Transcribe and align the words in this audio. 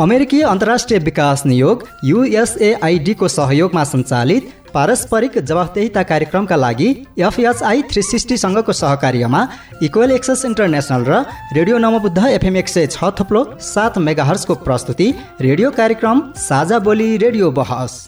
अमेरिकी 0.00 0.40
अन्तर्राष्ट्रिय 0.42 0.98
विकास 0.98 1.42
नियोग 1.46 1.82
युएसएआइडीको 2.04 3.28
सहयोगमा 3.28 3.82
सञ्चालित 3.84 4.52
पारस्परिक 4.74 5.36
जवाफदेहिता 5.40 6.02
कार्यक्रमका 6.12 6.56
लागि 6.56 6.88
एफएचआई 7.18 7.82
थ्री 7.90 8.02
सिक्सटीसँगको 8.02 8.72
सहकार्यमा 8.80 9.46
इक्वेल 9.82 10.10
एक्सेस 10.12 10.44
इन्टरनेसनल 10.50 11.04
र 11.08 11.20
रेडियो 11.56 11.78
नमबुद्ध 11.84 12.26
एफएम 12.28 12.56
एक 12.62 12.68
सय 12.68 12.86
छ 12.86 13.12
थुप्लो 13.20 13.44
सात 13.66 13.98
मेगाहर्सको 14.08 14.54
प्रस्तुति 14.64 15.12
रेडियो 15.40 15.70
कार्यक्रम 15.82 16.22
साझा 16.48 16.78
बोली 16.88 17.16
रेडियो 17.26 17.50
बहस। 17.60 18.00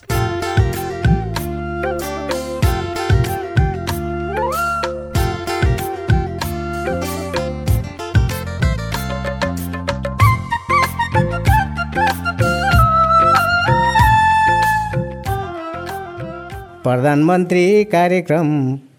प्रधानमन्त्री 16.83 17.83
कार्यक्रम 17.83 18.47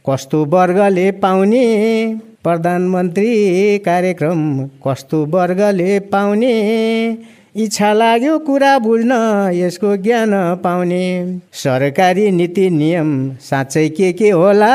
कस्तो 0.09 0.45
वर्गले 0.45 1.11
पाउने? 1.11 1.65
प्रधानमन्त्री 2.45 3.33
कार्यक्रम 3.79 4.41
कस्तो 4.87 5.25
वर्गले 5.27 5.99
पाउने? 6.01 6.55
इच्छा 7.57 7.93
लाग्यो 7.93 8.39
कुरा 8.39 8.79
बुझ्न 8.79 9.13
यसको 9.55 9.97
ज्ञान 9.97 10.33
पाउने। 10.65 11.05
सरकारी 11.53 12.31
नीति 12.31 12.71
नियम 12.71 13.35
साँच्चै 13.41 13.89
के 13.89 14.13
के 14.13 14.31
होला? 14.31 14.73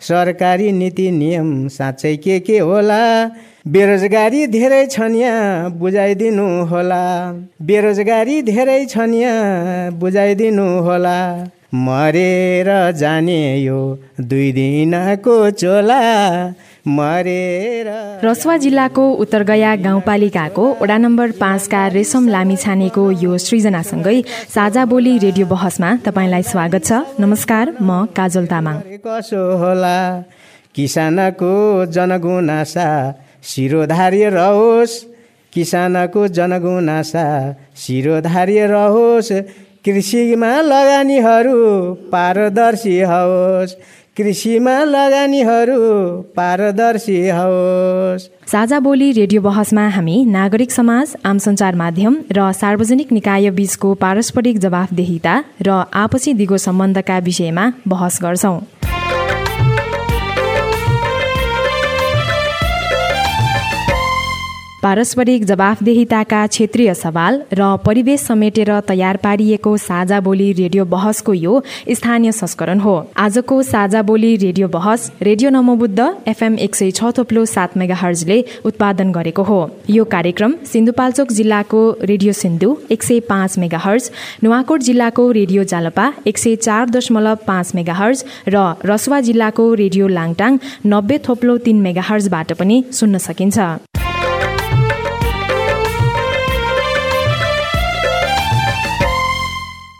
सरकारी 0.00 0.72
नीति 0.72 1.10
नियम 1.10 1.68
साँच्चै 1.68 2.16
के 2.16 2.40
के 2.40 2.58
होला? 2.58 3.30
बेरोजगारी 3.68 4.46
धेरै 4.46 4.86
छन् 4.86 5.16
यहाँ 5.16 5.70
बुझाइदिनु 5.70 6.64
होला। 6.64 7.04
बेरोजगारी 7.62 8.42
धेरै 8.42 8.84
छन् 8.86 9.14
यहाँ 9.14 9.92
बुझाइदिनु 9.92 10.82
होला। 10.82 11.18
मरेर 11.74 12.68
जाने 12.92 13.40
यो 13.58 13.78
दुई 14.20 14.50
दिनको 14.52 15.50
चोला। 15.50 15.98
मरेर 16.88 17.88
रसुवा 18.24 18.56
जिल्लाको 18.56 19.04
उत्तरगया 19.12 19.74
गाउँपालिकाको 19.76 20.64
वडा 20.82 20.96
नम्बर 20.98 21.30
पाँचका 21.40 21.80
रेशम 21.88 22.28
लामिछानेको 22.28 23.10
यो 23.22 23.38
सृजनासँगै 23.38 24.22
साझा 24.54 24.84
बोली 24.84 25.16
रेडियो 25.18 25.46
बहसमा 25.46 25.90
तपाईँलाई 26.06 26.42
स्वागत 26.42 26.84
छ। 26.84 26.92
नमस्कार 27.20 27.74
म 27.82 28.06
काजल 28.14 28.46
तामाङ। 28.46 28.76
कसो 29.02 29.42
होला? 29.58 29.98
किसानको 30.74 31.52
जनगुनासा 31.90 32.88
शिरोधार्य 33.42 34.28
रहोस्। 34.30 34.94
किसानको 35.52 36.26
जनगुनासा 36.28 37.26
शिरोधार्य 37.76 38.66
रहोस्। 38.66 39.32
कृषिमा 39.84 40.60
लगानीहरू 40.60 41.56
पारदर्शी 42.12 43.00
होस्। 43.00 43.72
कृषिमा 44.16 44.76
लगानीहरू 44.84 45.80
पारदर्शी 46.36 47.18
होस्। 47.28 48.22
साझा 48.52 48.78
बोली 48.80 49.12
रेडियो 49.12 49.42
बहसमा 49.42 49.88
हामी 49.88 50.24
नागरिक 50.24 50.72
समाज 50.72 51.16
आम 51.26 51.38
सञ्चार 51.38 51.74
माध्यम 51.74 52.16
र 52.32 52.52
सार्वजनिक 52.52 53.12
निकाय 53.12 53.50
बीचको 53.50 53.94
पारस्परिक 53.94 54.58
जवाफदेहिता 54.58 55.34
र 55.62 55.70
आपसी 55.94 56.34
दिगो 56.34 56.56
सम्बन्धका 56.56 57.18
विषयमा 57.18 57.72
बहस 57.88 58.18
गर्छौं। 58.22 58.60
पारस्परिक 64.84 65.44
जवाफदेहिताका 65.46 66.46
क्षेत्रीय 66.46 66.92
सवाल 66.94 67.40
र 67.52 67.66
परिवेश 67.84 68.20
समेटेर 68.22 68.70
तयार 68.88 69.16
पारिएको 69.16 69.76
साझा 69.78 70.18
बोली 70.20 70.50
रेडियो 70.54 70.84
बहसको 70.86 71.32
यो 71.34 71.52
स्थानीय 71.90 72.32
संस्करण 72.32 72.80
हो। 72.80 72.92
आजको 73.16 73.62
साझा 73.64 74.02
बोली 74.02 74.34
रेडियो 74.36 74.68
बहस 74.68 75.10
रेडियो 75.22 75.50
नमोबुद्ध 75.50 76.00
एफएम 76.28 76.58
एक 76.58 76.74
सय 76.74 76.90
छ 76.90 77.12
थोप्लो 77.18 77.44
सात 77.46 77.76
मेगा 77.76 77.94
हर्जले 77.94 78.38
उत्पादन 78.64 79.12
गरेको 79.12 79.42
हो। 79.42 79.58
यो 79.90 80.04
कार्यक्रम 80.06 80.56
सिन्धुपाल्चोक 80.72 81.32
जिल्लाको 81.32 81.80
रेडियो 82.02 82.32
सिन्धु 82.34 82.76
एक 82.90 83.02
सय 83.02 83.20
पाँच 83.30 83.58
मेगा 83.58 83.78
हर्ज 83.78 84.10
नुवाकोट 84.44 84.80
जिल्लाको 84.82 85.30
रेडियो 85.32 85.64
जालपा 85.72 86.12
एक 86.26 86.38
सय 86.38 86.56
चार 86.58 86.90
दशमलव 86.90 87.38
पाँच 87.46 87.74
मेगा 87.74 87.94
हर्ज 87.94 88.24
र 88.48 88.68
रसुवा 88.84 89.20
जिल्लाको 89.22 89.72
रेडियो 89.82 90.08
लाङटाङ 90.10 90.58
नब्बे 90.86 91.18
थोप्लो 91.28 91.58
तीन 91.64 91.80
मेगा 91.80 92.08
हर्जबाट 92.10 92.52
पनि 92.60 92.82
सुन्न 92.92 93.24
सकिन्छ। 93.30 93.72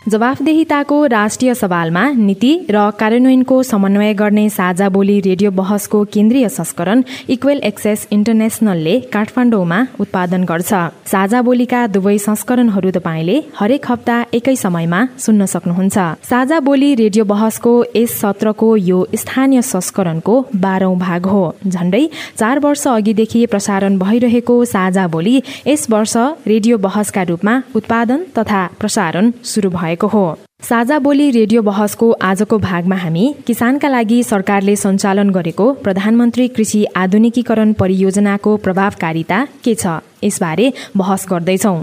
जवाफदेहिताको 0.06 0.96
राष्ट्रिय 1.06 1.54
सवालमा 1.54 2.02
नीति 2.12 2.50
र 2.70 2.78
कार्यान्वयनको 3.00 3.62
समन्वय 3.62 4.12
गर्ने 4.14 4.48
साझा 4.50 4.88
बोली 4.88 5.18
रेडियो 5.20 5.50
बहसको 5.50 6.02
केन्द्रीय 6.14 6.48
संस्करण 6.48 7.02
इक्वेल 7.28 7.60
एक्सेस 7.64 8.06
इन्टरनेसनलले 8.12 8.98
काठमाडौँमा 9.14 9.78
उत्पादन 10.00 10.44
गर्छ। 10.44 10.72
साझा 11.08 11.40
बोलीका 11.42 11.86
दुवै 11.86 12.16
संस्करणहरू 12.18 12.90
तपाईँले 12.90 13.36
हरेक 13.60 13.90
हप्ता 13.90 14.16
एकै 14.34 14.54
समयमा 14.56 15.00
सुन्न 15.18 15.46
सक्नुहुन्छ। 15.54 15.96
साझा 16.30 16.60
बोली 16.60 16.94
रेडियो 16.94 17.24
बहसको 17.24 17.72
यस 17.96 18.18
सत्रको 18.20 18.68
यो 18.90 18.98
स्थानीय 19.14 19.62
संस्करणको 19.64 20.34
बाह्रौं 20.66 20.98
भाग 20.98 21.26
हो। 21.26 21.44
झण्डै 21.66 22.04
चार 22.36 22.58
वर्ष 22.58 22.86
अघिदेखि 22.88 23.46
प्रसारण 23.46 23.98
भइरहेको 24.04 24.64
साझा 24.66 25.06
बोली 25.08 25.36
यस 25.66 25.88
वर्ष 25.90 26.16
रेडियो 26.46 26.78
बहसका 26.84 27.22
रूपमा 27.32 27.56
उत्पादन 27.74 28.24
तथा 28.38 28.62
प्रसारण 28.80 29.32
शुरू 29.46 29.70
भएको 29.70 29.92
भएको 29.94 30.06
हो। 30.08 30.24
साझा 30.62 30.98
बोली 30.98 31.30
रेडियो 31.30 31.62
बहसको 31.62 32.10
आजको 32.22 32.58
भागमा 32.58 32.96
हामी 32.96 33.34
किसानका 33.46 33.88
लागि 33.88 34.22
सरकारले 34.22 34.76
सञ्चालन 34.76 35.30
गरेको 35.30 35.72
प्रधानमन्त्री 35.82 36.48
कृषि 36.48 36.84
आधुनिकीकरण 36.96 37.72
परियोजनाको 37.72 38.56
प्रभावकारिता 38.56 39.46
के 39.64 39.74
छ 39.74 40.00
यसबारे 40.24 40.72
बहस 40.96 41.26
गर्दैछौं। 41.30 41.78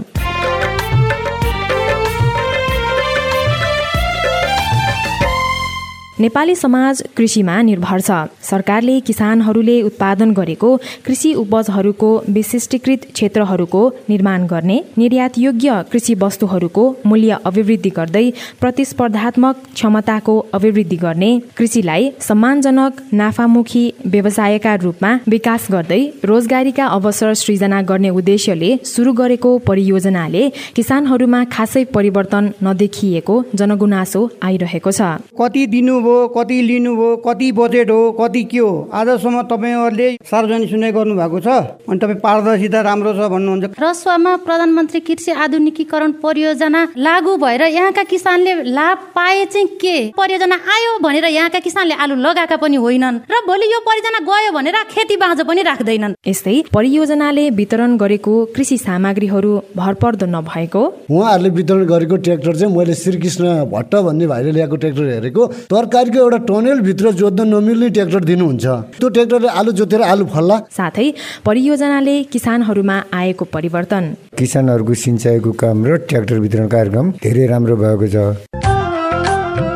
नेपाली 6.22 6.54
समाज 6.54 7.02
कृषिमा 7.16 7.54
निर्भर 7.62 8.00
छ। 8.00 8.16
सरकारले 8.42 8.94
किसानहरूले 9.00 9.76
उत्पादन 9.82 10.32
गरेको 10.32 10.68
कृषि 11.06 11.32
उपजहरूको 11.34 12.10
विशिष्टीकृत 12.28 13.06
क्षेत्रहरूको 13.12 13.80
निर्माण 14.10 14.46
गर्ने 14.46 14.76
निर्यात 14.98 15.38
योग्य 15.38 15.78
कृषि 15.92 16.14
वस्तुहरूको 16.14 16.84
मूल्य 17.06 17.38
अभिवृद्धि 17.44 17.90
गर्दै 17.96 18.24
प्रतिस्पर्धात्मक 18.60 19.64
क्षमताको 19.72 20.34
अभिवृद्धि 20.52 20.96
गर्ने 20.96 21.30
कृषिलाई 21.56 22.10
सम्मानजनक 22.20 23.02
नाफामुखी 23.14 23.84
व्यवसायका 24.06 24.74
रूपमा 24.84 25.10
विकास 25.28 25.66
गर्दै 25.72 26.00
रोजगारीका 26.24 26.86
अवसर 26.98 27.34
सृजना 27.42 27.82
गर्ने 27.90 28.10
उद्देश्यले 28.20 28.70
सुरु 28.84 29.12
गरेको 29.22 29.56
परियोजनाले 29.66 30.44
किसानहरूमा 30.76 31.42
खासै 31.56 31.84
परिवर्तन 31.96 32.52
नदेखिएको 32.62 33.42
जनगुनासो 33.54 34.24
आइरहेको 34.42 34.90
छ। 34.92 35.12
कति 35.40 35.66
दिनुभयो? 35.74 36.11
कति 36.34 36.60
लिनुभयो 36.62 37.16
कति 37.26 37.50
बजेट 37.52 37.90
हो 37.90 38.00
कति 38.20 38.42
के 38.44 38.58
हो 38.58 38.70
आजसम्म 38.92 39.42
तपाईँहरूले 39.52 40.08
सार्वजनिक 40.30 40.70
सुनाइ 40.70 40.92
गर्नु 40.92 41.14
भएको 41.14 41.40
छ 41.40 41.48
अनि 41.88 41.98
तपाईँ 41.98 42.20
पारदर्शिता 42.20 42.80
राम्रो 42.80 43.12
छ 43.14 43.28
भन्नुहुन्छ। 43.32 43.80
रसुवामा 43.82 44.32
प्रधानमन्त्री 44.46 45.00
कृषि 45.08 45.30
आधुनिकीकरण 45.44 46.12
परियोजना 46.22 46.80
लागू 46.98 47.36
भएर 47.36 47.62
यहाँका 47.62 48.02
किसानले 48.12 48.52
लाभ 48.72 48.98
पाए 49.14 49.44
चाहिँ 49.46 49.66
के? 49.82 49.96
परियोजना 50.16 50.56
आयो 50.74 50.98
भनेर 51.02 51.24
यहाँका 51.26 51.60
किसानले 51.60 51.94
आलु 52.02 52.14
लगाएका 52.18 52.56
पनि 52.56 52.76
होइनन् 52.76 53.20
र 53.30 53.40
भोलि 53.46 53.66
यो 53.72 53.80
परियोजना 53.88 54.20
गयो 54.26 54.52
भनेर 54.52 54.76
खेती 54.92 55.16
बाँझो 55.16 55.44
पनि 55.44 55.62
राख्दैनन्। 55.62 56.14
यस्तै 56.26 56.56
परियोजनाले 56.72 57.48
वितरण 57.58 57.96
गरेको 57.96 58.34
कृषि 58.54 58.76
सामग्रीहरू 58.78 59.52
भरपर्दो 59.76 60.26
नभएको। 60.26 60.82
उहाँहरूले 61.10 61.50
वितरण 61.58 61.84
गरेको 61.86 62.16
ट्र्याक्टर 62.16 62.56
चाहिँ 62.56 62.76
मैले 62.76 62.94
श्रीकृष्ण 62.94 63.44
भट्ट 63.72 63.94
भन्ने 64.06 64.26
भाइले 64.26 64.50
ल्याएको 64.52 64.76
ट्र्याक्टर 64.76 65.04
हेरेको। 65.12 65.46
तरकारीको 65.92 66.18
एउटा 66.18 66.38
टनेलभित्र 66.48 67.10
जोत्न 67.12 67.44
नमिल्ने 67.44 67.88
ट्र्याक्टर 67.90 68.24
दिनुहुन्छ। 68.24 68.64
त्यो 68.96 69.08
ट्र्याक्टरले 69.08 69.48
आलु 69.52 69.72
जोतेर 69.72 70.02
आलु 70.02 70.24
फल्ला। 70.24 70.56
साथै 70.72 71.08
परियोजनाले 71.44 72.16
किसानहरूमा 72.32 72.96
आएको 73.12 73.44
परिवर्तन। 73.52 74.04
किसानहरूको 74.38 74.94
सिँचाइको 74.96 75.52
काम 75.52 75.84
र 75.84 75.96
ट्र्याक्टर 76.08 76.38
वितरण 76.38 76.66
कार्यक्रम 76.68 77.10
धेरै 77.22 77.46
राम्रो 77.46 77.76
भएको 77.76 78.06
छ। 78.08 78.16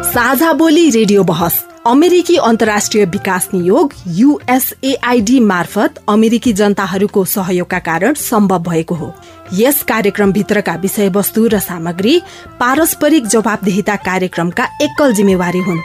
साझा 0.08 0.52
बोली 0.52 0.88
रेडियो 0.90 1.22
बहस 1.24 1.64
अमेरिकी 1.86 2.36
अन्तर्राष्ट्रिय 2.42 3.04
विकास 3.04 3.48
नियोग 3.54 3.92
युएसएआईडी 4.16 5.38
मार्फत 5.40 6.00
अमेरिकी 6.08 6.52
जनताहरूको 6.52 7.24
सहयोगका 7.24 7.78
कारण 7.78 8.14
सम्भव 8.14 8.62
भएको 8.62 8.94
हो। 8.94 9.12
यस 9.54 9.82
कार्यक्रमभित्रका 9.82 10.74
विषयवस्तु 10.76 11.46
र 11.46 11.58
सामग्री 11.60 12.14
पारस्परिक 12.60 13.26
जवाबदेहिता 13.26 13.96
कार्यक्रमका 14.08 14.64
एकल 14.82 15.12
जिम्मेवारी 15.12 15.58
हुन्। 15.58 15.84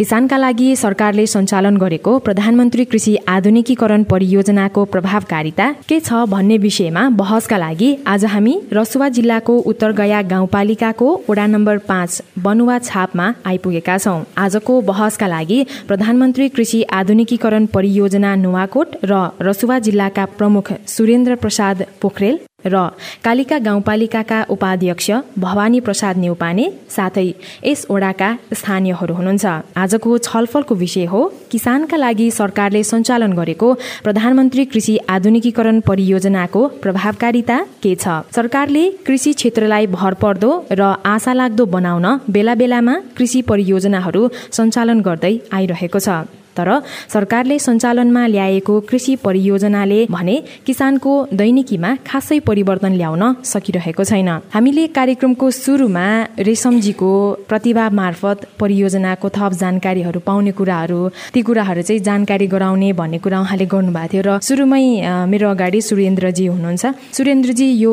किसानका 0.00 0.36
लागि 0.36 0.66
सरकारले 0.76 1.24
सञ्चालन 1.26 1.76
गरेको 1.76 2.12
प्रधानमन्त्री 2.26 2.84
कृषि 2.84 3.16
आधुनिकीकरण 3.28 4.04
परियोजनाको 4.12 4.84
प्रभावकारिता 4.94 5.66
के 5.88 5.98
छ 6.00 6.20
भन्ने 6.26 6.56
विषयमा 6.58 7.02
बहसका 7.18 7.56
लागि 7.58 7.90
आज 8.06 8.24
हामी 8.32 8.54
रसुवा 8.72 9.08
जिल्लाको 9.18 9.58
उत्तरगया 9.72 10.22
गाउँपालिकाको 10.32 11.08
वडा 11.28 11.46
नम्बर 11.46 11.78
पाँच 11.90 12.22
बनुवा 12.38 12.78
छापमा 12.80 13.26
आइपुगेका 13.46 13.98
छौँ। 13.98 14.24
आजको 14.38 14.80
बहसका 14.82 15.26
लागि 15.26 15.64
प्रधानमन्त्री 15.88 16.48
कृषि 16.48 16.82
आधुनिकीकरण 17.00 17.66
परियोजना 17.74 18.34
नुवाकोट 18.36 18.96
र 19.04 19.22
रसुवा 19.42 19.78
जिल्लाका 19.86 20.24
प्रमुख 20.38 20.72
सुरेन्द्र 20.88 21.36
प्रसाद 21.36 21.84
पोखरेल 22.02 22.40
र 22.66 22.88
कालिका 23.24 23.58
गाउँपालिकाका 23.58 24.38
उपाध्यक्ष 24.50 25.10
भवानी 25.38 25.80
प्रसाद 25.80 26.16
नेउपाने 26.16 26.66
साथै 26.90 27.26
यस 27.64 27.86
ओडाका 27.90 28.28
स्थानीयहरू 28.52 29.14
हुनुहुन्छ। 29.14 29.46
आजको 29.76 30.18
छलफलको 30.18 30.74
विषय 30.74 31.04
हो 31.04 31.20
किसानका 31.50 31.96
लागि 31.96 32.30
सरकारले 32.30 32.82
सञ्चालन 32.84 33.32
गरेको 33.32 33.68
प्रधानमन्त्री 34.04 34.64
कृषि 34.64 34.96
आधुनिकीकरण 35.08 35.80
परियोजनाको 35.80 36.66
प्रभावकारिता 36.82 37.58
के 37.82 37.94
छ? 37.94 38.08
सरकारले 38.36 38.84
कृषि 39.06 39.32
क्षेत्रलाई 39.32 39.86
भरपर्दो 39.86 40.50
र 40.72 40.82
आशा 41.04 41.32
लाग्दो 41.32 41.66
बनाउन 41.66 42.06
बेला 42.30 42.54
बेलामा 42.54 42.94
कृषि 43.16 43.42
परियोजनाहरू 43.42 44.22
सञ्चालन 44.52 45.00
गर्दै 45.00 45.34
आइरहेको 45.52 45.98
छ। 45.98 46.39
तर 46.56 46.68
सरकारले 47.08 47.58
सञ्चालनमा 47.58 48.26
ल्याएको 48.26 48.74
कृषि 48.90 49.16
परियोजनाले 49.24 50.00
भने 50.10 50.36
किसानको 50.66 51.12
दैनिकीमा 51.32 51.90
खासै 52.06 52.38
परिवर्तन 52.40 52.92
ल्याउन 53.00 53.22
सकिरहेको 53.44 54.04
छैन। 54.04 54.28
हामीले 54.54 54.86
कार्यक्रमको 54.96 55.50
सुरुमा 55.50 56.06
रेशमजीको 56.38 57.10
प्रतिभा 57.48 57.84
मार्फत 57.90 58.38
परियोजनाको 58.60 59.28
थप 59.28 59.52
जानकारीहरू 59.62 60.20
पाउने 60.20 60.52
कुराहरू 60.52 61.00
ती 61.34 61.42
कुराहरू 61.42 61.82
चाहिँ 61.82 62.02
जानकारी 62.02 62.46
गराउने 62.46 62.92
भन्ने 62.92 63.18
कुरा 63.18 63.40
उहाँले 63.40 63.66
गर्नुभएको 63.66 64.08
थियो 64.12 64.22
र 64.26 64.38
सुरुमै 64.40 64.84
मेरो 65.30 65.46
अगाडि 65.50 65.80
सुरेन्द्रजी 65.80 66.46
हुनुहुन्छ। 66.46 66.84
सुरेन्द्रजी 67.12 67.68
यो 67.84 67.92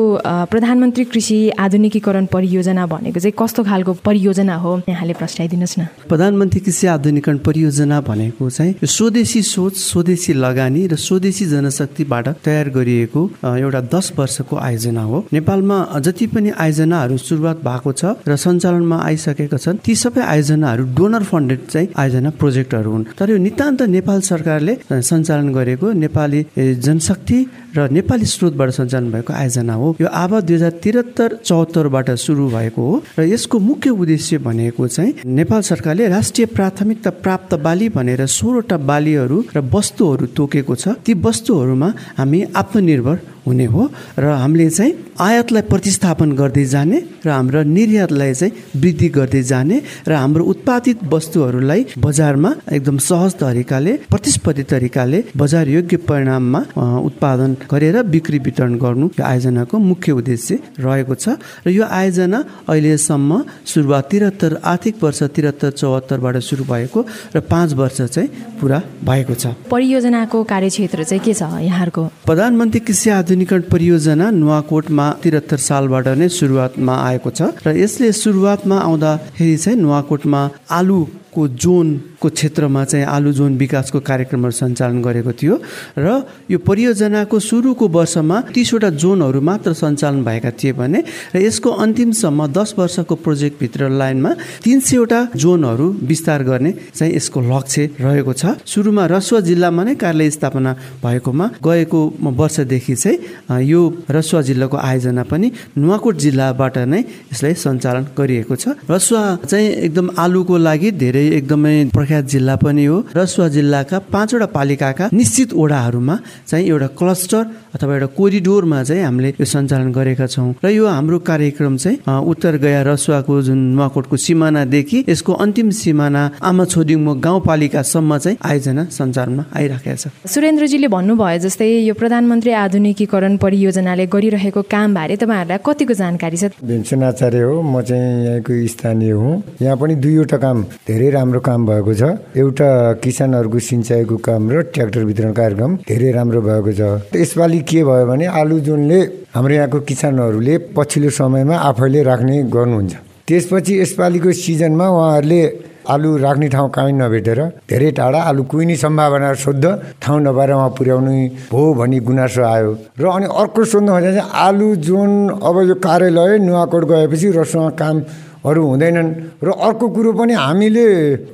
प्रधानमन्त्री 0.52 1.04
कृषि 1.04 1.38
आधुनिकीकरण 1.58 2.26
परियोजना 2.32 2.86
भनेको 2.86 3.20
चाहिँ 3.20 3.34
कस्तो 3.38 3.62
खालको 3.64 3.92
परियोजना 4.04 4.56
हो? 4.56 4.72
यहाँले 4.88 5.14
प्रस्ताइदिनुहोस् 5.14 5.78
न। 5.78 5.86
प्रधानमन्त्री 6.08 6.60
कृषि 6.60 6.86
आधुनिकरण 6.86 7.38
परियोजना 7.46 8.00
भनेको 8.00 8.47
चाहिँ 8.48 8.86
स्वदेशी 8.86 9.42
सोच 9.42 9.76
स्वदेशी 9.76 10.32
लगानी 10.34 10.86
र 10.86 10.96
स्वदेशी 10.98 11.46
जनशक्तिबाट 11.46 12.28
तयार 12.44 12.68
गरिएको 12.70 13.22
एउटा 13.44 13.80
दस 13.94 14.12
वर्षको 14.18 14.56
आयोजना 14.58 15.02
हो। 15.02 15.18
नेपालमा 15.32 15.78
जति 16.00 16.26
पनि 16.26 16.50
आयोजनाहरू 16.58 17.16
सुरुवात 17.18 17.58
भएको 17.64 17.92
छ 17.92 18.04
र 18.28 18.36
सञ्चालनमा 18.36 18.96
आइसकेका 19.04 19.56
छन् 19.58 19.78
ती 19.84 19.94
सबै 19.94 20.22
आयोजनाहरू 20.22 20.84
डोनर 20.94 21.22
फन्डेड 21.30 21.60
चाहिँ 21.70 21.88
आयोजना 21.96 22.30
प्रोजेक्टहरू 22.40 22.90
हुन्। 22.90 23.04
तर 23.18 23.30
यो 23.30 23.36
नितान्त 23.38 23.82
नेपाल 23.88 24.20
सरकारले 24.22 24.74
सञ्चालन 24.90 25.52
गरेको 25.52 25.92
नेपाली 26.04 26.40
जनशक्ति 26.56 27.38
र 27.76 27.88
नेपाली 27.92 28.26
स्रोतबाट 28.26 28.70
सञ्चालन 28.70 29.10
भएको 29.12 29.32
आयोजना 29.32 29.74
हो। 29.74 29.96
यो 30.00 30.08
आबा 30.08 30.40
दुई 30.40 30.56
हजार 30.56 30.70
त्रिहत्तर 30.82 31.38
चौहत्तरबाट 31.44 32.10
सुरु 32.18 32.48
भएको 32.48 32.82
हो 32.82 33.02
र 33.18 33.22
यसको 33.28 33.58
मुख्य 33.58 33.90
उद्देश्य 33.92 34.38
भनेको 34.38 34.86
चाहिँ 34.88 35.14
नेपाल 35.26 35.60
सरकारले 35.62 36.08
राष्ट्रिय 36.08 36.46
प्राथमिकता 36.56 37.10
प्राप्त 37.22 37.54
बाली 37.62 37.88
भनेर 37.88 38.26
सोह्रवटा 38.38 38.76
बालीहरू 38.88 39.38
र 39.54 39.58
वस्तुहरू 39.74 40.26
तोकेको 40.38 40.74
छ। 40.74 40.84
ती 41.04 41.12
वस्तुहरूमा 41.26 41.88
हामी 42.18 42.40
आत्मनिर्भर 42.60 43.16
हुने 43.46 43.64
हो 43.74 43.82
र 44.18 44.24
हामीले 44.42 44.68
चाहिँ 44.70 44.92
आयातलाई 45.20 45.62
प्रतिस्थापन 45.72 46.32
गर्दै 46.40 46.64
जाने 46.74 46.98
र 47.26 47.28
हाम्रो 47.28 47.62
निर्यातलाई 47.78 48.34
चाहिँ 48.34 48.52
वृद्धि 48.82 49.08
गर्दै 49.18 49.42
जाने 49.42 49.76
र 50.08 50.12
हाम्रो 50.12 50.44
उत्पादित 50.52 50.98
वस्तुहरूलाई 51.12 51.80
बजारमा 51.98 52.50
एकदम 52.76 52.96
सहज 53.08 53.32
तरिकाले 53.42 53.92
प्रतिस्पर्धी 54.12 54.62
तरिकाले 54.72 55.18
बजार 55.36 55.68
योग्य 55.68 55.96
परिणाममा 56.08 56.60
उत्पादन 57.08 57.56
गरेर 57.70 57.96
बिक्री 58.14 58.38
वितरण 58.46 58.74
गर्नु 58.84 59.06
यो 59.18 59.24
आयोजनाको 59.24 59.78
मुख्य 59.90 60.12
उद्देश्य 60.20 60.58
रहेको 60.80 61.14
छ 61.14 61.38
र 61.66 61.70
यो 61.70 61.84
आयोजना 62.00 62.38
अहिलेसम्म 62.68 63.30
सुरुवात 63.66 64.04
त्रिहत्तर 64.10 64.52
आर्थिक 64.64 65.02
वर्ष 65.02 65.22
त्रिहत्तर 65.36 65.70
चौहत्तरबाट 65.80 66.36
सुरु 66.48 66.64
भएको 66.64 67.00
र 67.36 67.40
पाँच 67.50 67.72
वर्ष 67.80 68.00
चाहिँ 68.14 68.28
पुरा 68.60 68.78
भएको 69.04 69.34
छ। 69.34 69.46
परियोजनाको 69.70 70.42
कार्यक्षेत्र 70.44 71.04
चाहिँ 71.04 71.22
के 71.24 71.34
छ 71.34 71.42
यहाँहरूको? 71.62 72.02
प्रधानमन्त्री 72.26 72.80
कृषि 72.80 73.10
आधुनिकरण 73.28 73.62
परियोजना 73.68 74.26
नुवाकोटमा 74.32 75.06
त्रिहत्तर 75.22 75.60
सालबाट 75.60 76.06
नै 76.16 76.28
सुरुवातमा 76.32 76.94
आएको 77.08 77.30
छ 77.30 77.40
र 77.60 77.76
यसले 77.76 78.08
सुरुवातमा 78.16 78.76
आउँदाखेरि 78.80 79.56
चाहिँ 79.58 79.78
नुवाकोटमा 79.78 80.40
आलुको 80.72 81.27
को 81.34 82.28
क्षेत्रमा 82.28 82.84
चाहिँ 82.84 83.04
आलु 83.06 83.32
जोन 83.32 83.56
विकासको 83.58 84.00
कार्यक्रमहरू 84.00 84.52
सञ्चालन 84.52 85.02
गरेको 85.02 85.32
थियो 85.38 85.54
र 85.98 86.24
यो 86.50 86.58
परियोजनाको 86.58 87.38
सुरुको 87.38 87.88
वर्षमा 87.88 88.36
तिसवटा 88.54 88.90
जोनहरू 89.02 89.40
मात्र 89.40 89.72
सञ्चालन 89.72 90.24
भएका 90.24 90.50
थिए 90.58 90.72
भने 90.72 91.00
र 91.34 91.36
यसको 91.38 91.70
अन्तिमसम्म 91.84 92.46
दस 92.52 92.74
वर्षको 92.78 93.14
प्रोजेक्टभित्र 93.24 93.88
लाइनमा 94.00 94.32
तिन 94.64 94.80
सयवटा 94.80 95.20
जोनहरू 95.36 95.86
विस्तार 96.02 96.42
गर्ने 96.42 96.72
चाहिँ 96.94 97.12
यसको 97.14 97.40
लक्ष्य 97.40 97.90
रहेको 98.00 98.32
छ। 98.32 98.58
सुरुमा 98.66 99.04
रसुवा 99.06 99.40
जिल्लामा 99.48 99.82
नै 99.84 99.94
कार्यालय 99.94 100.30
स्थापना 100.30 100.72
भएकोमा 101.04 101.46
गएको 101.64 102.00
वर्षदेखि 102.40 102.94
चाहिँ 102.94 103.62
यो 103.62 103.80
रसुवा 104.10 104.42
जिल्लाको 104.48 104.76
आयोजना 104.76 105.22
पनि 105.30 105.48
नुवाकोट 105.78 106.16
जिल्लाबाट 106.24 106.78
नै 106.92 107.00
यसलाई 107.32 107.54
सञ्चालन 107.54 108.04
गरिएको 108.18 108.54
छ। 108.56 108.74
रसुवा 108.90 109.22
चाहिँ 109.46 109.68
एकदम 109.86 110.06
आलुको 110.18 110.56
लागि 110.58 110.90
धेरै 110.98 111.17
एकदमै 111.38 111.74
प्रख्यात 111.94 112.24
जिल्ला 112.24 112.54
पनि 112.56 112.84
हो 112.84 112.96
रसुवा 113.16 113.48
जिल्लाका 113.48 113.98
पाँचवटा 114.12 114.46
पालिकाका 114.56 115.08
निश्चित 115.12 115.54
ओडाहरूमा 115.54 116.16
चाहिँ 116.46 116.66
एउटा 116.68 116.86
क्लस्टर 116.98 117.42
अथवा 117.74 117.94
एउटा 117.94 118.06
कोरिडोरमा 118.18 118.82
चाहिँ 118.82 119.02
हामीले 119.04 119.28
यो 119.40 119.44
सञ्चालन 119.44 119.92
गरेका 119.92 120.26
छौँ। 120.26 120.54
र 120.64 120.68
यो 120.68 120.86
हाम्रो 120.86 121.18
कार्यक्रम 121.20 121.76
चाहिँ 121.76 121.98
उत्तर 122.06 122.56
गया 122.58 122.82
रसुवाको 122.88 123.34
जुन 123.42 123.58
नुवाकोटको 123.74 124.16
सिमानादेखि 124.16 125.04
यसको 125.08 125.32
अन्तिम 125.44 125.70
सिमाना 125.70 126.22
आमा 126.42 126.64
छोडिङमो 126.64 127.12
गाउँपालिकासम्म 127.26 128.18
चाहिँ 128.18 128.36
आयोजना 128.40 128.84
सञ्चालनमा 128.88 129.44
आइराखेको 129.56 129.96
छ। 129.96 130.04
सुरेन्द्रजीले 130.26 130.88
भन्नुभयो 130.88 131.38
जस्तै 131.44 131.68
यो 131.88 131.94
प्रधानमन्त्री 131.94 132.52
आधुनिकीकरण 132.64 133.36
परियोजनाले 133.36 134.06
गरिरहेको 134.06 134.62
कामबारे 134.68 135.16
तपाईँहरूलाई 135.22 135.60
कतिको 135.66 135.94
जानकारी 135.94 136.36
छ? 136.36 136.44
भीमसेन 136.62 137.02
आचार्य 137.02 137.42
हो 137.42 137.62
म 137.62 137.82
चाहिँ 137.82 138.24
यहाँको 138.24 138.52
स्थानीय 138.68 139.12
हुँ। 139.12 139.32
यहाँ 139.62 139.76
पनि 139.76 139.94
दुईवटा 140.02 140.36
काम 140.38 140.58
धेरै 140.88 141.08
राम्रो 141.10 141.40
काम 141.40 141.60
भएको 141.66 141.92
छ। 141.94 142.02
एउटा 142.36 142.68
किसानहरूको 143.04 143.58
सिँचाइको 143.58 144.16
काम 144.18 144.50
र 144.50 144.62
ट्र्याक्टर 144.72 145.02
वितरण 145.04 145.32
कार्यक्रम 145.32 145.76
धेरै 145.88 146.10
राम्रो 146.12 146.40
भएको 146.42 146.72
छ। 146.72 146.82
यसपालि 147.16 147.60
के 147.68 147.84
भयो 147.84 148.06
भने 148.10 148.26
आलु 148.40 148.58
जुनले 148.66 149.00
हाम्रो 149.34 149.54
यहाँको 149.54 149.78
किसानहरूले 149.88 150.54
पछिल्लो 150.76 151.10
समयमा 151.20 151.56
आफैले 151.68 152.00
राख्ने 152.02 152.36
गर्नुहुन्छ। 152.48 152.94
त्यसपछि 153.28 153.72
यसपालिको 153.80 154.30
सिजनमा 154.32 154.86
उहाँहरूले 154.88 155.42
आलु 155.88 156.10
राख्ने 156.20 156.48
ठाउँ 156.48 156.68
कहीँ 156.68 156.92
नभेटेर 156.92 157.40
धेरै 157.68 157.90
टाढा 157.96 158.20
आलु 158.28 158.42
कुहिने 158.44 158.76
सम्भावना 158.76 159.32
सोद्ध 159.44 159.64
ठाउँ 160.02 160.20
नपाएर 160.20 160.50
उहाँ 160.52 160.70
पुर्याउनु 160.76 161.12
भो 161.48 161.60
भनी 161.80 161.98
गुनासो 162.08 162.42
आयो। 162.44 162.72
र 163.00 163.04
अनि 163.08 163.26
अर्को 163.32 163.64
सोध्नु 163.64 163.92
चाहिँ 164.00 164.20
आलु 164.20 164.68
जुन 164.84 165.10
अब 165.40 165.56
यो 165.68 165.74
कार्यालय 165.80 166.38
नुवाकोट 166.44 166.84
गएपछि 166.88 167.28
रसुवा 167.36 167.70
काम 167.80 167.96
हरू 168.44 168.62
हुँदैनन् 168.66 169.10
र 169.42 169.48
अर्को 169.50 169.86
कुरो 169.88 170.12
पनि 170.12 170.34
हामीले 170.34 170.86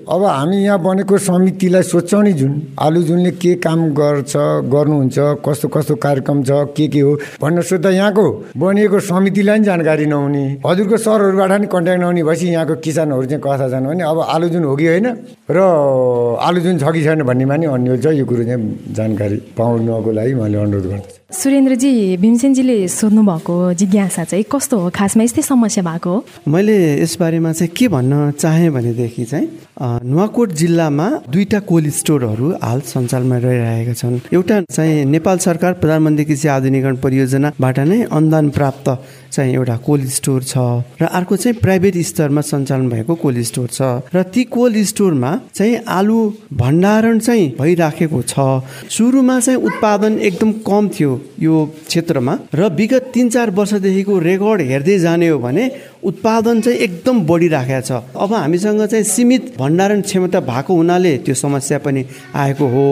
अब 0.08 0.23
हामी 0.25 0.56
यहाँ 0.64 0.78
बनेको 0.80 1.18
समितिलाई 1.18 1.82
सोध्छौँ 1.84 2.23
नि 2.23 2.32
जुन। 2.32 2.52
आलु 2.80 3.02
जुनले 3.02 3.30
के 3.37 3.54
काम 3.61 3.80
गर्छ 3.94 4.32
गर्नुहुन्छ 4.73 5.18
कस्तो 5.44 5.68
कस्तो 5.68 5.94
कार्यक्रम 5.96 6.42
छ 6.42 6.50
के 6.76 6.88
के 6.88 7.00
हो 7.00 7.12
भन्न 7.40 7.62
सोद्धा 7.62 7.90
यहाँको 7.90 8.26
बनिएको 8.56 9.00
समितिलाई 9.00 9.58
पनि 9.58 9.64
जानकारी 9.64 10.06
नहुने। 10.06 10.44
हजुरको 10.66 10.96
सरहरूबाट 10.96 11.52
नि 11.61 11.66
कन्ट्याक्ट 11.66 12.00
नहुने 12.00 12.23
भएपछि 12.25 12.46
यहाँको 12.49 12.75
किसानहरू 12.84 13.26
चाहिँ 13.26 13.42
कथा 13.42 13.68
छन् 13.68 13.87
भने 13.87 14.02
अब 14.04 14.18
आलु 14.25 14.49
जुन 14.49 14.64
हो 14.64 14.76
कि 14.76 14.87
होइन 14.87 15.06
र 15.50 15.58
आलु 16.40 16.61
जुन 16.61 16.78
छ 16.78 16.84
कि 16.92 17.04
छैन 17.04 17.23
भन्नेमा 17.23 17.56
नि 17.56 17.66
अन्य 17.66 17.99
छ 18.00 18.06
यो 18.16 18.25
कुरो 18.25 18.44
चाहिँ 18.44 18.94
जानकारी 18.96 19.37
पाउनको 19.58 20.11
लागि 20.12 20.34
मैले 20.34 20.58
अनुरोध 20.58 20.87
गर्दछु। 20.92 21.23
सुरेन्द्रजी 21.34 22.16
भीमसेनजीले 22.22 22.76
सोध्नु 22.88 23.22
भएको 23.26 23.54
जिज्ञासा 23.74 24.24
चाहिँ 24.24 24.44
कस्तो 24.46 24.78
हो? 24.78 24.90
खासमा 24.94 25.22
यस्तै 25.24 25.42
समस्या 25.42 25.82
भएको 25.82 26.10
हो? 26.10 26.24
मैले 26.46 26.76
यसबारेमा 27.02 27.52
चाहिँ 27.52 27.72
के 27.74 27.88
भन्न 27.90 28.30
चाहेँ 28.38 28.70
भनेदेखि 28.70 29.24
चाहिँ 29.24 29.46
नुवाकोट 30.06 30.52
जिल्लामा 30.54 31.08
दुईवटा 31.26 31.60
कोल्ड 31.66 31.90
स्टोरहरू 31.90 32.46
हाल 32.62 32.80
सञ्चालनमा 32.86 33.38
रहिरहेका 33.42 33.94
छन्। 33.98 34.20
एउटा 34.30 34.60
चाहिँ 34.70 35.04
नेपाल 35.10 35.38
सरकार 35.42 35.72
प्रधानमन्त्री 35.82 36.24
कृषि 36.24 36.48
आधुनिकरण 36.54 36.96
परियोजनाबाट 37.02 37.78
नै 37.82 38.02
अनुदान 38.14 38.50
प्राप्त 38.54 38.86
चाहिँ 39.34 39.54
एउटा 39.54 39.76
कोल्ड 39.86 40.08
स्टोर 40.10 40.42
छ 40.42 40.56
र 41.02 41.06
अर्को 41.10 41.36
चाहिँ 41.36 41.58
प्राइभेट 41.60 41.96
स्तरमा 42.06 42.40
सञ्चालन 42.40 42.88
भएको 42.88 43.14
कोल्ड 43.22 43.42
स्टोर 43.50 43.68
छ 43.68 43.82
र 44.14 44.22
ती 44.34 44.44
कोल्ड 44.56 44.76
स्टोरमा 44.86 45.30
चाहिँ 45.54 45.76
आलु 45.98 46.18
भण्डारण 46.54 47.18
चाहिँ 47.18 47.48
भइराखेको 47.60 48.22
छ। 48.22 48.34
सुरुमा 48.90 49.38
चाहिँ 49.40 49.60
उत्पादन 49.60 50.18
एकदम 50.28 50.52
कम 50.66 50.88
थियो 50.94 51.12
यो 51.40 51.54
क्षेत्रमा 51.86 52.38
र 52.54 52.68
विगत 52.74 53.10
तिन 53.14 53.28
चार 53.28 53.50
वर्षदेखिको 53.50 54.18
रेकर्ड 54.18 54.60
हेर्दै 54.70 54.98
जाने 54.98 55.28
हो 55.28 55.38
भने 55.38 55.64
उत्पादन 56.04 56.61
चाहिँ 56.61 56.78
एकदम 56.78 57.20
बढिराखेको 57.26 57.80
छ। 57.80 57.92
अब 58.14 58.32
हामीसँग 58.34 58.84
चाहिँ 58.87 59.04
सीमित 59.04 59.54
भण्डारण 59.58 60.00
क्षमता 60.02 60.40
भएको 60.40 60.75
हुनाले 60.75 61.16
त्यो 61.25 61.34
समस्या 61.34 61.78
पनि 61.78 62.04
आएको 62.34 62.66
हो। 62.68 62.84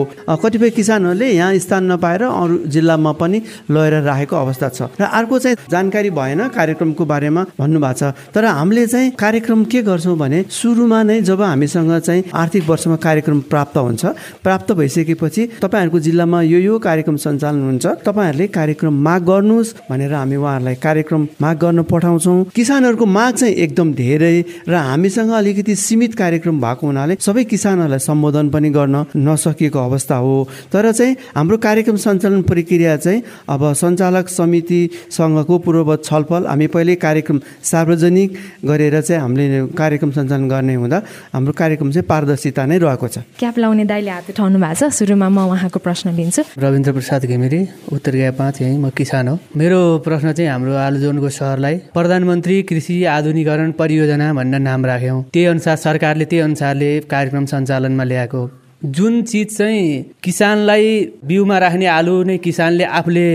कतिपय 0.43 0.69
किसानहरूले 0.69 1.27
यहाँ 1.29 1.57
स्थान 1.57 1.91
नपाएर 1.91 2.23
अरू 2.23 2.57
जिल्लामा 2.73 3.11
पनि 3.21 3.41
लगेर 3.69 3.93
राखेको 4.03 4.35
अवस्था 4.35 4.69
छ। 4.69 4.81
र 4.99 5.03
अर्को 5.03 5.39
चाहिँ 5.39 5.57
जानकारी 5.69 6.09
भएन 6.09 6.47
कार्यक्रमको 6.49 7.05
बारेमा 7.05 7.45
भन्नुभएको 7.59 7.93
छ। 7.93 8.03
तर 8.33 8.45
हामीले 8.45 8.87
चाहिँ 8.87 9.11
कार्यक्रम 9.13 9.63
के 9.65 9.81
गर्छौँ 9.83 10.17
भने 10.17 10.43
सुरुमा 10.49 11.01
नै 11.03 11.21
जब 11.21 11.41
हामीसँग 11.43 11.99
चाहिँ 11.99 12.23
आर्थिक 12.33 12.63
वर्षमा 12.69 12.95
कार्यक्रम 12.97 13.39
प्राप्त 13.51 13.77
हुन्छ 13.77 14.05
प्राप्त 14.43 14.71
भइसकेपछि 14.73 15.43
तपाईँहरूको 15.61 15.99
जिल्लामा 15.99 16.41
यो 16.43 16.59
यो 16.59 16.79
कार्यक्रम 16.79 17.15
सञ्चालन 17.17 17.63
हुन्छ 17.63 17.85
तपाईँहरूले 18.05 18.47
कार्यक्रम 18.49 18.93
माग 19.03 19.21
गर्नुहोस् 19.23 19.73
भनेर 19.89 20.13
हामी 20.13 20.35
उहाँहरूलाई 20.35 20.75
कार्यक्रम 20.81 21.27
माग 21.41 21.57
गर्न 21.57 21.83
पठाउँछौँ। 21.83 22.43
किसानहरूको 22.55 23.02
माग 23.05 23.33
चाहिँ 23.35 23.53
एकदम 23.55 23.93
धेरै 23.93 24.35
र 24.67 24.73
हामीसँग 24.73 25.31
अलिकति 25.31 25.75
सीमित 25.75 26.15
कार्यक्रम 26.15 26.61
भएको 26.61 26.87
हुनाले 26.87 27.15
सबै 27.19 27.43
किसानहरूलाई 27.43 27.99
सम्बोधन 27.99 28.49
पनि 28.49 28.69
गर्न 28.69 29.05
नसकिएको 29.17 29.79
अवस्था 29.79 30.15
हो। 30.15 30.35
तर 30.73 30.91
चाहिँ 30.91 31.15
हाम्रो 31.35 31.57
कार्यक्रम 31.57 31.97
सञ्चालन 31.97 32.41
प्रक्रिया 32.43 32.95
चाहिँ 32.97 33.23
अब 33.49 33.61
सञ्चालक 33.73 34.27
समितिसँगको 34.29 35.57
पूर्ववत 35.59 36.03
छलफल 36.05 36.45
हामी 36.47 36.67
पहिले 36.67 36.95
कार्यक्रम 36.95 37.39
सार्वजनिक 37.63 38.29
गरेर 38.65 39.01
चाहिँ 39.01 39.21
हामीले 39.21 39.67
कार्यक्रम 39.73 40.11
सञ्चालन 40.11 40.47
गर्ने 40.49 40.73
हुँदा 40.75 41.01
हाम्रो 41.33 41.53
कार्यक्रम 41.53 41.91
चाहिँ 41.91 42.07
पारदर्शिता 42.07 42.65
नै 42.65 42.77
रहेको 42.77 43.07
छ। 43.07 43.17
क्याप 43.39 43.57
लाउने 43.57 43.85
दाइले 43.85 44.11
हात 44.11 44.29
उठाउनु 44.29 44.59
भएको 44.59 44.89
छ। 44.89 44.93
सुरुमा 44.93 45.27
म 45.29 45.37
उहाँको 45.49 45.79
प्रश्न 45.79 46.13
लिन्छु। 46.13 46.41
रविन्द्र 46.57 46.91
प्रसाद 46.93 47.25
घिमिरे 47.25 47.59
उत्तर 47.93 48.11
गया 48.11 48.31
पाँच 48.37 48.61
यहीँ 48.61 48.77
म 48.77 48.89
किसान 48.89 49.27
हो। 49.27 49.35
मेरो 49.57 49.79
प्रश्न 50.05 50.33
चाहिँ 50.33 50.49
हाम्रो 50.51 50.73
आलुजोनको 50.73 51.29
सहरलाई 51.29 51.75
प्रधानमन्त्री 51.93 52.55
कृषि 52.69 52.92
आधुनिकरण 53.07 53.71
परियोजना 53.79 54.27
भनेर 54.33 54.59
नाम 54.61 54.85
राख्यौँ। 54.85 55.23
त्यही 55.33 55.45
अनुसार 55.45 55.75
सरकारले 55.75 56.25
त्यही 56.25 56.41
अनुसारले 56.41 56.89
कार्यक्रम 57.13 57.45
सञ्चालनमा 57.45 58.03
ल्याएको। 58.03 58.41
जुन 58.85 59.21
चिज 59.23 59.57
चाहिँ 59.57 59.83
किसानलाई 60.23 60.87
बिउमा 61.23 61.57
राख्ने 61.57 61.85
आलु 61.87 62.15
नै 62.23 62.37
किसानले 62.37 62.83
आफूले 62.99 63.27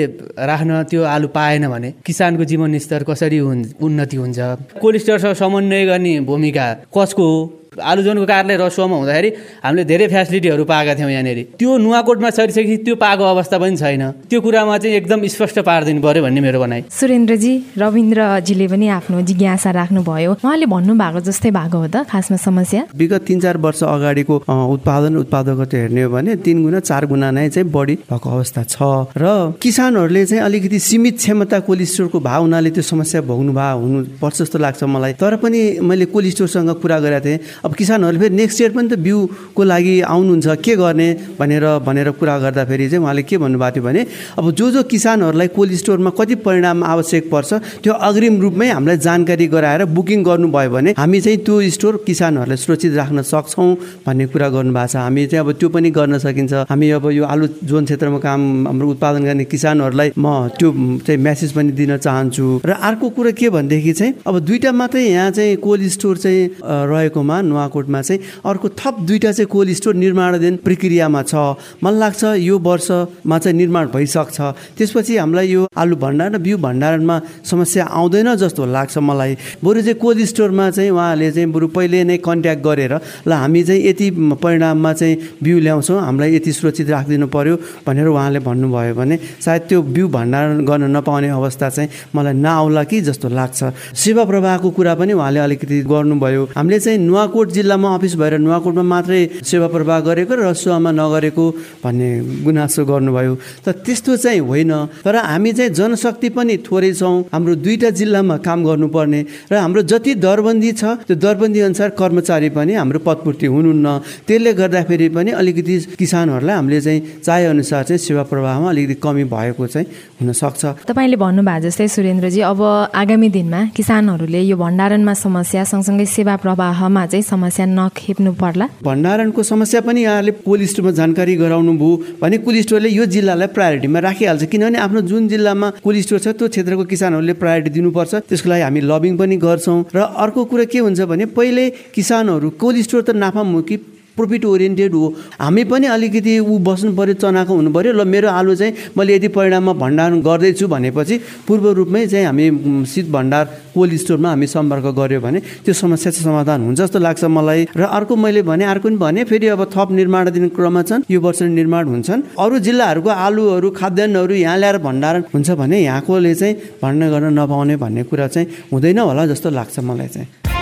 राख्न 0.44 0.82
त्यो 0.90 1.02
आलु 1.04 1.28
पाएन 1.28 1.68
भने 1.68 1.90
किसानको 2.06 2.44
जीवन 2.44 2.78
स्तर 2.78 3.02
कसरी 3.08 3.38
उन्नति 3.40 4.16
हुन्छ? 4.16 4.38
कोल्ड 4.80 4.96
स्टोरसँग 4.98 5.34
समन्वय 5.34 5.86
गर्ने 5.86 6.14
भूमिका 6.28 6.66
कसको 6.96 7.24
हो? 7.24 7.38
आलुजोनको 7.80 8.26
कार्यालय 8.26 8.56
रसुवामा 8.58 8.96
हुँदाखेरि 8.96 9.30
हामीले 9.64 9.84
धेरै 9.84 10.06
फेसिलिटीहरू 10.08 10.64
पाएका 10.64 10.94
थियौँ 10.98 11.10
यहाँनिर। 11.10 11.38
त्यो 11.58 11.70
नुवाकोटमा 11.78 12.30
सरिसकेपछि 12.30 12.76
त्यो 12.84 12.94
पाएको 12.96 13.24
अवस्था 13.24 13.56
पनि 13.58 13.76
छैन। 13.76 14.02
त्यो 14.30 14.38
कुरामा 14.40 14.78
चाहिँ 14.78 14.96
एकदम 14.96 15.26
स्पष्ट 15.26 15.58
पारिदिनु 15.68 16.00
पर्यो 16.02 16.22
भन्ने 16.22 16.40
मेरो 16.40 16.58
भनाइ। 16.60 16.80
सुरेन्द्रजी 16.90 17.52
रविन्द्रजीले 17.78 18.66
पनि 18.68 18.86
आफ्नो 18.98 19.16
जिज्ञासा 19.28 19.70
राख्नुभयो। 19.70 20.32
उहाँले 20.42 20.66
भन्नुभएको 20.66 21.20
जस्तै 21.28 21.50
भएको 21.50 21.78
हो 21.78 21.88
त 21.88 21.96
खासमा 22.08 22.36
समस्या? 22.36 22.82
विगत 22.94 23.22
तिन 23.28 23.38
चार 23.40 23.56
वर्ष 23.58 23.82
अगाडिको 23.84 24.34
उत्पादन 24.46 25.16
उत्पादकता 25.22 25.76
हेर्ने 25.78 26.02
हो 26.02 26.10
भने 26.10 26.36
तिन 26.44 26.62
गुणा 26.62 26.80
चार 26.80 27.06
गुणा 27.06 27.30
नै 27.30 27.48
चाहिँ 27.48 27.68
बढी 27.70 27.94
भएको 28.10 28.28
अवस्था 28.30 28.62
छ। 28.64 28.76
र 29.16 29.54
किसानहरूले 29.60 30.24
चाहिँ 30.26 30.42
अलिकति 30.44 30.78
सीमित 30.78 31.16
क्षमता 31.18 31.58
कोल्ड 31.66 31.82
स्टोरको 31.84 32.18
भाव 32.20 32.40
हुनाले 32.42 32.70
त्यो 32.70 32.82
समस्या 32.82 33.20
भोग्नु 33.22 33.52
भए 33.52 33.72
हुनुपर्छ 33.78 34.36
जस्तो 34.38 34.58
लाग्छ 34.58 34.82
मलाई। 34.84 35.12
तर 35.20 35.36
पनि 35.42 35.80
मैले 35.82 36.04
कोल्ड 36.12 36.28
स्टोरसँग 36.34 36.70
कुरा 36.82 36.98
गरेका 37.00 37.20
थिएँ। 37.24 37.38
अब 37.68 37.74
किसानहरूले 37.76 38.20
फेरि 38.24 38.36
नेक्स्ट 38.36 38.60
इयर 38.60 38.72
पनि 38.72 38.88
त 38.88 38.96
बिउको 39.04 39.62
लागि 39.62 39.94
आउनुहुन्छ 40.08 40.48
के 40.64 40.74
गर्ने 40.80 41.08
भनेर 41.36 41.64
भनेर 41.84 42.10
कुरा 42.16 42.38
गर्दाखेरि 42.40 42.88
चाहिँ 42.88 43.02
उहाँले 43.04 43.22
के 43.28 43.36
भन्नुभएको 43.44 43.74
थियो 43.76 43.84
भने 43.84 44.02
अब 44.40 44.50
जो 44.56 44.70
जो 44.72 44.82
किसानहरूलाई 44.88 45.48
कोल्ड 45.52 45.72
स्टोरमा 45.84 46.10
कति 46.16 46.34
परिणाम 46.48 46.84
आवश्यक 46.84 47.24
पर्छ 47.28 47.50
त्यो 47.84 47.92
अग्रिम 48.08 48.40
रूपमै 48.40 48.68
हामीलाई 48.72 48.96
जानकारी 49.04 49.46
गराएर 49.52 49.84
बुकिङ 49.84 50.24
गर्नुभयो 50.24 50.70
भने 50.72 50.90
हामी 50.96 51.20
चाहिँ 51.20 51.38
त्यो 51.44 51.60
स्टोर 51.76 51.94
किसानहरूलाई 52.08 52.56
सुरक्षित 52.64 52.92
राख्न 52.96 53.22
सक्छौँ 53.28 53.68
भन्ने 54.06 54.26
कुरा 54.32 54.48
गर्नुभएको 54.48 54.86
छ। 54.88 54.96
हामी 54.96 55.26
चाहिँ 55.28 55.44
अब 55.44 55.52
त्यो 55.60 55.68
पनि 55.68 55.90
गर्न 55.92 56.18
सकिन्छ। 56.24 56.52
हामी 56.72 56.90
अब 56.96 57.04
यो 57.12 57.24
आलु 57.24 57.46
जोन 57.68 57.84
क्षेत्रमा 57.84 58.18
काम 58.24 58.40
हाम्रो 58.66 58.88
उत्पादन 58.96 59.22
गर्ने 59.28 59.44
किसानहरूलाई 59.44 60.08
म 60.16 60.26
त्यो 60.56 60.68
चाहिँ 61.04 61.20
म्यासेज 61.20 61.52
पनि 61.52 61.70
दिन 61.76 61.96
चाहन्छु। 62.00 62.46
र 62.64 62.70
अर्को 62.88 63.06
कुरा 63.12 63.30
के 63.36 63.50
भनेदेखि 63.50 63.92
चाहिँ 63.92 64.12
अब 64.24 64.38
दुईवटा 64.48 64.72
मात्रै 64.72 65.02
यहाँ 65.02 65.30
चाहिँ 65.36 65.56
कोल्ड 65.60 65.88
स्टोर 65.98 66.16
चाहिँ 66.24 66.40
रहेकोमा 66.62 67.36
नुवाकोटमा 67.58 68.00
चाहिँ 68.02 68.20
अर्को 68.46 68.68
थप 68.78 68.94
दुईवटा 69.02 69.32
चाहिँ 69.32 69.46
कोल्ड 69.50 69.70
स्टोर 69.74 69.94
निर्माणाधीन 69.94 70.56
प्रक्रियामा 70.62 71.22
छ। 71.22 71.34
मलाई 71.82 71.98
लाग्छ 71.98 72.22
यो 72.38 72.58
वर्षमा 72.58 73.38
चाहिँ 73.38 73.56
निर्माण 73.58 73.86
भइसक्छ। 73.94 74.38
त्यसपछि 74.78 75.16
हामीलाई 75.18 75.48
यो 75.48 75.66
आलु 75.74 75.96
भण्डार 75.98 76.30
र 76.34 76.38
बिउ 76.38 76.56
भण्डारणमा 76.58 77.16
समस्या 77.42 77.84
आउँदैन 77.90 78.34
जस्तो 78.38 78.62
लाग्छ 78.66 78.98
मलाई। 78.98 79.36
बरु 79.64 79.82
चाहिँ 79.82 79.98
कोल्ड 79.98 80.24
स्टोरमा 80.30 80.70
चाहिँ 80.70 80.90
उहाँले 80.90 81.30
चाहिँ 81.34 81.50
बरु 81.50 81.66
पहिले 81.74 82.04
नै 82.04 82.16
कन्ट्याक्ट 82.22 82.62
गरेर 82.62 82.94
ल 83.26 83.32
हामी 83.32 83.62
चाहिँ 83.64 83.82
यति 83.88 84.06
परिणाममा 84.38 84.92
चाहिँ 84.92 85.14
बिउ 85.42 85.58
ल्याउँछौँ 85.58 85.98
हामीलाई 85.98 86.34
यति 86.36 86.52
सुरक्षित 86.52 86.88
राखिदिनु 86.90 87.26
पर्यो 87.26 87.54
भनेर 87.86 88.06
उहाँले 88.06 88.40
भन्नुभयो 88.46 88.94
भने 88.94 89.16
सायद 89.42 89.62
त्यो 89.68 89.82
बिउ 89.82 90.06
भण्डारण 90.08 90.64
गर्न 90.64 90.84
नपाउने 90.96 91.28
अवस्था 91.28 91.68
चाहिँ 91.68 91.90
मलाई 92.14 92.34
नआउला 92.38 92.82
कि? 92.84 93.00
जस्तो 93.08 93.28
लाग्छ। 93.28 93.60
सेवा 93.94 94.24
प्रवाहको 94.24 94.70
कुरा 94.70 94.94
पनि 94.94 95.12
उहाँले 95.12 95.40
अलिकति 95.40 95.76
गर्नुभयो। 95.88 96.42
हामीले 96.56 96.78
चाहिँ 96.78 96.98
नुवाकोट 96.98 97.37
नुवाकोट 97.38 97.54
जिल्लामा 97.54 97.88
अफिस 97.94 98.14
भएर 98.18 98.34
नुवाकोटमा 98.42 98.82
मात्रै 98.82 99.22
सेवा 99.46 99.66
प्रवाह 99.70 99.98
गरेको 100.02 100.34
र 100.34 100.50
रसुवामा 100.50 100.90
नगरेको 100.90 101.44
भन्ने 101.84 102.08
गुनासो 102.42 102.82
गर्नुभयो। 102.82 103.34
तर 103.62 103.72
त्यस्तो 103.86 104.16
चाहिँ 104.18 104.42
होइन। 104.42 104.72
तर 105.06 105.14
हामी 105.22 105.52
चाहिँ 105.54 105.70
जनशक्ति 105.70 106.28
पनि 106.34 106.56
थोरै 106.66 106.92
छौँ। 106.98 107.30
हाम्रो 107.30 107.54
दुईवटा 107.62 107.90
जिल्लामा 107.94 108.36
काम 108.42 108.58
गर्नुपर्ने 108.66 109.20
र 109.52 109.54
हाम्रो 109.54 109.82
जति 109.86 110.14
दरबन्दी 110.18 110.70
छ 110.74 110.82
त्यो 111.06 111.14
दरबन्दी 111.14 111.60
अनुसार 111.62 111.88
कर्मचारी 111.94 112.50
पनि 112.50 112.72
हाम्रो 112.74 112.98
पदपूर्ति 113.06 113.46
हुनुहुन्न। 113.46 113.86
त्यसले 114.26 114.52
गर्दाखेरि 114.58 115.08
पनि 115.14 115.30
अलिकति 115.38 115.74
किसानहरूलाई 115.94 116.56
हामीले 116.58 116.80
चाहिँ 116.80 117.00
चाहे 117.22 117.44
अनुसार 117.54 117.82
चाहिँ 117.86 118.02
सेवा 118.02 118.22
प्रवाहमा 118.26 118.68
अलिकति 118.68 118.94
कमी 118.98 119.24
भएको 119.30 119.66
चाहिँ 119.66 119.86
हुनसक्छ। 120.18 120.90
तपाईँले 120.90 121.16
भन्नुभएको 121.16 121.62
जस्तै 121.64 121.86
सुरेन्द्रजी 121.86 122.40
अब 122.50 122.60
आगामी 122.90 123.28
दिनमा 123.30 123.60
किसानहरूले 123.78 124.40
यो 124.42 124.56
भण्डारणमा 124.58 125.14
समस्या 125.14 125.62
सँगसँगै 125.64 126.06
सेवा 126.06 126.34
प्रवाहमा 126.42 127.06
चाहिँ 127.06 127.22
समस्या 127.28 127.66
नखेप्नु 127.68 128.32
पर्ला। 128.40 128.66
भण्डारणको 128.84 129.42
समस्या 129.42 129.80
पनि 129.80 130.02
यहाँले 130.02 130.32
कोल्ड 130.46 130.64
स्टोरमा 130.70 130.90
जानकारी 130.98 131.34
गराउनु 131.36 131.72
भयो 131.78 132.18
भने 132.22 132.36
कोल्ड 132.44 132.60
स्टोरले 132.66 132.88
यो 132.88 133.04
जिल्लालाई 133.14 133.48
प्रायोरिटीमा 133.56 133.98
राखिहाल्छ। 134.08 134.44
किनभने 134.52 134.78
आफ्नो 134.78 135.00
जुन 135.10 135.28
जिल्लामा 135.28 135.68
कोल्ड 135.84 136.00
स्टोर 136.04 136.18
छ 136.18 136.28
त्यो 136.38 136.48
क्षेत्रको 136.48 136.84
किसानहरूले 136.92 137.34
प्रायोरिटी 137.42 137.70
दिनुपर्छ। 137.76 138.14
त्यसको 138.28 138.48
लागि 138.48 138.62
हामी 138.62 138.80
लबिङ 138.80 139.16
पनि 139.20 139.36
गर्छौँ। 139.36 139.78
र 139.94 139.98
अर्को 140.24 140.44
कुरा 140.50 140.64
के 140.72 140.78
हुन्छ 140.78 141.00
भने 141.04 141.26
पहिले 141.36 141.64
किसानहरू 141.94 142.48
कोल्ड 142.56 142.76
स्टोर 142.86 143.02
त 143.02 143.10
नाफामुखी 143.16 143.76
प्रोफिट 144.18 144.44
ओरिएन्टेड 144.44 144.92
हो। 144.94 145.06
हामी 145.40 145.64
पनि 145.70 145.86
अलिकति 145.86 146.38
ऊ 146.40 146.58
बस्नु 146.66 146.90
पऱ्यो 146.98 147.14
चनाको 147.22 147.52
हुनु 147.54 147.70
पऱ्यो 147.70 147.92
ल 147.92 148.02
मेरो 148.04 148.28
आलु 148.28 148.54
चाहिँ 148.58 148.72
मैले 148.98 149.14
यदि 149.16 149.28
परिणाममा 149.38 149.72
भण्डारण 149.78 150.20
गर्दैछु 150.20 150.66
भनेपछि 150.68 151.16
पूर्व 151.46 151.64
रूपमै 151.78 152.06
चाहिँ 152.06 152.26
हामी 152.26 152.46
शीत 152.86 153.06
भण्डार 153.14 153.44
कोल्ड 153.74 153.94
स्टोरमा 154.02 154.28
हामी 154.28 154.46
सम्पर्क 154.46 154.86
गऱ्यो 154.98 155.20
भने 155.20 155.38
त्यो 155.64 155.74
समस्या 155.74 156.10
चाहिँ 156.12 156.24
समाधान 156.24 156.58
हुन्छ 156.66 156.78
जस्तो 156.80 156.98
लाग्छ 156.98 157.24
मलाई। 157.24 157.66
र 157.76 157.82
अर्को 157.88 158.16
मैले 158.16 158.42
भने 158.42 158.64
अर्को 158.64 158.88
पनि 158.88 158.96
भने 158.96 159.24
फेरि 159.24 159.46
अब 159.54 159.62
थप 159.74 159.88
निर्माणाधीन 159.92 160.48
क्रममा 160.56 160.82
छन् 160.82 161.02
यो 161.10 161.20
वर्ष 161.20 161.42
निर्माण 161.54 161.84
हुन्छन्। 161.88 162.22
अरू 162.38 162.58
जिल्लाहरूको 162.58 163.10
आलुहरू 163.10 163.70
खाद्यान्नहरू 163.70 164.34
यहाँ 164.34 164.58
ल्याएर 164.58 164.78
भण्डारण 164.82 165.22
हुन्छ 165.34 165.50
भने 165.60 165.78
यहाँकोले 165.82 166.34
चाहिँ 166.34 166.54
भण्डारण 166.82 167.10
गर्न 167.12 167.38
नपाउने 167.38 167.76
भन्ने 167.76 168.02
कुरा 168.10 168.26
चाहिँ 168.28 168.48
हुँदैन 168.72 168.98
होला 168.98 169.26
जस्तो 169.26 169.50
लाग्छ 169.50 169.78
मलाई 169.80 170.08
चाहिँ। 170.08 170.57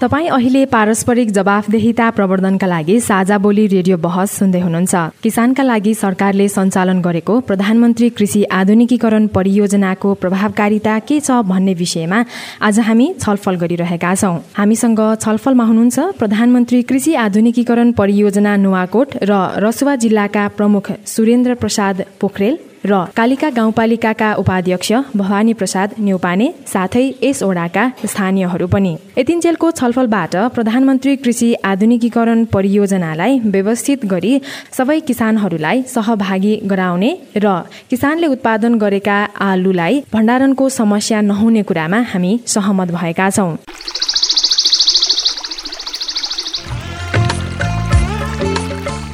तपाईँ 0.00 0.28
अहिले 0.32 0.64
पारस्परिक 0.64 1.30
जवाफदेहिता 1.30 2.08
प्रवर्धनका 2.16 2.66
लागि 2.66 2.94
साझा 3.00 3.36
बोली 3.38 3.66
रेडियो 3.68 3.96
बहस 4.00 4.30
सुन्दै 4.32 4.60
हुनुहुन्छ। 4.60 4.94
किसानका 5.22 5.62
लागि 5.62 5.92
सरकारले 5.94 6.46
सञ्चालन 6.48 7.00
गरेको 7.04 7.34
प्रधानमन्त्री 7.40 8.08
कृषि 8.16 8.42
आधुनिकीकरण 8.50 9.26
परियोजनाको 9.36 10.14
प्रभावकारिता 10.22 10.98
के 11.04 11.20
छ 11.20 11.44
भन्ने 11.44 11.74
विषयमा 11.74 12.24
आज 12.64 12.78
हामी 12.88 13.12
छलफल 13.20 13.60
गरिरहेका 13.60 14.14
छौँ। 14.14 14.40
हामीसँग 14.56 15.00
छलफलमा 15.20 15.64
हुनुहुन्छ 15.64 15.98
प्रधानमन्त्री 16.16 16.82
कृषि 16.88 17.14
आधुनिकीकरण 17.26 17.92
परियोजना 17.92 18.56
नुवाकोट 18.56 19.08
र 19.22 19.36
रसुवा 19.60 19.96
जिल्लाका 20.00 20.48
प्रमुख 20.56 20.92
सुरेन्द्र 21.06 21.60
प्रसाद 21.60 22.04
पोखरेल। 22.20 22.58
र 22.84 23.04
कालिका 23.16 23.48
गाउँपालिकाका 23.50 24.28
उपाध्यक्ष 24.34 24.92
भवानी 25.16 25.52
प्रसाद 25.52 25.94
न्यौपाने 26.00 26.46
साथै 26.66 27.02
यस 27.22 27.42
ओडाका 27.42 27.82
स्थानीयहरू 28.04 28.66
पनि। 28.66 28.92
यतिन्जेलको 29.18 29.70
छलफलबाट 29.70 30.36
प्रधानमन्त्री 30.54 31.16
कृषि 31.16 31.48
आधुनिकीकरण 31.64 32.44
परियोजनालाई 32.44 33.38
व्यवस्थित 33.46 34.06
गरी 34.06 34.32
सबै 34.72 34.98
किसानहरूलाई 35.00 35.82
सहभागी 35.88 36.54
गराउने 36.64 37.10
र 37.36 37.52
किसानले 37.90 38.26
उत्पादन 38.26 38.78
गरेका 38.78 39.18
आलुलाई 39.40 40.00
भण्डारणको 40.12 40.68
समस्या 40.70 41.20
नहुने 41.20 41.62
कुरामा 41.62 42.00
हामी 42.12 42.32
सहमत 42.46 42.88
भएका 42.92 43.28
छौँ। 43.30 43.56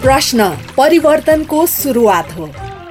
प्रश्न 0.03 0.49
परिवर्तनको 0.77 1.67
सुरुवात 1.67 2.39
हो। 2.39 2.49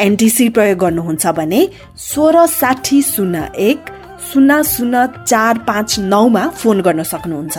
एनटिसी 0.00 0.48
प्रयोग 0.48 0.78
गर्नुहुन्छ 0.78 1.26
भने 1.26 1.66
सोह्र 1.98 2.46
साठी 2.46 3.00
शून्य 3.02 3.42
एक 3.58 3.78
शून्य 4.32 4.60
शून्य 4.64 5.06
चार 5.26 5.58
पाँच 5.58 5.98
नौमा 5.98 6.48
फोन 6.48 6.80
गर्न 6.80 7.02
सक्नुहुन्छ। 7.02 7.58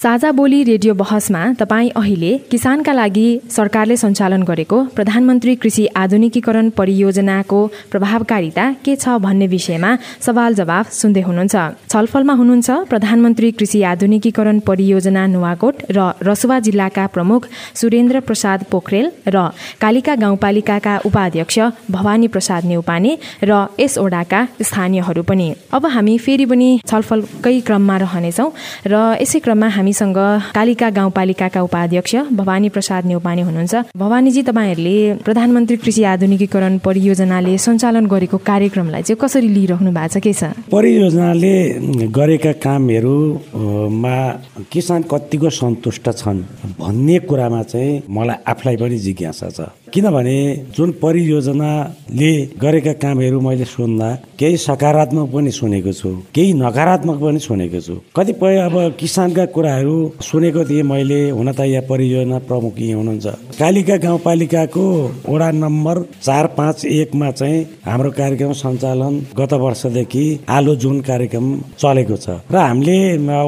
साझा 0.00 0.30
बोली 0.32 0.62
रेडियो 0.64 0.92
बहसमा 0.94 1.40
तपाईँ 1.60 1.88
अहिले 1.92 2.30
किसानका 2.50 2.92
लागि 2.92 3.24
सरकारले 3.50 3.96
सञ्चालन 3.96 4.42
गरेको 4.42 4.76
प्रधानमन्त्री 4.96 5.54
कृषि 5.62 5.84
आधुनिकीकरण 6.02 6.70
परियोजनाको 6.78 7.58
प्रभावकारिता 7.92 8.64
के 8.84 8.94
छ 8.96 9.16
भन्ने 9.20 9.46
विषयमा 9.46 9.90
सवाल 10.26 10.54
जवाफ 10.54 10.92
सुन्दै 10.92 11.20
हुनुहुन्छ। 11.20 11.56
छलफलमा 11.92 12.34
हुनुहुन्छ 12.40 12.70
प्रधानमन्त्री 12.90 13.50
कृषि 13.58 13.82
आधुनिकीकरण 13.90 14.60
परियोजना 14.68 15.26
नुवाकोट 15.34 15.84
र 15.90 16.08
रसुवा 16.28 16.58
जिल्लाका 16.66 17.06
प्रमुख 17.16 17.48
सुरेन्द्र 17.82 18.20
प्रसाद 18.30 18.64
पोखरेल 18.72 19.10
र 19.28 19.44
कालिका 19.82 20.14
गाउँपालिकाका 20.24 20.96
उपाध्यक्ष 21.10 21.58
भवानी 21.90 22.28
प्रसाद 22.32 22.64
नेउपाने 22.72 23.12
र 23.44 23.60
यस 23.80 23.98
ओडाका 23.98 24.40
स्थानीयहरू 24.62 25.22
पनि। 25.28 25.52
अब 25.76 25.86
हामी 25.92 26.16
फेरि 26.24 26.46
पनि 26.46 26.70
छलफलकै 26.88 27.54
क्रममा 27.68 27.96
रहनेछौँ 28.06 28.50
र 28.88 29.04
यसै 29.20 29.44
क्रममा 29.44 29.68
हामी 29.68 29.88
हामीसँग 29.90 30.54
कालिका 30.54 30.88
गाउँपालिकाका 30.90 31.60
उपाध्यक्ष 31.62 32.14
भवानी 32.30 32.68
प्रसाद 32.70 33.04
नेउपाने 33.06 33.42
हुनुहुन्छ। 33.42 33.74
भवानीजी 33.98 34.42
तपाईँहरूले 34.42 34.96
प्रधानमन्त्री 35.26 35.76
कृषि 35.82 36.02
आधुनिकीकरण 36.04 36.78
परियोजनाले 36.78 37.56
सञ्चालन 37.58 38.06
गरेको 38.06 38.38
कार्यक्रमलाई 38.38 39.02
चाहिँ 39.02 39.18
कसरी 39.18 39.48
लिइराख्नु 39.50 39.90
भएको 39.90 40.08
छ 40.14 40.22
के 40.22 40.32
छ? 40.32 40.42
परियोजनाले 40.70 41.54
गरेका 42.06 42.52
कामहरूमा 42.62 44.16
किसान 44.70 45.02
कतिको 45.10 45.50
सन्तुष्ट 45.50 46.06
छन् 46.22 46.40
भन्ने 46.78 47.18
कुरामा 47.26 47.62
चाहिँ 47.66 48.02
मलाई 48.06 48.38
आफूलाई 48.46 48.76
पनि 48.78 48.98
जिज्ञासा 48.98 49.48
छ। 49.50 49.60
किनभने 49.92 50.38
जुन 50.76 50.90
परियोजनाले 51.02 52.32
गरेका 52.62 52.92
कामहरू 53.02 53.40
मैले 53.40 53.64
सुन्दा 53.66 54.08
केही 54.38 54.56
सकारात्मक 54.58 55.28
पनि 55.32 55.50
सुनेको 55.50 55.92
छु 55.92 56.10
केही 56.34 56.52
नकारात्मक 56.54 57.16
पनि 57.20 57.38
सुनेको 57.38 57.80
छु। 57.80 57.94
कतिपय 58.16 58.56
अब 58.58 58.76
किसानका 59.00 59.44
कुराहरू 59.54 59.96
सुनेको 60.22 60.64
थिएँ 60.64 60.82
मैले 60.82 61.20
हुन 61.30 61.52
त 61.52 61.60
यहाँ 61.66 61.86
परियोजना 61.90 62.38
प्रमुख 62.48 62.80
यहीँ 62.80 62.94
हुनुहुन्छ। 62.94 63.26
कालिका 63.58 63.96
गाउँपालिकाको 64.04 64.84
वडा 65.28 65.50
नम्बर 65.54 66.02
चार 66.22 66.46
पाँच 66.58 66.84
एकमा 66.86 67.30
चाहिँ 67.30 67.66
हाम्रो 67.86 68.10
कार्यक्रम 68.20 68.52
सञ्चालन 68.62 69.14
गत 69.38 69.52
वर्षदेखि 69.64 70.24
आलो 70.48 70.74
जुन 70.82 71.00
कार्यक्रम 71.02 71.46
चलेको 71.78 72.16
छ। 72.16 72.40
र 72.52 72.56
हामीले 72.56 72.96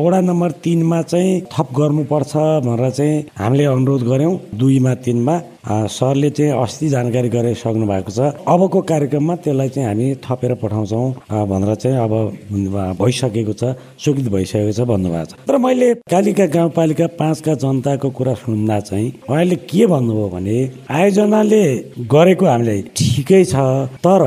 वडा 0.05 0.21
नम्बर 0.21 0.51
तिनमा 0.65 1.01
चाहिँ 1.03 1.41
थप 1.53 1.69
गर्नुपर्छ 1.79 2.33
भनेर 2.67 2.91
चाहिँ 2.91 3.25
हामीले 3.39 3.65
अनुरोध 3.65 4.03
गऱ्यौँ। 4.11 4.35
दुईमा 4.59 4.95
तिनमा 5.05 5.41
सरले 5.65 6.31
चाहिँ 6.31 6.53
अस्ति 6.53 6.89
जानकारी 6.89 7.29
गराइसक्नु 7.29 7.87
भएको 7.87 8.11
छ। 8.11 8.21
अबको 8.43 8.81
कार्यक्रममा 8.83 9.35
त्यसलाई 9.47 9.69
चाहिँ 9.69 9.89
हामी 9.89 10.15
थपेर 10.27 10.55
पठाउँछौँ। 10.63 11.11
भनेर 11.31 11.75
चाहिँ 11.75 11.99
अब 11.99 12.13
भइसकेको 12.99 13.53
छ 13.53 13.65
स्वीकृत 14.03 14.29
भइसकेको 14.33 14.73
छ 14.73 14.81
भन्नुभएको 14.91 15.27
छ। 15.31 15.47
तर 15.47 15.57
मैले 15.59 15.95
कालिका 16.11 16.47
गाउँपालिका 16.51 17.07
पाँचका 17.15 17.55
जनताको 17.63 18.11
कुरा 18.11 18.35
सुन्दा 18.43 18.81
चाहिँ 18.81 19.13
उहाँले 19.31 19.57
के 19.71 19.87
भन्नुभयो 19.87 20.29
भने 20.35 20.59
आयोजनाले 20.91 21.63
गरेको 22.11 22.47
हामीलाई 22.47 22.83
ठिकै 22.97 23.45
छ 23.45 23.55
तर 24.03 24.23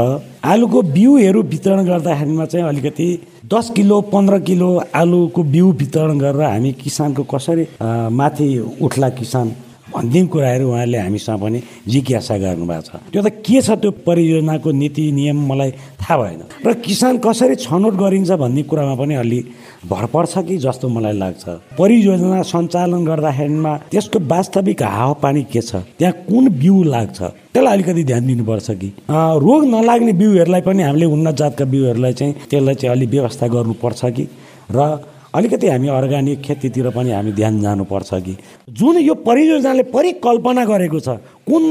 आलुको 0.46 0.82
बिउहरू 0.96 1.42
वितरण 1.44 1.86
गर्दाखेरिमा 1.86 2.46
चाहिँ 2.46 2.68
अलिकति 2.68 3.08
दस 3.54 3.70
किलो 3.76 4.00
पन्ध्र 4.14 4.40
किलो 4.40 4.70
आलुको 4.96 5.44
बिउ 5.44 5.72
वितरण 5.82 6.18
गरेर 6.20 6.42
हामी 6.42 6.72
किसानको 6.80 7.24
कसरी 7.34 7.68
माथि 7.82 8.48
उठ्ला 8.82 9.10
किसान 9.20 9.52
अन्तिम 9.96 10.26
कुराहरू 10.28 10.66
उहाँले 10.70 10.98
हामीसँग 10.98 11.40
पनि 11.42 11.60
जिज्ञासा 11.88 12.36
गर्नुभएको 12.38 12.82
छ। 12.82 12.92
त्यो 13.12 13.22
त 13.22 13.28
के 13.46 13.62
छ 13.62 13.70
त्यो 13.80 13.92
परियोजनाको 14.04 14.72
नीति 14.72 15.04
नियम 15.12 15.38
मलाई 15.48 15.72
थाहा 16.02 16.16
भएन। 16.18 16.42
र 16.66 16.74
किसान 16.86 17.18
कसरी 17.24 17.56
छनौट 17.56 17.94
गरिन्छ 17.96 18.32
भन्ने 18.36 18.64
कुरामा 18.70 18.96
पनि 18.96 19.16
अलि 19.16 19.40
भर 19.88 20.06
पर्छ 20.14 20.34
कि 20.48 20.58
जस्तो 20.58 20.88
मलाई 20.90 21.14
लाग्छ। 21.14 21.44
परियोजना 21.80 22.42
सञ्चालन 22.42 23.06
गर्दाखेरिमा 23.06 23.72
त्यसको 23.92 24.20
वास्तविक 24.20 24.84
हावापानी 24.84 25.44
के 25.54 25.62
छ? 25.62 25.76
त्यहाँ 25.98 26.14
कुन 26.28 26.44
बिउ 26.60 26.84
लाग्छ? 26.84 27.20
त्यसलाई 27.54 27.74
अलिकति 27.74 28.04
ध्यान 28.04 28.28
दिनुपर्छ 28.28 28.72
कि? 28.72 28.90
रोग 29.10 29.62
नलाग्ने 29.66 30.14
बिउहरूलाई 30.14 30.62
पनि 30.62 30.84
हामीले 30.84 31.06
उन्नत 31.06 31.36
जातका 31.40 31.66
बिउहरूलाई 31.66 32.14
चाहिँ 32.14 32.34
त्यसलाई 32.50 32.76
चाहिँ 32.76 32.96
अलिक 32.96 33.10
व्यवस्था 33.10 33.48
गर्नुपर्छ 33.48 34.02
कि? 34.06 34.28
र 34.72 35.15
अलिकति 35.36 35.68
हामी 35.68 35.88
अर्ग्यानिक 35.92 36.42
खेतीतिर 36.42 36.90
पनि 36.96 37.12
हामी 37.12 37.32
ध्यान 37.36 37.60
जानुपर्छ 37.62 38.10
कि। 38.26 38.38
जुन 38.72 38.96
यो 39.04 39.14
परियोजनाले 39.28 39.84
परिकल्पना 39.92 40.64
गरेको 40.66 41.00
छ 41.00 41.20
कुन 41.44 41.64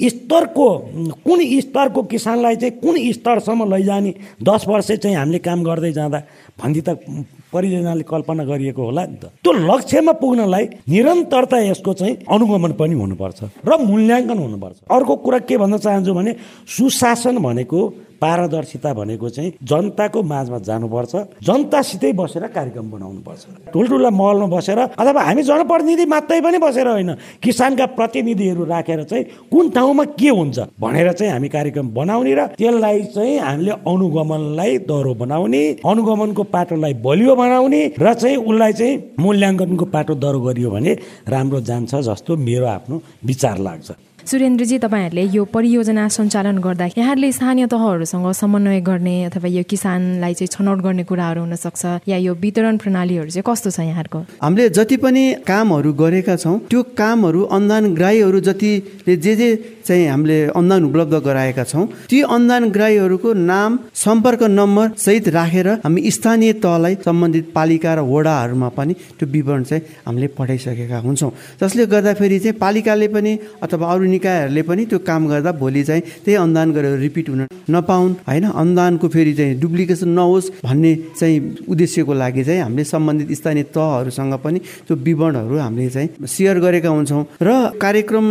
स्तरको 0.00 0.66
कुन 1.24 1.38
स्तरको 1.60 2.02
किसानलाई 2.10 2.56
चाहिँ 2.56 2.74
कुन 2.80 2.96
स्तरसम्म 3.12 3.68
लैजाने 3.70 4.12
दस 4.42 4.64
वर्ष 4.68 4.90
चाहिँ 4.92 5.16
हामीले 5.16 5.38
काम 5.38 5.62
गर्दै 5.62 5.92
जाँदा 5.92 6.18
भन्ने 6.58 6.80
त 6.80 6.98
परियोजनाले 7.52 8.04
कल्पना 8.08 8.44
गरिएको 8.44 8.82
होला 8.82 9.04
नि 9.06 9.16
त। 9.22 9.24
त्यो 9.44 9.52
लक्ष्यमा 9.52 10.12
पुग्नलाई 10.22 10.64
निरन्तरता 10.88 11.58
यसको 11.68 11.92
चाहिँ 11.92 12.14
अनुगमन 12.26 12.72
पनि 12.80 12.94
हुनुपर्छ 12.94 13.38
र 13.66 13.70
मूल्याङ्कन 13.86 14.38
हुनुपर्छ। 14.38 14.76
अर्को 14.90 15.16
कुरा 15.24 15.38
के 15.44 15.56
भन्न 15.58 15.78
चाहन्छु 15.78 16.12
भने 16.14 16.32
सुशासन 16.76 17.38
भनेको 17.38 17.80
पारदर्शिता 18.20 18.92
भनेको 18.94 19.28
चाहिँ 19.28 19.52
जनताको 19.62 20.22
माझमा 20.22 20.58
जानुपर्छ 20.68 21.14
जनतासितै 21.42 22.12
बसेर 22.12 22.46
कार्यक्रम 22.56 22.90
बनाउनुपर्छ। 22.90 23.72
ठुल्ठुला 23.72 24.10
महलमा 24.10 24.46
बसेर 24.56 24.78
अथवा 24.78 25.22
हामी 25.22 25.42
जनप्रतिनिधि 25.42 26.04
मात्रै 26.06 26.40
पनि 26.40 26.58
बसेर 26.58 26.88
होइन 26.88 27.10
किसानका 27.42 27.86
प्रतिनिधिहरू 27.98 28.64
राखेर 28.64 29.02
चाहिँ 29.04 29.24
कुन 29.52 29.70
ठाउँमा 29.70 30.04
के 30.20 30.28
हुन्छ 30.28 30.58
भनेर 30.80 31.12
चाहिँ 31.12 31.32
हामी 31.32 31.48
कार्यक्रम 31.48 31.88
बनाउने 31.94 32.34
र 32.34 32.46
त्यसलाई 32.58 33.02
चाहिँ 33.14 33.38
हामीले 33.38 33.72
अनुगमनलाई 33.86 34.78
दह्रो 34.90 35.14
बनाउने 35.22 35.62
अनुगमनको 35.84 36.42
पाटोलाई 36.54 36.94
बलियो 37.06 37.36
बनाउने 37.36 37.80
र 37.98 38.14
चाहिँ 38.14 38.36
उसलाई 38.36 38.72
चाहिँ 38.72 39.00
मूल्याङ्कनको 39.20 39.84
पाटो 39.94 40.14
दह्रो 40.14 40.40
गरियो 40.40 40.70
भने 40.70 40.92
राम्रो 41.28 41.60
जान्छ 41.60 41.94
जस्तो 42.08 42.36
मेरो 42.36 42.66
आफ्नो 42.66 43.02
विचार 43.24 43.58
लाग्छ। 43.58 43.90
सुरेन्द्रजी 44.26 44.78
तपाईँहरूले 44.78 45.24
यो 45.32 45.44
परियोजना 45.44 46.06
सञ्चालन 46.08 46.58
गर्दा 46.58 46.86
यहाँहरूले 46.96 47.30
स्थानीय 47.32 47.66
तहहरूसँग 47.66 48.26
समन्वय 48.32 48.80
गर्ने 48.80 49.16
अथवा 49.24 49.48
यो 49.48 49.62
किसानलाई 49.64 50.34
चाहिँ 50.34 50.48
छनौट 50.48 50.78
गर्ने 50.78 51.04
कुराहरू 51.04 51.40
हुनसक्छ 51.40 51.84
या 52.08 52.16
यो 52.18 52.34
वितरण 52.34 52.76
प्रणालीहरू 52.76 53.30
चाहिँ 53.30 53.44
कस्तो 53.46 53.70
छ 53.70 53.80
यहाँहरूको? 53.80 54.18
हामीले 54.42 54.68
जति 54.70 54.96
पनि 54.96 55.24
कामहरू 55.46 55.92
गरेका 55.92 56.36
छौँ 56.36 56.58
त्यो 56.70 56.82
कामहरू 57.00 57.40
अनुदान 57.48 57.94
ग्राहीहरू 57.94 58.40
जतिले 58.40 59.16
जे 59.16 59.34
जे 59.36 59.48
चाहिँ 59.90 60.06
हामीले 60.06 60.38
अनुदान 60.54 60.84
उपलब्ध 60.86 61.14
गराएका 61.26 61.64
छौँ। 61.64 61.86
ती 62.10 62.20
अनुदान 62.22 62.70
ग्राहीहरूको 62.70 63.32
नाम 63.50 63.78
सम्पर्क 63.94 64.42
नम्बर 64.50 64.86
सहित 64.96 65.28
राखेर 65.34 65.68
हामी 65.84 66.10
स्थानीय 66.10 66.52
तहलाई 66.62 66.94
सम्बन्धित 67.02 67.46
पालिका 67.54 67.94
र 67.94 68.00
वडाहरूमा 68.06 68.68
पनि 68.78 68.94
त्यो 69.18 69.26
विवरण 69.26 69.62
चाहिँ 69.66 69.82
हामीले 70.06 70.26
पठाइसकेका 70.38 70.98
हुन्छौँ। 70.98 71.30
जसले 71.60 71.86
गर्दाखेरि 71.86 72.38
चाहिँ 72.38 72.58
पालिकाले 72.58 73.08
पनि 73.08 73.32
अथवा 73.62 73.86
अरू 73.92 74.04
निकायहरूले 74.14 74.62
पनि 74.62 74.82
त्यो 74.86 74.98
काम 75.08 75.22
गर्दा 75.28 75.52
भोलि 75.58 75.82
चाहिँ 75.84 76.02
त्यही 76.24 76.36
अनुदान 76.36 76.68
गरेर 76.72 76.98
रिपिट 77.00 77.28
हुन 77.28 77.42
नपाउन् 77.70 78.14
होइन? 78.28 78.44
अनुदानको 78.52 79.08
फेरि 79.08 79.32
चाहिँ 79.34 79.58
डुप्लिकेसन 79.60 80.08
नहोस् 80.08 80.50
भन्ने 80.64 80.92
चाहिँ 81.18 81.66
उद्देश्यको 81.66 82.12
लागि 82.14 82.42
चाहिँ 82.44 82.60
हामीले 82.62 82.84
सम्बन्धित 82.84 83.32
स्थानीय 83.32 83.64
तहहरूसँग 83.74 84.34
पनि 84.44 84.58
त्यो 84.86 84.94
विवरणहरू 84.96 85.56
हामीले 85.58 85.90
चाहिँ 85.90 86.08
सेयर 86.26 86.58
गरेका 86.60 86.88
हुन्छौँ। 86.88 87.22
र 87.42 87.50
कार्यक्रम 87.82 88.26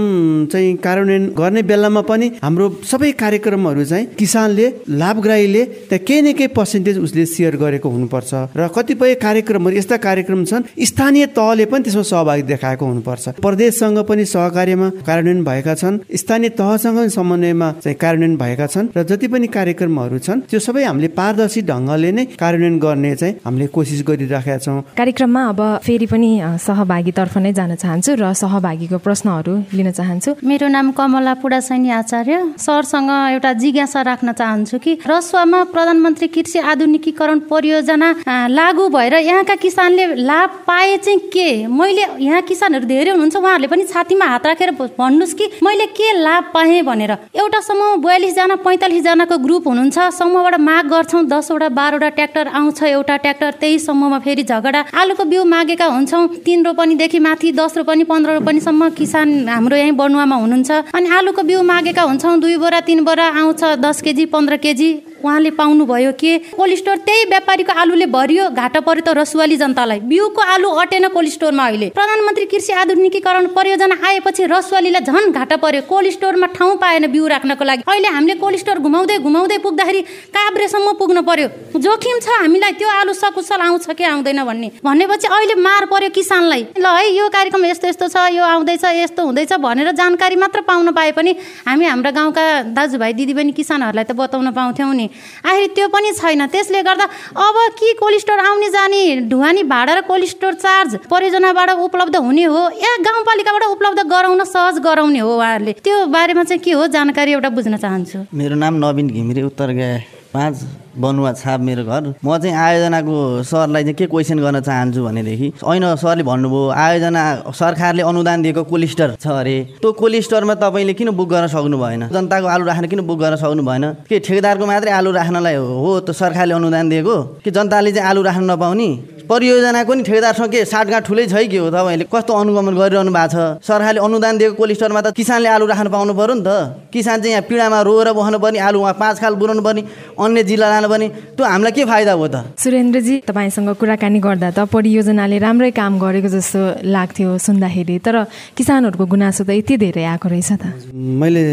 चाहिँ 0.52 0.76
कार्यान्वयन 0.86 1.24
गर्ने 1.50 1.62
बेलामा 1.66 2.02
पनि 2.06 2.28
हाम्रो 2.46 2.66
सबै 2.86 3.12
कार्यक्रमहरू 3.18 3.84
चाहिँ 3.90 4.06
किसानले 4.14 4.66
लाभग्राहीले 5.02 5.64
त्यहाँ 5.90 6.06
केही 6.06 6.22
न 6.22 6.34
केही 6.38 6.54
पर्सेन्टेज 6.54 6.98
उसले 7.02 7.26
सेयर 7.26 7.56
गरेको 7.58 7.90
हुनुपर्छ। 7.90 8.32
र 8.54 8.68
कतिपय 8.70 9.14
कार्यक्रमहरू 9.26 9.76
यस्ता 9.78 9.98
कार्यक्रम 9.98 10.46
छन् 10.46 10.64
स्थानीय 10.78 11.26
तहले 11.34 11.66
पनि 11.66 11.84
त्यसमा 11.84 12.04
सहभागी 12.06 12.44
देखाएको 12.54 12.86
हुनुपर्छ। 12.86 13.26
प्रदेशसँग 13.42 14.00
पनि 14.10 14.26
सहकार्यमा 14.26 14.88
कार्यान्वयन 15.08 15.44
भएका 15.44 15.74
छन् 15.82 15.98
स्थानीय 16.22 16.50
तहसँग 16.60 17.00
समन्वयमा 17.18 17.68
चाहिँ 17.84 17.98
कार्यान्वयन 17.98 18.36
भएका 18.38 18.68
छन् 18.68 18.88
र 18.98 19.04
जति 19.10 19.28
पनि 19.34 19.48
कार्यक्रमहरू 19.50 20.18
छन् 20.20 20.42
त्यो 20.50 20.60
सबै 20.60 20.84
हामीले 20.86 21.10
पारदर्शी 21.18 21.62
ढङ्गले 21.66 22.12
नै 22.12 22.26
कार्यान्वयन 22.38 22.78
गर्ने 22.80 23.16
चाहिँ 23.16 23.34
हामीले 23.46 23.68
कोसिस 23.74 24.02
गरिराखेका 24.06 24.58
छौँ। 24.66 24.82
कार्यक्रममा 25.00 25.42
अब 25.50 25.62
फेरि 25.82 26.08
पनि 26.14 26.30
सहभागीतर्फ 26.62 27.38
नै 27.42 27.52
जान 27.58 27.76
चाहन्छु 27.76 28.12
र 28.22 28.34
सहभागीको 28.38 28.98
प्रश्नहरू 29.02 29.54
लिन 29.74 29.90
चाहन्छु। 29.98 30.30
मेरो 30.44 30.68
नाम 30.68 30.92
कमला 31.00 31.29
पुडासैनी 31.36 31.90
आचार्य 31.92 32.36
सरसँग 32.58 33.10
एउटा 33.10 33.52
जिज्ञासा 33.62 34.02
राख्न 34.02 34.32
चाहन्छु 34.34 34.78
कि 34.80 34.98
रसुवामा 35.08 35.64
प्रधानमन्त्री 35.74 36.28
कृषि 36.28 36.60
आधुनिकीकरण 36.72 37.40
परियोजना 37.50 38.10
लागू 38.50 38.88
भएर 38.90 39.14
यहाँका 39.16 39.56
किसानले 39.56 40.06
लाभ 40.16 40.50
पाए 40.68 40.98
चाहिँ 40.98 41.20
के? 41.30 41.68
मैले 41.68 42.06
यहाँ 42.20 42.42
किसानहरू 42.42 42.86
धेरै 42.86 43.12
हुनुहुन्छ 43.12 43.36
उहाँहरूले 43.36 43.68
पनि 43.68 43.84
छातीमा 43.86 44.26
हात 44.26 44.46
राखेर 44.48 44.72
भन्नुहोस् 44.72 45.34
कि 45.34 45.46
मैले 45.64 45.86
के 45.98 46.12
लाभ 46.22 46.52
पाएँ 46.54 46.82
भनेर। 46.84 47.12
एउटा 47.36 47.60
समूह 47.62 47.96
बयालिसजना 48.06 48.56
पैँतालिसजनाको 48.66 49.38
ग्रुप 49.38 49.68
हुनुहुन्छ 49.68 49.98
समूहबाट 50.20 50.56
माग 50.60 50.88
गर्छौँ 50.90 51.24
दसवटा 51.28 51.70
बाह्रवटा 51.70 52.10
ट्र्याक्टर 52.10 52.48
आउँछ 52.50 52.84
एउटा 52.86 53.16
ट्र्याक्टर 53.18 53.52
त्यही 53.60 53.80
समूहमा 53.80 54.20
फेरि 54.20 54.44
झगडा। 54.44 54.84
आलुको 54.94 55.24
बिउ 55.26 55.44
मागेका 55.46 55.86
हुन्छौँ 55.88 56.28
तिन 56.46 56.66
रोपनीदेखि 56.66 57.20
माथि 57.20 57.52
दस 57.54 57.78
रोपनी 57.78 58.04
पन्ध्र 58.04 58.34
रोपनीसम्म 58.34 58.90
किसान 59.00 59.28
हाम्रो 59.50 59.76
यहीँ 59.78 59.92
बनुवामा 59.96 60.36
हुनुहुन्छ। 60.36 60.72
अनि 60.96 61.10
आलुको 61.20 61.44
बिउ 61.44 61.62
मागेका 61.68 62.04
हुन्छौँ 62.10 62.40
दुई 62.40 62.56
बोरा 62.58 62.80
तिन 62.88 63.04
बोरा 63.04 63.28
आउँछ 63.36 63.64
दस 63.84 64.02
केजी 64.02 64.26
पन्ध्र 64.32 64.56
केजी। 64.64 64.90
उहाँले 65.24 65.52
पाउनुभयो 65.52 66.12
के 66.20 66.38
कोल्ड 66.52 66.76
स्टोर 66.78 66.98
त्यही 67.06 67.24
व्यापारीको 67.30 67.74
आलुले 67.80 68.06
भरियो 68.08 68.50
घाटा 68.52 68.80
पर्यो 68.80 69.04
त 69.04 69.16
रसुवाली 69.18 69.58
जनतालाई। 69.58 70.00
बिउको 70.10 70.42
आलु 70.44 70.70
अटेन 70.82 71.08
कोल्ड 71.10 71.30
स्टोरमा 71.30 71.66
अहिले। 71.66 71.90
प्रधानमन्त्री 71.96 72.46
कृषि 72.46 72.74
आधुनिकीकरण 72.74 73.48
परियोजना 73.56 73.96
आएपछि 74.08 74.46
रसुवालीलाई 74.48 75.02
झन् 75.04 75.32
घाटा 75.32 75.56
पर्यो 75.58 75.82
कोल्ड 75.90 76.12
स्टोरमा 76.12 76.48
ठाउँ 76.56 76.76
पाएन 76.78 77.08
बिउ 77.12 77.28
राख्नको 77.28 77.64
लागि। 77.64 77.84
अहिले 77.88 78.08
हामीले 78.10 78.36
कोल्ड 78.40 78.58
स्टोर 78.60 78.80
घुमाउँदै 78.80 79.18
घुमाउँदै 79.20 79.58
पुग्दाखेरि 79.60 80.02
काभ्रेसम्म 80.32 80.94
पुग्नु 81.00 81.22
पर्यो 81.22 81.48
जोखिम 81.80 82.20
छ 82.20 82.28
हामीलाई 82.40 82.72
त्यो 82.80 82.90
आलु 82.90 83.14
सकुशल 83.14 83.62
आउँछ 83.62 83.88
कि 83.92 84.04
आउँदैन 84.04 84.44
भन्ने। 84.46 84.70
भनेपछि 84.84 85.28
अहिले 85.28 85.56
मार 85.60 85.86
पर्यो 85.92 86.10
किसानलाई। 86.10 86.66
ल 86.78 86.86
है 86.88 87.08
यो 87.16 87.28
कार्यक्रम 87.30 87.66
यस्तो 87.66 87.88
यस्तो 87.88 88.08
छ 88.08 88.18
यो 88.34 88.44
आउँदैछ 88.44 88.86
यस्तो 89.04 89.22
हुँदैछ 89.26 89.54
भनेर 89.60 89.92
जानकारी 89.92 90.36
मात्र 90.36 90.62
पाउन 90.62 90.92
पाए 90.92 91.12
पनि 91.12 91.36
हामी 91.68 91.86
हाम्रा 91.86 92.12
गाउँका 92.12 92.44
दाजुभाइ 92.74 93.14
दिदीबहिनी 93.14 93.52
किसानहरूलाई 93.52 94.06
त 94.06 94.12
बताउन 94.16 94.52
पाउँथ्यौँ 94.52 94.94
नि। 94.94 95.09
आखिर 95.46 95.68
त्यो 95.76 95.88
पनि 95.88 96.12
छैन। 96.14 96.46
त्यसले 96.48 96.82
गर्दा 96.84 97.06
अब 97.38 97.56
के 97.80 97.94
कोल्ड 97.96 98.20
स्टोर 98.20 98.40
आउने 98.40 98.70
जाने? 98.70 99.02
ढुवानी 99.30 99.64
भाडा 99.64 99.94
र 99.94 100.02
कोल्ड 100.04 100.26
स्टोर 100.26 100.54
चार्ज 100.56 100.96
परियोजनाबाट 101.10 101.70
उपलब्ध 101.80 102.16
हुने 102.18 102.44
हो। 102.44 102.62
या 102.76 102.92
गाउँपालिकाबाट 103.02 103.64
उपलब्ध 103.70 104.00
गराउन 104.10 104.44
सहज 104.46 104.80
गराउने 104.80 105.20
हो 105.20 105.36
उहाँहरूले। 105.36 105.74
त्यो 105.80 106.06
बारेमा 106.08 106.44
चाहिँ 106.44 106.62
के 106.62 106.72
हो? 106.72 106.88
जानकारी 106.88 107.32
एउटा 107.32 107.50
बुझ्न 107.50 107.78
चाहन्छु। 107.78 108.26
मेरो 108.34 108.56
नाम 108.56 108.74
नवीन 108.84 109.08
घिमिरे 109.10 109.42
उत्तर 109.44 109.72
गए 109.72 110.19
पाँच 110.34 110.56
बनुवा 110.98 111.32
छाप 111.34 111.60
मेरो 111.62 111.84
घर। 111.84 112.14
म 112.22 112.38
चाहिँ 112.38 112.54
आयोजनाको 112.54 113.44
सरलाई 113.50 113.84
चाहिँ 113.84 113.96
के 113.98 114.06
क्वेसन 114.06 114.40
गर्न 114.40 114.60
चाहन्छु 114.62 115.04
भनेदेखि 115.04 115.48
होइन 115.66 115.86
सरले 115.98 116.24
भन्नुभयो 116.24 116.70
आयोजना 116.70 117.24
सरकारले 117.50 118.04
अनुदान 118.04 118.42
दिएको 118.42 118.64
कोलिस्टर 118.70 119.16
छ 119.18 119.28
अरे। 119.28 119.58
त्यो 119.82 119.92
कोलिस्टरमा 119.92 120.56
तपाईँले 120.62 120.94
किन 120.94 121.10
बुक 121.18 121.30
गर्न 121.30 121.48
सक्नु 121.50 121.78
भएन? 121.78 122.08
जनताको 122.14 122.48
आलु 122.48 122.66
राख्न 122.66 122.88
किन 122.88 123.02
बुक 123.10 123.20
गर्न 123.20 123.36
सक्नु 123.42 123.64
भएन? 123.66 123.86
के 124.06 124.20
ठेकेदारको 124.20 124.66
मात्रै 124.66 124.92
आलु 124.92 125.12
राख्नलाई 125.12 125.56
हो 125.56 126.00
त 126.00 126.12
सरकारले 126.14 126.54
अनुदान 126.54 126.90
दिएको? 126.90 127.18
कि 127.42 127.50
जनताले 127.52 127.92
चाहिँ 127.92 128.10
आलु 128.10 128.22
राख्न 128.22 128.44
नपाउने? 128.52 128.90
परियोजनाको 129.30 129.94
नि 129.94 130.04
ठेकेदारसँग 130.10 130.50
के 130.50 130.66
साठगाँठ 130.66 131.04
ठुलै 131.06 131.26
छ 131.30 131.46
कि 131.46 131.58
हो 131.62 131.70
तपाईँले 131.70 132.06
कस्तो 132.10 132.34
अनुगमन 132.34 132.74
गरिरहनु 132.74 133.12
भएको 133.14 133.30
छ? 133.30 133.62
सरकारले 133.62 134.02
अनुदान 134.02 134.38
दिएको 134.42 134.56
कोलिस्टरमा 134.58 135.02
त 135.06 135.14
किसानले 135.14 135.50
आलु 135.54 135.66
राख्न 135.70 135.88
पाउनु 135.94 136.14
पऱ्यो 136.18 136.34
नि 136.34 136.42
त। 136.42 136.90
किसान 136.90 137.22
चाहिँ 137.22 137.34
यहाँ 137.38 137.46
पीडामा 137.46 137.80
रोएर 137.86 138.10
बस्नु 138.18 138.38
पर्ने 138.42 138.60
आलु 138.60 138.78
उहाँ 138.82 138.98
पाँच 138.98 139.16
खाल 139.22 139.34
बुझाउनु 139.38 139.62
पर्ने 139.62 139.82
अन्य 140.18 140.44
जिल्ला 140.50 140.68
लानु 140.74 140.88
पर्ने 140.90 141.08
त्यो 141.38 141.46
हामीलाई 141.46 141.72
के 141.78 141.86
फाइदा 141.86 142.14
हो 142.18 142.28
त? 142.28 142.36
सुरेन्द्रजी 142.58 143.16
तपाईँसँग 143.30 143.70
कुराकानी 143.78 144.20
गर्दा 144.20 144.50
त 144.50 144.60
परियोजनाले 144.66 145.38
राम्रै 145.46 145.72
काम 145.78 145.94
गरेको 146.02 146.30
जस्तो 146.34 146.90
लाग्थ्यो 146.90 147.38
सुन्दाखेरि 147.38 147.98
तर 148.02 148.16
किसानहरूको 148.58 149.06
गुनासो 149.14 149.46
त 149.46 149.54
यति 149.62 149.78
धेरै 149.78 150.04
आएको 150.10 150.26
रहेछ 150.26 150.52
त। 150.58 150.90
मैले 150.90 151.46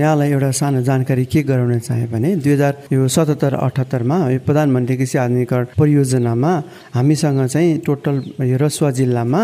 यहाँलाई 0.00 0.28
एउटा 0.32 0.50
सानो 0.56 0.80
जानकारी 0.88 1.24
के 1.28 1.40
गराउन 1.44 1.84
चाहेँ 1.84 2.08
भने 2.08 2.40
दुई 2.40 2.52
हजार 2.56 2.72
यो 2.96 3.04
सतहत्तर 3.12 3.60
अठहत्तरमा 3.60 4.16
प्रधानमन्त्री 4.48 4.96
कृषि 4.96 5.16
आधुनिकरण 5.20 5.76
परियोजनामा 5.76 6.52
हामी 6.96 7.09
हामीसँग 7.10 7.46
चाहिँ 7.46 7.78
टोटल 7.82 8.22
यो 8.46 8.56
रसुवा 8.62 8.90
जिल्लामा 8.94 9.40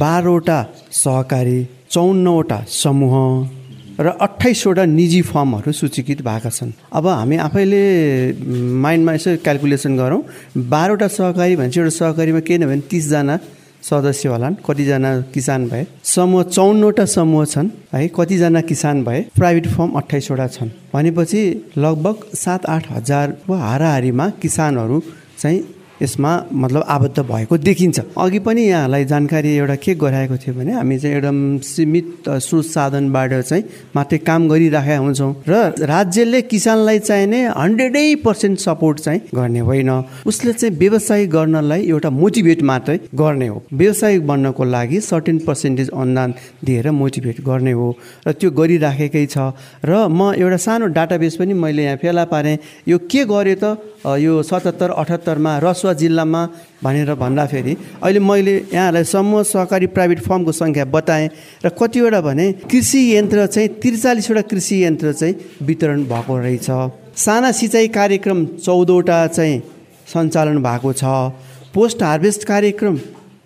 बाह्रवटा 0.00 0.58
सहकारी 0.88 1.58
चौन्नवटा 1.92 2.58
समूह 2.64 3.14
र 4.00 4.08
अठाइसवटा 4.16 4.84
निजी 4.88 5.20
फर्महरू 5.28 5.72
सूचीकृत 5.72 6.22
भएका 6.24 6.48
छन्। 6.48 6.72
अब 6.88 7.06
हामी 7.06 7.36
आफैले 7.36 7.82
माइन्डमा 8.80 9.12
यसो 9.12 9.36
क्यालकुलेसन 9.44 9.96
गरौँ। 10.00 10.22
बाह्रवटा 10.56 11.08
सहकारी 11.12 11.56
भनेपछि 11.56 11.80
एउटा 11.80 11.92
सहकारीमा 12.00 12.40
केही 12.40 12.58
नभए 12.58 12.80
तिसजना 12.88 13.36
सदस्य 13.84 14.28
होलान् 14.28 14.56
कतिजना 14.64 15.10
किसान 15.34 15.68
भए। 15.68 15.84
समूह 16.04 16.42
चौन्नवटा 16.56 17.04
समूह 17.04 17.44
छन् 17.44 17.68
है 17.92 18.08
कतिजना 18.16 18.60
किसान 18.64 19.04
भए। 19.04 19.20
प्राइभेट 19.36 19.66
फर्म 19.76 19.90
अठाइसवटा 20.00 20.46
छन्। 20.48 20.70
भनेपछि 20.94 21.40
लगभग 21.76 22.16
सात 22.34 22.66
आठ 22.66 22.90
हजारको 22.92 23.52
हाराहारीमा 23.54 24.28
किसानहरू 24.40 25.02
चाहिँ 25.40 25.60
यसमा 26.02 26.32
मतलब 26.52 26.84
आबद्ध 26.88 27.18
भएको 27.20 27.56
देखिन्छ। 27.58 28.00
अघि 28.16 28.38
पनि 28.40 28.62
यहाँलाई 28.62 29.04
जानकारी 29.04 29.50
एउटा 29.56 29.76
के 29.76 29.94
गराएको 29.94 30.36
थियो 30.36 30.54
भने 30.54 30.72
हामी 30.72 30.98
चाहिँ 30.98 31.16
एकदम 31.16 31.58
सीमित 31.60 32.28
स्रोत 32.40 32.64
साधनबाट 32.66 33.32
चाहिँ 33.40 33.64
मात्रै 33.96 34.18
काम 34.18 34.48
गरिराखेका 34.48 34.98
हुन्छौँ 34.98 35.32
र 35.48 35.54
राज्यले 35.84 36.40
किसानलाई 36.42 36.98
चाहिने 36.98 37.40
हन्ड्रेडै 37.52 38.14
पर्सेन्ट 38.24 38.58
सपोर्ट 38.58 38.98
चाहिँ 39.00 39.20
गर्ने 39.34 39.60
होइन। 39.60 39.90
उसले 40.26 40.52
चाहिँ 40.52 40.76
व्यवसाय 40.78 41.26
गर्नलाई 41.26 41.82
एउटा 41.88 42.10
मोटिभेट 42.10 42.62
मात्रै 42.62 42.98
गर्ने 43.14 43.46
हो। 43.48 43.62
व्यवसाय 43.72 44.18
बन्नको 44.30 44.64
लागि 44.64 45.00
सर्टेन 45.00 45.38
पर्सेन्टेज 45.46 45.90
अनुदान 45.90 46.34
दिएर 46.64 46.90
मोटिभेट 46.90 47.40
गर्ने 47.44 47.72
हो 47.72 47.88
र 48.26 48.32
त्यो 48.32 48.50
गरिराखेकै 48.50 49.26
छ। 49.26 49.52
र 49.84 50.08
म 50.08 50.32
एउटा 50.32 50.56
सानो 50.56 50.86
डाटाबेस 50.96 51.36
पनि 51.36 51.54
मैले 51.54 51.82
यहाँ 51.84 51.96
फेला 51.96 52.24
पारेँ। 52.24 52.58
यो 52.88 52.98
के 53.04 53.24
गर्यो 53.24 53.56
त? 53.62 53.64
यो 54.00 54.42
सतहत्तर 54.42 54.90
अठहत्तरमा 54.90 55.52
रसुवा 55.60 55.89
जिल्लामा 55.92 56.42
भनेर 56.84 57.14
भन्दाखेरि 57.14 57.76
अहिले 58.02 58.20
मैले 58.20 58.54
यहाँहरूलाई 58.72 59.04
समूह 59.04 59.42
सहकारी 59.44 59.86
प्राइभेट 59.96 60.20
फर्मको 60.20 60.52
सङ्ख्या 60.52 60.84
बताएँ 60.86 61.28
र 61.64 61.68
कतिवटा 61.72 62.20
भने 62.20 62.46
कृषि 62.70 63.00
यन्त्र 63.16 63.46
चाहिँ 63.46 63.68
त्रिचालिसवटा 63.82 64.42
कृषि 64.50 64.84
यन्त्र 64.84 65.12
चाहिँ 65.12 65.34
वितरण 65.62 66.04
भएको 66.06 66.36
रहेछ। 66.38 66.68
साना 67.16 67.50
सिँचाइ 67.52 67.88
कार्यक्रम 67.90 68.38
चौधवटा 68.58 69.26
चाहिँ 69.26 69.62
सञ्चालन 70.08 70.62
भएको 70.62 70.92
छ। 70.92 71.04
पोस्ट 71.74 72.02
हार्भेस्ट 72.02 72.44
कार्यक्रम 72.44 72.96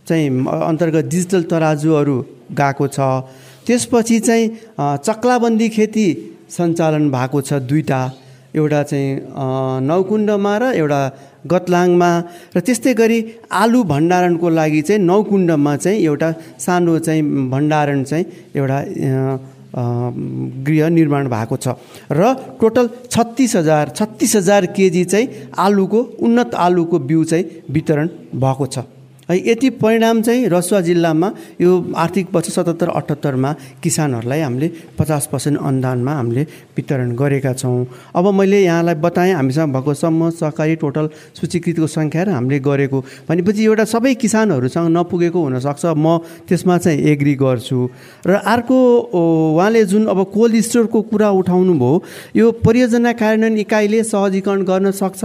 चाहिँ 0.09 0.29
अन्तर्गत 0.47 1.05
डिजिटल 1.05 1.43
तराजुहरू 1.51 2.17
गएको 2.53 2.87
छ। 2.89 2.99
त्यसपछि 3.67 4.19
चाहिँ 4.21 4.49
चक्लाबन्दी 4.79 5.69
खेती 5.69 6.07
सञ्चालन 6.51 7.11
भएको 7.11 7.41
छ 7.41 7.53
दुईवटा। 7.65 8.01
एउटा 8.55 8.83
चाहिँ 8.83 9.09
नौकुण्डमा 9.83 10.55
र 10.59 10.65
एउटा 10.79 11.01
गतलाङमा 11.53 12.11
र 12.57 12.61
त्यस्तै 12.67 12.93
गरी 13.01 13.19
आलु 13.63 13.83
भण्डारणको 13.93 14.49
लागि 14.49 14.83
चाहिँ 14.89 15.03
नौकुण्डमा 15.05 15.77
चाहिँ 15.77 15.99
एउटा 16.05 16.29
सानो 16.67 16.99
चाहिँ 17.07 17.23
भण्डारण 17.51 18.03
चाहिँ 18.05 18.25
एउटा 18.57 18.79
गृह 19.75 20.89
निर्माण 20.89 21.29
भएको 21.29 21.57
छ। 21.57 21.75
र 22.11 22.23
टोटल 22.61 22.89
छत्तिस 23.11 23.57
हजार 23.57 23.89
छत्तिस 23.99 24.37
हजार 24.37 24.67
केजी 24.77 25.05
चाहिँ 25.05 25.27
आलुको 25.59 26.01
उन्नत 26.23 26.55
आलुको 26.55 26.99
बिउ 27.11 27.25
चाहिँ 27.25 27.45
वितरण 27.75 28.09
भएको 28.39 28.67
छ। 28.67 28.79
है 29.31 29.37
यति 29.49 29.71
परिणाम 29.81 30.23
चाहिँ 30.23 30.49
रसुवा 30.49 30.81
जिल्लामा 30.81 31.31
यो 31.61 31.71
आर्थिक 31.97 32.35
वर्ष 32.35 32.49
सतहत्तर 32.55 32.89
अठहत्तरमा 32.91 33.53
किसानहरूलाई 33.83 34.41
हामीले 34.41 34.69
पचास 34.99 35.29
पर्सेन्ट 35.33 35.59
अनुदानमा 35.61 36.13
हामीले 36.13 36.43
वितरण 36.77 37.15
गरेका 37.17 37.53
छौँ। 37.55 37.87
अब 38.15 38.27
मैले 38.35 38.63
यहाँलाई 38.65 38.95
बताएँ 39.01 39.33
हामीसँग 39.35 39.73
भएको 39.73 39.95
सम्म 39.95 40.31
सहकारी 40.35 40.77
टोटल 40.77 41.09
सूचीकृतको 41.41 41.87
सङ्ख्या 41.87 42.23
र 42.23 42.29
हामीले 42.37 42.59
गरेको 42.61 43.01
भनेपछि 43.29 43.65
एउटा 43.65 43.85
सबै 43.95 44.15
किसानहरूसँग 44.17 44.89
नपुगेको 44.97 45.41
हुनसक्छ। 45.41 45.85
म 45.97 46.19
त्यसमा 46.49 46.79
चाहिँ 46.79 47.01
एग्री 47.13 47.35
गर्छु। 47.35 47.79
र 48.27 48.33
अर्को 48.45 48.79
उहाँले 49.15 49.85
जुन 49.85 50.07
अब 50.07 50.23
कोल्ड 50.35 50.61
स्टोरको 50.61 51.01
कुरा 51.11 51.31
उठाउनु 51.41 51.75
भयो 51.75 52.03
यो 52.37 52.51
परियोजना 52.61 53.13
कार्यान्वयन 53.13 53.59
इकाइले 53.59 54.03
सहजीकरण 54.05 54.63
गर्न 54.65 54.91
सक्छ 54.93 55.23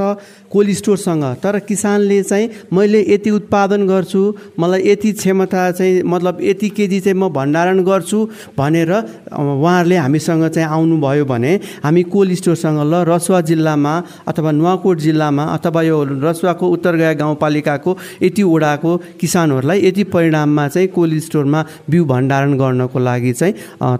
कोल्ड 0.51 0.71
स्टोरसँग 0.79 1.23
तर 1.43 1.59
किसानले 1.67 2.21
चाहिँ 2.23 2.49
मैले 2.73 3.05
यति 3.09 3.29
उत्पादन 3.31 3.87
गर्छु 3.89 4.21
मलाई 4.59 4.81
यति 4.85 5.11
क्षमता 5.11 5.61
चाहिँ 5.71 6.01
मतलब 6.05 6.37
यति 6.41 6.69
केजी 6.77 6.99
चाहिँ 6.99 7.17
म 7.19 7.29
भण्डारण 7.29 7.83
गर्छु 7.83 8.19
भनेर 8.57 8.91
उहाँहरूले 9.33 9.97
हामीसँग 9.97 10.47
चाहिँ 10.49 10.69
आउनुभयो 10.69 11.25
भने 11.25 11.53
हामी 11.83 12.03
कोल्ड 12.13 12.33
स्टोरसँग 12.39 12.79
ल 12.91 13.03
रसुवा 13.09 13.41
जिल्लामा 13.49 13.93
अथवा 14.27 14.51
नुवाकोट 14.51 14.97
जिल्लामा 14.99 15.43
अथवा 15.55 15.81
यो 15.81 15.97
रसुवाको 16.25 16.65
उत्तरगाया 16.69 17.13
गाउँपालिकाको 17.21 17.97
यति 18.23 18.43
वडाको 18.43 18.91
किसानहरूलाई 19.19 19.85
यति 19.87 20.03
परिणाममा 20.13 20.67
चाहिँ 20.67 20.87
कोल्ड 20.95 21.19
स्टोरमा 21.27 21.65
बिउ 21.89 22.05
भण्डारण 22.05 22.57
गर्नको 22.57 22.99
लागि 22.99 23.33
चाहिँ 23.33 23.53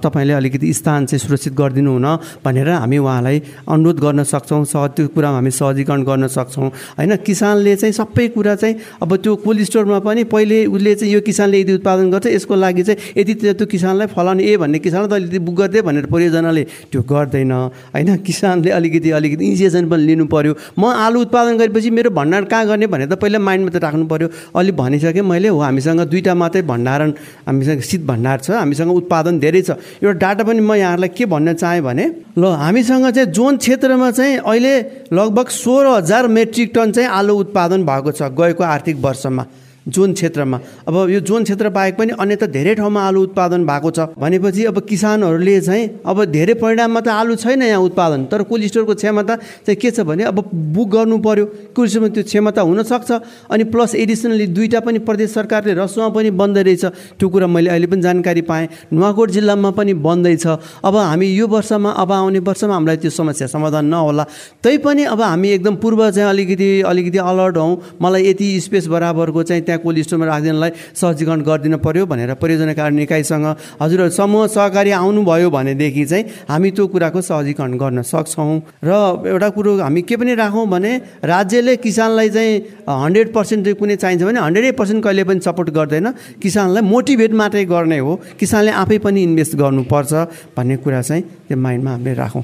तपाईँले 0.03 0.33
अलिकति 0.33 0.73
स्थान 0.73 1.05
चाहिँ 1.05 1.19
सुरक्षित 1.19 1.53
गरिदिनु 1.53 1.91
हुन 1.91 2.07
भनेर 2.45 2.69
हामी 2.69 2.97
उहाँलाई 2.97 3.41
अनुरोध 3.67 3.99
गर्न 3.99 4.23
सक्छौँ 4.23 4.63
सह 4.65 4.87
त्यो 4.95 5.07
कुरामा 5.15 5.35
हामी 5.35 5.51
सहजीकरण 5.51 6.03
गर्न 6.03 6.27
सक्छौँ। 6.27 6.69
होइन 6.97 7.15
किसानले 7.25 7.75
चाहिँ 7.75 7.93
सबै 7.93 8.27
कुरा 8.35 8.55
चाहिँ 8.55 8.75
अब 9.01 9.15
त्यो 9.15 9.35
कोल्ड 9.45 9.63
स्टोरमा 9.79 9.99
पनि 10.03 10.23
पहिले 10.27 10.65
उसले 10.67 10.93
चाहिँ 10.95 11.13
यो 11.13 11.19
किसानले 11.23 11.59
यदि 11.59 11.73
उत्पादन 11.79 12.11
गर्छ 12.11 12.27
यसको 12.27 12.55
लागि 12.55 12.83
चाहिँ 12.83 13.15
यदि 13.15 13.33
त्यो 13.55 13.65
किसानलाई 13.65 14.07
फलाउने 14.11 14.43
ए 14.43 14.57
भन्ने 14.59 14.79
किसानलाई 14.83 15.07
त 15.07 15.13
अलिकति 15.15 15.39
बुक 15.39 15.55
गरिदिए 15.55 15.81
भनेर 15.87 16.05
परियोजनाले 16.11 16.63
त्यो 16.91 17.01
गर्दैन। 17.07 17.51
होइन 17.95 18.15
किसानले 18.27 18.69
अलिकति 18.75 19.09
अलिकति 19.15 19.43
इन्जेक्सन 19.45 19.87
पनि 19.89 20.03
लिनु 20.03 20.25
पऱ्यो 20.27 20.53
म 20.75 20.91
आलु 20.99 21.19
उत्पादन 21.21 21.57
गरेपछि 21.57 21.89
मेरो 21.95 22.09
भण्डारण 22.11 22.45
कहाँ 22.51 22.65
गर्ने 22.67 22.87
भने 22.91 23.07
त 23.07 23.13
पहिला 23.15 23.39
माइन्डमा 23.39 23.71
त 23.71 23.83
राख्नु 23.87 24.05
पऱ्यो 24.11 24.27
अलि 24.51 24.71
भनिसकेँ 24.75 25.23
मैले 25.23 25.47
हो 25.47 25.59
हामीसँग 25.63 26.01
दुईवटा 26.11 26.33
मात्रै 26.35 26.61
भण्डारण 26.67 27.09
हामीसँग 27.47 27.79
शीत 27.81 28.03
भण्डार 28.03 28.37
छ 28.43 28.51
हामीसँग 28.59 28.91
उत्पादन 28.91 29.39
धेरै 29.39 29.61
छ। 29.63 29.79
एउटा 30.03 30.19
डाटा 30.19 30.43
पनि 30.43 30.59
म 30.59 30.75
यहाँहरूलाई 30.75 31.09
के 31.15 31.25
भन्न 31.25 31.53
चाहेँ 31.55 31.81
भने 31.87 32.05
ल 32.35 32.43
हामीसँग 32.59 33.09
चाहिँ 33.15 33.31
जोन 33.31 33.57
क्षेत्रमा 33.63 34.11
चाहिँ 34.11 34.37
अहिले 34.43 34.75
लगभग 35.15 35.47
सोह्र 35.55 35.87
हजार 35.95 36.27
मेट्रिक 36.27 36.71
टन 36.75 36.91
चाहिँ 36.91 37.09
आलु 37.09 37.33
उत्पादन 37.47 37.79
भएको 37.87 38.11
छ 38.11 38.21
गएको 38.35 38.63
आर्थिक 38.65 38.97
वर्षमा। 38.99 39.45
जोन 39.89 40.13
क्षेत्रमा। 40.13 40.57
अब 40.87 40.95
यो 41.09 41.19
जोन 41.19 41.43
क्षेत्र 41.43 41.69
बाहेक 41.69 41.97
पनि 41.97 42.11
अन्य 42.19 42.35
त 42.35 42.43
धेरै 42.49 42.75
ठाउँमा 42.75 43.01
आलु 43.01 43.19
उत्पादन 43.23 43.65
भएको 43.65 43.89
छ। 43.91 43.99
भनेपछि 44.17 44.63
अब 44.65 44.79
किसानहरूले 44.85 45.59
चाहिँ 45.61 45.83
अब 46.05 46.23
धेरै 46.29 46.53
परिणाममा 46.61 46.99
त 46.99 47.07
आलु 47.09 47.35
छैन 47.35 47.61
यहाँ 47.63 47.81
उत्पादन। 47.81 48.25
तर 48.31 48.43
कोल्ड 48.43 48.65
स्टोरको 48.67 48.93
क्षमता 48.95 49.35
चाहिँ 49.65 49.75
के 49.75 49.91
छ 49.91 50.05
भने 50.05 50.23
अब 50.29 50.37
बुक 50.45 50.87
गर्नु 50.89 51.17
कोल्ड 51.19 51.89
स्टोरमा 51.89 52.07
त्यो 52.13 52.23
क्षमता 52.23 52.61
हुनसक्छ 52.61 53.11
अनि 53.49 53.63
प्लस 53.73 53.95
एडिसनली 53.95 54.47
दुईवटा 54.53 54.79
पनि 54.79 54.99
प्रदेश 55.01 55.29
सरकारले 55.33 55.73
रसुवा 55.73 56.09
पनि 56.09 56.29
बन्दै 56.31 56.61
रहेछ। 56.63 56.85
त्यो 57.19 57.27
कुरा 57.29 57.47
मैले 57.47 57.69
अहिले 57.69 57.87
पनि 57.87 58.01
जानकारी 58.01 58.41
पाएँ। 58.45 58.67
नुवाकोट 58.93 59.29
जिल्लामा 59.31 59.69
पनि 59.71 59.93
बन्दैछ 59.95 60.45
अब 60.85 60.95
हामी 60.95 61.27
यो 61.27 61.47
वर्षमा 61.47 61.89
अब 61.91 62.11
आउने 62.11 62.39
वर्षमा 62.39 62.73
हामीलाई 62.73 62.97
त्यो 62.97 63.11
समस्या 63.11 63.47
समाधान 63.47 63.85
नहोला। 63.85 64.23
तैपनि 64.63 65.03
अब 65.09 65.21
हामी 65.21 65.49
एकदम 65.49 65.75
पूर्व 65.81 66.09
चाहिँ 66.11 66.29
अलिकति 66.29 66.69
अलिकति 66.83 67.17
अलर्ट 67.19 67.57
हौँ। 67.57 67.97
मलाई 68.01 68.23
यति 68.29 68.47
स्पेस 68.61 68.87
बराबरको 68.87 69.43
चाहिँ 69.43 69.63
त्यहाँ 69.63 69.78
कोल्ड 69.79 69.97
स्टोरमा 70.05 70.25
राखिदिनलाई 70.25 70.71
सहजीकरण 70.95 71.41
गरिदिनु 71.47 71.77
पर्यो 71.79 72.05
भनेर 72.05 72.33
परियोजना 72.41 72.73
कार्य 72.73 72.95
निकायसँग 72.95 73.45
हजुर 73.81 74.01
समूह 74.11 74.47
सहकारी 74.47 74.91
आउनुभयो 74.99 75.49
भनेदेखि 75.49 76.05
चाहिँ 76.05 76.23
हामी 76.49 76.69
त्यो 76.71 76.87
कुराको 76.87 77.21
सहजीकरण 77.21 77.77
गर्न 77.77 78.01
सक्छौँ। 78.03 78.61
र 78.83 78.91
एउटा 79.27 79.49
कुरो 79.55 79.71
हामी 79.79 80.01
के 80.03 80.15
पनि 80.17 80.35
राखौँ 80.35 80.67
भने 80.67 80.91
राज्यले 81.23 81.75
किसानलाई 81.83 82.29
चाहिँ 82.29 82.53
हन्ड्रेड 82.89 83.33
पर्सेन्ट 83.33 83.67
कुनै 83.79 83.95
चाहिन्छ 83.95 84.23
भने 84.23 84.39
हन्ड्रेड 84.39 84.77
पर्सेन्ट 84.77 85.03
कहिले 85.03 85.23
पनि 85.23 85.39
सपोर्ट 85.39 85.69
गर्दैन। 85.69 86.07
किसानलाई 86.41 86.83
मोटिभेट 86.83 87.31
मात्रै 87.33 87.65
गर्ने 87.65 87.97
हो। 87.99 88.15
किसानले 88.39 88.71
आफै 88.71 88.97
पनि 89.05 89.23
इन्भेस्ट 89.23 89.55
गर्नुपर्छ 89.55 90.13
भन्ने 90.57 90.75
कुरा 90.83 91.01
चाहिँ 91.01 91.23
त्यो 91.47 91.57
माइन्डमा 91.57 91.91
हामीले 91.91 92.13
राखौँ। 92.13 92.43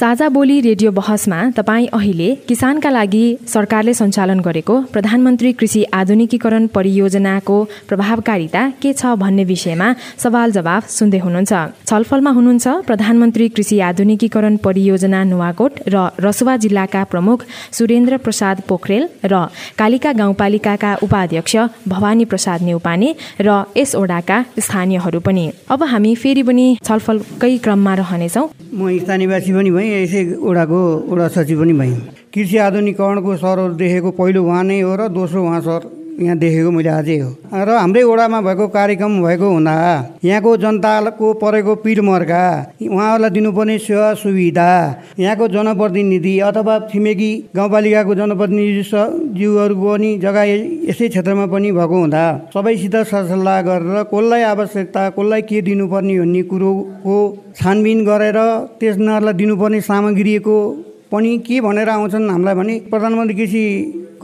साझा 0.00 0.28
बोली 0.28 0.60
रेडियो 0.60 0.90
बहसमा 0.92 1.38
तपाईँ 1.56 1.86
अहिले 1.92 2.28
किसानका 2.48 2.90
लागि 2.90 3.24
सरकारले 3.46 3.92
सञ्चालन 3.94 4.38
गरेको 4.40 4.74
प्रधानमन्त्री 4.92 5.52
कृषि 5.52 5.82
आधुनिकीकरण 5.92 6.66
परियोजनाको 6.76 7.56
प्रभावकारिता 7.88 8.62
के 8.82 8.92
छ 8.92 9.12
भन्ने 9.22 9.44
विषयमा 9.44 9.88
सवाल 10.24 10.52
जवाफ 10.52 10.88
सुन्दै 10.90 11.18
हुनुहुन्छ। 11.24 11.52
छलफलमा 11.90 12.30
हुनुहुन्छ 12.30 12.66
प्रधानमन्त्री 12.88 13.48
कृषि 13.56 13.80
आधुनिकीकरण 13.88 14.56
परियोजना 14.64 15.20
नुवाकोट 15.32 15.72
र 15.94 16.06
रसुवा 16.26 16.56
जिल्लाका 16.64 17.04
प्रमुख 17.12 17.44
सुरेन्द्र 17.78 18.16
प्रसाद 18.24 18.62
पोखरेल 18.68 19.04
र 19.32 19.42
कालिका 19.80 20.12
गाउँपालिकाका 20.22 20.94
उपाध्यक्ष 21.04 21.56
भवानी 21.92 22.24
प्रसाद 22.32 22.62
नेउपाने 22.70 23.12
र 23.42 23.60
यस 23.76 23.94
ओडाका 24.00 24.40
स्थानीयहरू 24.64 25.20
पनि। 25.28 25.44
अब 25.68 25.84
हामी 25.92 26.14
फेरि 26.24 26.42
पनि 26.48 26.66
छलफलकै 26.88 27.52
क्रममा 27.58 27.94
रहनेछौँ। 28.02 28.48
म 28.72 28.98
स्थानीयवासी 28.98 29.52
पनि 29.52 29.88
यसै 29.92 30.22
वडाको 30.46 30.80
वडा 31.10 31.26
सचिव 31.34 31.60
पनि 31.60 31.72
भएँ 31.80 31.94
कृषि 32.34 32.56
आधुनिकरणको 32.66 33.30
सरहरू 33.36 33.74
देखेको 33.82 34.10
पहिलो 34.18 34.40
उहाँ 34.44 34.64
नै 34.64 34.80
हो 34.80 34.92
र 34.96 35.08
दोस्रो 35.18 35.40
उहाँ 35.44 35.60
सर। 35.66 35.99
यहाँ 36.20 36.36
देखेको 36.38 36.70
मैले 36.70 36.88
आजै 36.90 37.16
हो। 37.18 37.30
र 37.48 37.68
हाम्रै 37.72 38.02
वडामा 38.04 38.40
भएको 38.40 38.66
कार्यक्रम 38.68 39.12
भएको 39.24 39.48
हुँदा 39.50 39.74
यहाँको 40.24 40.50
जनताको 40.56 41.26
परेको 41.40 41.74
पिरमर्का 41.80 42.42
उहाँहरूलाई 42.82 43.30
दिनुपर्ने 43.30 43.76
सेवा 43.78 44.12
सुविधा 44.20 44.68
यहाँको 45.18 45.48
जनप्रतिनिधि 45.48 46.34
अथवा 46.48 46.74
छिमेकी 46.92 47.30
गाउँपालिकाको 47.56 48.14
जनप्रतिनिधि 48.14 48.82
जीवहरूको 49.34 49.88
पनि 49.88 50.10
जग्गा 50.18 50.44
यसै 50.90 51.08
क्षेत्रमा 51.08 51.46
पनि 51.46 51.72
भएको 51.72 51.96
हुँदा 51.96 52.24
सबैसित 52.54 52.96
सरसल्लाह 53.08 53.60
गरेर 53.62 53.96
कसलाई 54.12 54.42
आवश्यकता 54.52 55.08
कसलाई 55.16 55.42
के 55.42 55.62
दिनुपर्ने 55.62 56.18
भन्ने 56.20 56.42
कुरोको 56.50 57.16
छानबिन 57.56 58.04
गरेर 58.04 58.38
त्यसलाई 58.80 59.32
दिनुपर्ने 59.40 59.80
सामग्रीको 59.80 60.56
पनि 61.12 61.38
के 61.46 61.60
भनेर 61.60 61.88
आउँछन् 61.88 62.30
हामीलाई 62.30 62.54
भने 62.54 62.74
प्रधानमन्त्री 62.90 63.34
कृषि 63.36 63.62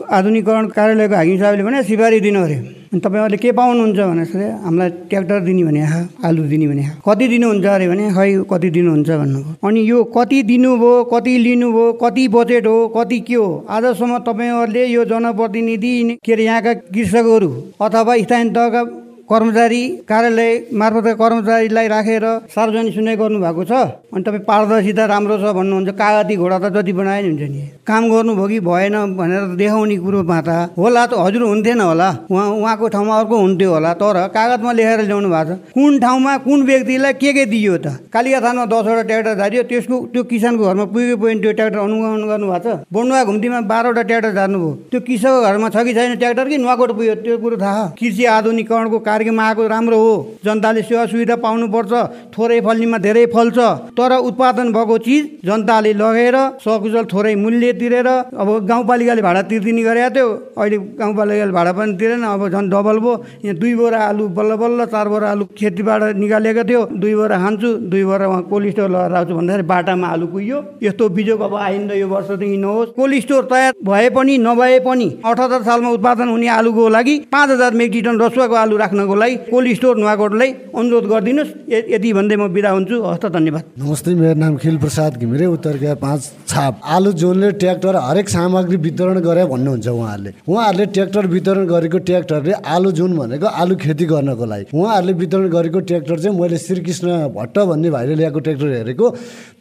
आधुनिकरण 0.07 0.67
कार्यालयको 0.77 1.15
हाकिम 1.15 1.37
साहबले 1.39 1.63
भने 1.65 1.83
सिफारी 1.83 2.21
दिनु 2.21 2.41
अरे। 2.41 2.59
तपाईँहरूले 2.95 3.37
के 3.37 3.51
पाउनुहुन्छ 3.53 3.99
भने 3.99 4.49
हामीलाई 4.65 4.91
ट्र्याक्टर 5.11 5.41
दिने 5.47 5.65
भने 5.65 5.81
आलु 6.25 6.43
दिने 6.49 6.67
भने 6.69 6.85
कति 7.07 7.27
दिनुहुन्छ 7.29 7.67
अरे? 7.67 7.89
भने 7.89 8.05
खै 8.15 8.29
कति 8.53 8.69
दिनुहुन्छ? 8.71 9.09
भन्नुभयो। 9.11 9.69
अनि 9.69 9.81
यो 9.91 10.05
कति 10.17 10.43
दिनुभयो 10.43 10.93
कति 11.13 11.35
लिनुभयो 11.39 11.93
कति 12.03 12.29
बजेट 12.29 12.67
हो 12.67 12.77
कति 12.97 13.19
के 13.21 13.35
हो 13.35 13.49
आजसम्म 13.69 14.19
तपाईँहरूले 14.29 14.85
यो 14.87 15.05
जनप्रतिनिधि 15.05 16.19
के 16.25 16.33
अरे 16.33 16.45
यहाँका 16.45 16.75
कृषकहरू 16.95 17.51
अथवा 17.83 18.17
स्थानीय 18.17 18.51
तहका 18.55 18.83
कर्मचारी 19.31 19.83
कार्यालय 20.09 20.51
मार्फत 20.73 21.07
कर्मचारीलाई 21.19 21.89
राखेर 21.89 22.25
सार्वजनिक 22.47 22.95
सुनाइ 22.95 23.17
गर्नुभएको 23.17 23.65
छ। 23.65 23.73
अनि 24.15 24.23
तपाईँ 24.23 24.45
पारदर्शिता 24.47 25.05
राम्रो 25.05 25.37
छ 25.43 25.51
भन्नुहुन्छ 25.51 25.91
कागती 25.99 26.35
घोडा 26.37 26.59
त 26.59 26.67
जति 26.71 26.93
बनाए 26.95 27.23
नि 27.23 27.29
हुन्छ 27.29 27.43
नि। 27.51 27.63
काम 27.83 28.03
गर्नुभयो 28.07 28.47
कि 28.47 28.59
भएन 28.63 28.97
भनेर 29.19 29.43
देखाउने 29.59 29.97
कुरोमा 29.99 30.39
त 30.47 30.49
होला 30.79 31.03
त 31.11 31.13
हजुर 31.19 31.43
हुन्थेन 31.43 31.81
होला। 31.81 32.09
उहाँ 32.31 32.47
उहाँको 32.55 32.87
ठाउँमा 32.95 33.15
अर्को 33.19 33.37
हुन्थ्यो 33.37 33.71
होला। 33.75 33.93
तर 33.99 34.17
कागजमा 34.31 34.73
लेखेर 34.79 35.01
ल्याउनु 35.11 35.29
भएको 35.29 35.55
छ। 35.55 35.75
कुन 35.75 35.99
ठाउँमा 35.99 36.33
कुन 36.47 36.63
व्यक्तिलाई 36.63 37.13
के 37.19 37.33
के 37.35 37.45
दियो 37.51 37.77
त? 37.83 37.87
कालिका 38.15 38.41
थानमा 38.47 38.65
दसवटा 38.71 39.03
ट्र्याक्टर 39.11 39.35
झारियो। 39.35 39.63
त्यसको 39.67 39.97
त्यो 40.15 40.23
किसानको 40.23 40.63
घरमा 40.65 40.85
पुगेको 40.87 41.17
पुगेन 41.19 41.39
त्यो 41.43 41.53
ट्र्याक्टर 41.53 41.79
अनुगमन 41.83 42.23
गर्नुभएको 42.31 42.63
छ। 42.63 42.79
बन्डुवा 42.95 43.25
घुम्तीमा 43.27 43.61
बाह्रवटा 43.67 44.03
ट्र्याक्टर 44.07 44.33
झार्नुभयो। 44.39 44.71
त्यो 44.91 45.01
कृषकको 45.03 45.41
घरमा 45.43 45.69
छ 45.75 45.77
कि 45.83 45.93
छैन 45.99 46.15
ट्र्याक्टर 46.15 46.47
कि 46.49 46.57
नुवाकोट 46.63 46.91
पुग्यो? 46.95 47.15
त्यो 47.27 47.37
कुरो 47.43 47.57
थाहा। 47.59 47.85
कृषि 47.99 48.25
आधुनिकरणको 48.25 48.99
कार्यक्रम 49.17 49.41
आएको 49.41 49.67
राम्रो 49.67 49.97
हो। 49.97 50.15
जनताले 50.45 50.83
सेवा 50.85 51.05
सुविधा 51.09 51.37
पाउनुपर्छ 51.41 51.93
थोरै 52.37 52.61
फल्नेमा 52.61 52.99
धेरै 53.01 53.25
फल्छ। 53.33 53.59
तर 53.97 54.13
उत्पादन 54.21 54.73
भएको 54.77 54.97
चिज 55.01 55.23
जनताले 55.41 55.93
लगेर 55.97 56.37
सकुशल 56.61 57.05
थोरै 57.09 57.35
मूल्य 57.35 57.73
तिरेर 57.81 58.09
अब 58.37 58.49
गाउँपालिकाले 58.69 59.23
भाडा 59.25 59.43
तिर्दिने 59.49 59.83
गरेको 59.89 60.11
थियो। 60.13 60.29
अहिले 60.61 60.77
गाउँपालिकाले 61.01 61.53
भाडा 61.57 61.73
पनि 61.73 61.93
तिरेन 61.97 62.23
अब 62.29 62.43
झन् 62.53 62.69
डबल 62.69 62.97
भयो। 63.01 63.13
यहाँ 63.45 63.57
दुई 63.57 63.75
बोरा 63.81 64.01
आलु 64.05 64.25
बल्ल 64.37 64.53
बल्ल 64.61 64.85
चार 64.93 65.09
बोरा 65.09 65.27
आलु 65.33 65.45
खेतीबाट 65.57 66.03
निकालेको 66.21 66.63
थियो। 66.69 66.81
दुई 67.01 67.15
बोरा 67.17 67.37
खान्छु 67.41 67.69
दुई 67.89 68.05
बोरा 68.05 68.27
उहाँ 68.29 68.43
कोल्ड 68.53 68.71
स्टोर 68.73 68.89
लगाएर 68.91 69.11
राख्छु 69.17 69.35
भन्दाखेरि 69.35 69.65
बाटामा 69.65 70.07
आलु 70.07 70.27
कुहियो। 70.29 70.59
यस्तो 70.83 71.09
बिजोग 71.17 71.41
अब 71.41 71.55
आइन्दा 71.57 71.95
यो 71.97 72.07
वर्षदेखि 72.07 72.57
नहोस्। 72.59 72.93
कोल्ड 72.93 73.21
स्टोर 73.25 73.43
तयार 73.49 73.73
भए 73.81 74.09
पनि 74.13 74.37
नभए 74.45 74.79
पनि 74.85 75.09
अठहत्तर 75.25 75.63
सालमा 75.65 75.91
उत्पादन 75.97 76.29
हुने 76.29 76.49
आलुको 76.59 76.89
लागि 76.91 77.15
पाँच 77.33 77.51
हजार 77.51 77.73
मेट्रिक 77.81 78.05
टन 78.05 78.21
रसुवाको 78.21 78.55
आलु 78.57 78.77
राख्नको 78.77 79.06
लागि 79.15 79.35
कोल्ड 79.51 79.75
स्टोर 79.77 79.97
नुवाकोटलाई 79.97 80.51
अनुरोध 80.75 81.05
गरिदिनुहोस्। 81.07 81.51
यति 81.93 82.13
भन्दै 82.13 82.37
म 82.37 82.49
बिदा 82.51 82.71
हुन्छु। 82.71 82.97
हस्त 83.05 83.27
धन्यवाद। 83.27 83.65
नमस्ते 83.79 84.15
मेरो 84.15 84.35
नाम 84.35 84.57
खिल 84.57 84.77
प्रसाद 84.79 85.17
घिमिरे 85.17 85.47
उत्तर 85.47 85.77
गया 85.77 85.95
पाँच 85.95 86.21
छाप। 86.49 86.81
आलु 86.85 87.13
जोनले 87.13 87.51
ट्र्याक्टर 87.61 87.97
हरेक 87.97 88.29
सामग्री 88.29 88.77
वितरण 88.77 89.19
गरे 89.21 89.45
भन्नुहुन्छ 89.47 89.87
उहाँहरूले। 89.89 90.31
उहाँहरूले 90.49 90.87
ट्र्याक्टर 90.87 91.27
वितरण 91.27 91.65
गरेको 91.67 91.99
ट्र्याक्टरले 91.99 92.53
आलु 92.67 92.91
जुन 92.93 93.17
भनेको 93.17 93.47
आलु 93.47 93.75
खेती 93.77 94.05
गर्नको 94.07 94.45
लागि। 94.45 94.65
उहाँहरूले 94.75 95.13
वितरण 95.13 95.47
गरेको 95.49 95.81
ट्र्याक्टर 95.81 96.19
चाहिँ 96.19 96.39
मैले 96.41 96.59
श्रीकृष्ण 96.59 97.07
भट्ट 97.37 97.59
भन्ने 97.59 97.91
भाइले 97.91 98.15
ल्याएको 98.15 98.39
ट्र्याक्टर 98.41 98.69
हेरेको। 98.69 99.07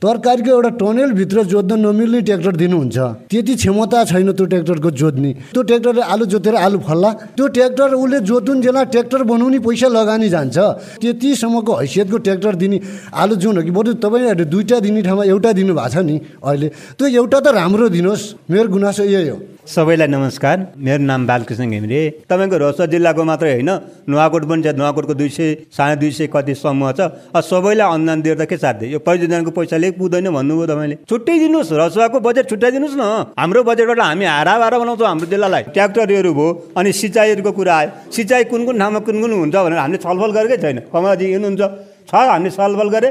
तरकारीको 0.02 0.50
एउटा 0.52 0.70
टनेलभित्र 0.82 1.44
जोत्न 1.46 1.80
नमिल्ने 1.80 2.22
ट्र्याक्टर 2.22 2.56
दिनुहुन्छ। 2.56 2.98
त्यति 3.30 3.54
क्षमता 3.56 4.04
छैन 4.06 4.32
त्यो 4.32 4.46
ट्र्याक्टरको 4.46 4.90
जोत्ने। 4.92 5.32
त्यो 5.54 5.62
ट्र्याक्टरले 5.62 6.02
आलु 6.04 6.26
जोतेर 6.26 6.56
आलु 6.56 6.80
फल्ला। 6.80 7.10
त्यो 7.36 7.48
ट्र्याक्टर 7.48 7.94
उसले 7.96 8.20
जोतुन्जेला 8.20 8.84
ट्र्याक्टर 8.86 9.24
बनाउने 9.36 9.60
पैसा 9.60 9.88
लगानी 9.92 10.28
जान्छ। 10.32 10.58
त्यतिसम्मको 11.04 11.74
हैसियतको 11.76 12.18
ट्र्याक्टर 12.18 12.56
दिने 12.56 12.78
आलु 13.12 13.36
जुन 13.36 13.58
हो 13.58 13.64
कि 13.64 13.72
बरु 13.72 13.94
तपाईँहरूले 14.00 14.46
दुईवटा 14.48 14.80
दिने 14.80 15.02
ठाउँमा 15.04 15.24
एउटा 15.28 15.52
दिनुभएको 15.52 15.90
छ 15.92 15.98
नि 16.00 16.16
अहिले। 16.40 16.68
त्यो 16.96 17.06
एउटा 17.20 17.40
त 17.40 17.48
राम्रो 17.52 17.90
दिनुहोस् 17.92 18.24
मेरो 18.50 18.68
गुनासो 18.72 19.04
यही 19.04 19.30
हो। 19.30 19.38
सबैलाई 19.66 20.08
नमस्कार 20.08 20.58
मेरो 20.78 21.02
नाम 21.04 21.22
बालकृष्ण 21.26 21.66
घिमिरे। 21.66 22.30
तपाईँको 22.30 22.58
रोसुवा 22.58 22.86
जिल्लाको 22.86 23.24
मात्रै 23.26 23.52
होइन 23.58 23.72
नुवाकोट 24.06 24.44
पनि 24.46 24.62
छ 24.62 24.78
नुवाकोटको 24.78 25.14
दुई 25.18 25.30
सय 25.30 25.74
साढे 25.74 25.96
दुई 25.98 26.12
सय 26.14 26.28
कति 26.30 26.54
समूह 26.54 26.92
छ। 26.94 27.10
सबैलाई 27.34 27.90
अनुदान 27.90 28.22
दिएर 28.22 28.38
त 28.38 28.46
के 28.46 28.58
साध्य? 28.62 28.94
यो 28.94 29.00
परियोजनाको 29.02 29.52
पैसाले 29.58 29.90
पुग्दैन 29.98 30.30
भन्नुभयो 30.30 30.66
तपाईँले। 30.70 30.96
छुट्टै 31.10 31.34
दिनुहोस् 31.42 31.72
रसुवाको 31.82 32.18
बजेट 32.22 32.46
छुट्याइदिनुहोस् 32.46 32.94
न। 32.94 33.34
हाम्रो 33.34 33.64
बजेटबाट 33.66 34.00
हामी 34.06 34.26
हारा 34.30 34.54
हारा 34.54 34.78
बनाउँछौँ 34.78 35.08
हाम्रो 35.10 35.28
जिल्लालाई। 35.34 35.64
ट्र्याक्टरहरू 35.74 36.32
भयो 36.38 36.48
अनि 36.78 36.90
सिँचाइहरूको 36.94 37.52
कुरा 37.58 37.74
आयो। 37.74 37.90
सिँचाइ 38.14 38.44
कुन 38.46 38.62
कुन 38.70 38.76
ठाउँमा 38.78 39.00
कुन 39.02 39.18
कुन 39.18 39.25
हुन्छ 39.34 39.56
भनेर 39.56 39.80
हामीले 39.80 40.00
छलफल 40.06 40.32
गरेकै 40.38 40.58
छैन। 40.64 40.78
कमलाजी 40.94 41.26
हुनुहुन्छ 41.34 41.62
छ 42.10 42.14
हामीले 42.14 42.52
छलफल 42.58 42.90
गरे 42.96 43.10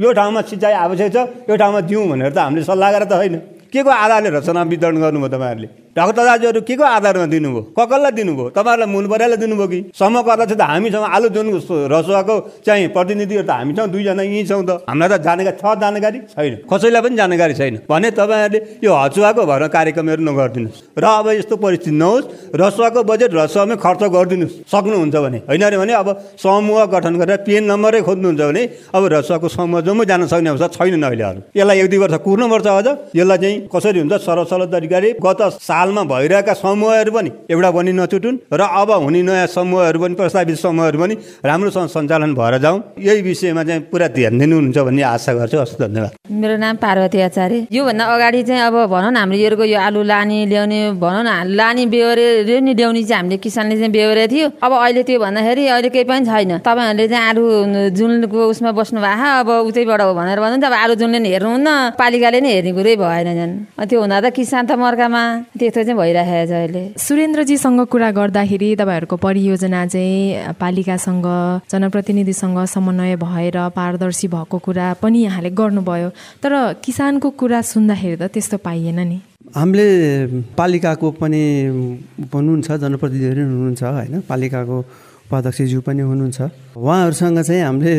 यो 0.00 0.08
ठाउँमा 0.12 0.40
सिँचाइ 0.50 0.74
आवश्यक 0.84 1.10
छ 1.14 1.18
यो 1.48 1.54
ठाउँमा 1.56 1.80
दिउँ 1.88 2.04
भनेर 2.10 2.32
त 2.34 2.38
हामीले 2.38 2.64
सल्लाह 2.64 2.90
गरेर 2.94 3.08
त 3.08 3.12
होइन। 3.20 3.34
के 3.72 3.80
को 3.82 3.90
आधारले 3.90 4.28
रचना 4.36 4.62
वितरण 4.70 4.96
गर्नुभयो 5.00 5.30
तपाईँहरूले? 5.34 5.83
डाक्टर 5.96 6.24
दाजुहरू 6.26 6.60
के 6.66 6.74
को 6.74 6.84
आधारमा 6.84 7.26
दिनुभयो? 7.30 7.62
ककललाई 7.78 8.12
दिनुभयो? 8.18 8.48
तपाईँहरूलाई 8.50 8.88
मूल 8.90 9.06
पराले 9.06 9.36
दिनुभयो 9.38 9.66
कि? 9.68 9.80
समूहको 9.94 10.30
अध्यक्ष 10.30 10.58
त 10.58 10.62
हामीसँग 10.66 11.06
आलु 11.06 11.28
जुन 11.30 11.46
रसुवाको 11.94 12.34
चाहिँ 12.66 12.88
प्रतिनिधिहरू 12.90 13.46
त 13.46 13.50
हामीसँग 13.50 13.90
दुईजना 13.94 14.22
यहीँ 14.22 14.44
छौँ 14.44 14.62
त। 14.66 14.82
हामीलाई 14.90 15.08
त 15.08 15.22
जानकारी 15.22 15.54
छ 15.54 15.64
जानकारी 15.78 16.18
छैन। 16.34 16.54
कसैलाई 16.66 17.02
पनि 17.02 17.16
जानकारी 17.16 17.54
छैन। 17.54 17.74
भने 17.86 18.10
तपाईँहरूले 18.10 18.58
यो 18.82 18.90
हचुवाको 18.90 19.42
भएर 19.46 19.62
कार्यक्रमहरू 19.70 20.22
नगरिदिनुहोस्। 20.24 20.82
र 20.98 21.04
अब 21.04 21.26
यस्तो 21.38 21.56
परिस्थिति 21.62 21.94
नहोस्। 21.94 22.24
रसुवाको 22.58 23.00
बजेट 23.06 23.30
रसुवामै 23.38 23.76
खर्च 23.78 24.02
गरिदिनुहोस्। 24.10 24.54
सक्नुहुन्छ 24.66 25.14
भने। 25.14 25.38
होइन 25.46 25.62
अरे 25.62 25.78
भने 25.78 25.92
अब 25.94 26.08
समूह 26.42 26.84
गठन 26.90 27.14
गरेर 27.22 27.38
पेन 27.46 27.62
नम्बरै 27.70 28.00
खोज्नुहुन्छ 28.02 28.42
भने 28.42 28.62
अब 28.90 29.02
रसुवाको 29.14 29.48
समूह 29.48 29.80
जम्मै 29.86 30.04
जान 30.10 30.26
सक्ने 30.26 30.50
अवस्था 30.50 30.68
छैनन् 30.74 31.06
अहिले 31.06 31.24
यसलाई 31.54 31.78
एक 31.78 31.88
दुई 31.90 31.98
वर्ष 32.02 32.14
कुर्नुपर्छ 32.26 32.66
अझ। 32.66 32.88
यसलाई 33.14 33.38
चाहिँ 33.38 33.56
कसरी 33.70 33.98
हुन्छ? 34.02 34.14
सरल 34.26 34.66
तरिकाले 34.74 35.10
गत 35.22 35.40
साल 35.62 35.83
हालमा 35.84 36.02
भइरहेका 36.08 36.52
समूहहरू 36.56 37.12
पनि 37.12 37.30
एउटा 37.52 37.70
पनि 37.76 37.92
नछुटुन् 37.92 38.36
र 38.56 38.62
अब 38.80 38.90
हुने 39.04 39.20
नयाँ 39.22 39.46
समूहहरू 39.52 39.98
पनि 40.00 40.14
प्रस्तावित 40.16 40.56
समूहहरू 40.56 40.98
पनि 40.98 41.14
राम्रोसँग 41.44 41.88
सञ्चालन 41.92 42.32
भएर 42.34 42.54
जाउँ। 42.64 42.78
यही 42.98 43.20
विषयमा 43.22 43.62
चाहिँ 43.68 43.80
पुरा 43.92 44.08
ध्यान 44.16 44.38
दिनुहुन्छ 44.40 44.78
भन्ने 44.80 45.02
आशा 45.04 45.32
गर्छु। 45.36 45.56
हस् 45.60 45.76
धन्यवाद। 45.84 46.12
मेरो 46.32 46.56
नाम 46.56 46.76
पार्वती 46.80 47.20
आचार्य। 47.20 47.66
योभन्दा 47.68 48.04
अगाडि 48.14 48.42
चाहिँ 48.48 48.62
अब 48.64 48.76
भनौँ 48.88 49.12
न 49.12 49.16
हाम्रो 49.16 49.36
योको 49.36 49.64
यो 49.64 49.78
आलु 49.78 50.00
लाने 50.08 50.38
ल्याउने 50.48 50.80
भनौँ 51.04 51.22
न 51.28 51.52
लाने 51.52 51.84
बेहोरे 51.92 52.60
नि 52.64 52.72
ल्याउने 52.72 53.02
चाहिँ 53.04 53.20
हामीले 53.20 53.36
किसानले 53.44 53.76
चाहिँ 53.76 53.92
बेहोरे 53.92 54.24
थियो। 54.32 54.46
अब 54.64 54.72
अहिले 54.72 55.02
त्यो 55.04 55.20
भन्दाखेरि 55.20 55.62
अहिले 55.68 55.88
केही 55.92 56.04
पनि 56.08 56.24
छैन। 56.24 56.64
तपाईँहरूले 56.64 57.06
चाहिँ 57.12 57.24
आलु 57.28 57.44
जुनको 57.92 58.40
उसमा 58.52 58.70
बस्नु 58.72 59.00
भएको 59.04 59.28
अब 59.44 59.48
उतैबाट 59.68 60.00
हो 60.00 60.12
भनेर 60.16 60.40
भन्नु 60.40 60.64
अब 60.64 60.72
आलु 60.72 60.94
जुनले 60.96 61.28
हेर्नुहुन्न 61.28 61.68
पालिकाले 62.00 62.40
नै 62.40 62.50
हेर्ने 62.56 62.72
कुरै 62.72 62.96
भएन 62.96 63.28
झन्। 63.36 63.52
त्यो 63.84 64.00
हुँदा 64.00 64.16
त 64.24 64.26
किसान 64.32 64.62
त 64.64 64.72
मर्कामा। 64.80 65.22
त्यस्तो 65.74 65.82
चाहिँ 65.90 65.98
भइरहेको 65.98 66.46
छ 66.46 66.54
अहिले। 66.54 66.82
सुरेन्द्रजीसँग 66.94 67.80
कुरा 67.90 68.10
गर्दाखेरि 68.14 68.68
तपाईँहरूको 68.78 69.16
परियोजना 69.18 69.80
चाहिँ 69.90 70.54
पालिकासँग 70.54 71.26
जनप्रतिनिधिसँग 71.66 72.58
समन्वय 72.70 73.16
भएर 73.18 73.58
पारदर्शी 73.74 74.28
भएको 74.30 74.58
कुरा 74.58 74.86
पनि 75.02 75.18
यहाँले 75.24 75.50
गर्नुभयो। 75.50 76.08
तर 76.42 76.52
किसानको 76.78 77.30
कुरा 77.30 77.60
सुन्दाखेरि 77.74 78.16
त 78.22 78.30
त्यस्तो 78.30 78.56
पाइएन 78.62 79.00
नि। 79.02 79.18
हामीले 79.50 79.86
पालिकाको 80.54 81.10
पनि 81.18 81.42
हुनुहुन्छ 82.30 82.68
जनप्रतिनिधिहरू 82.70 83.42
हुनुहुन्छ 83.42 83.82
होइन? 83.82 84.14
पालिकाको 84.30 84.78
उपाध्यक्षज्यू 85.26 85.80
पनि 85.80 86.02
हुनुहुन्छ। 86.02 86.40
उहाँहरूसँग 86.76 87.38
चाहिँ 87.40 87.62
हामीले 87.62 87.92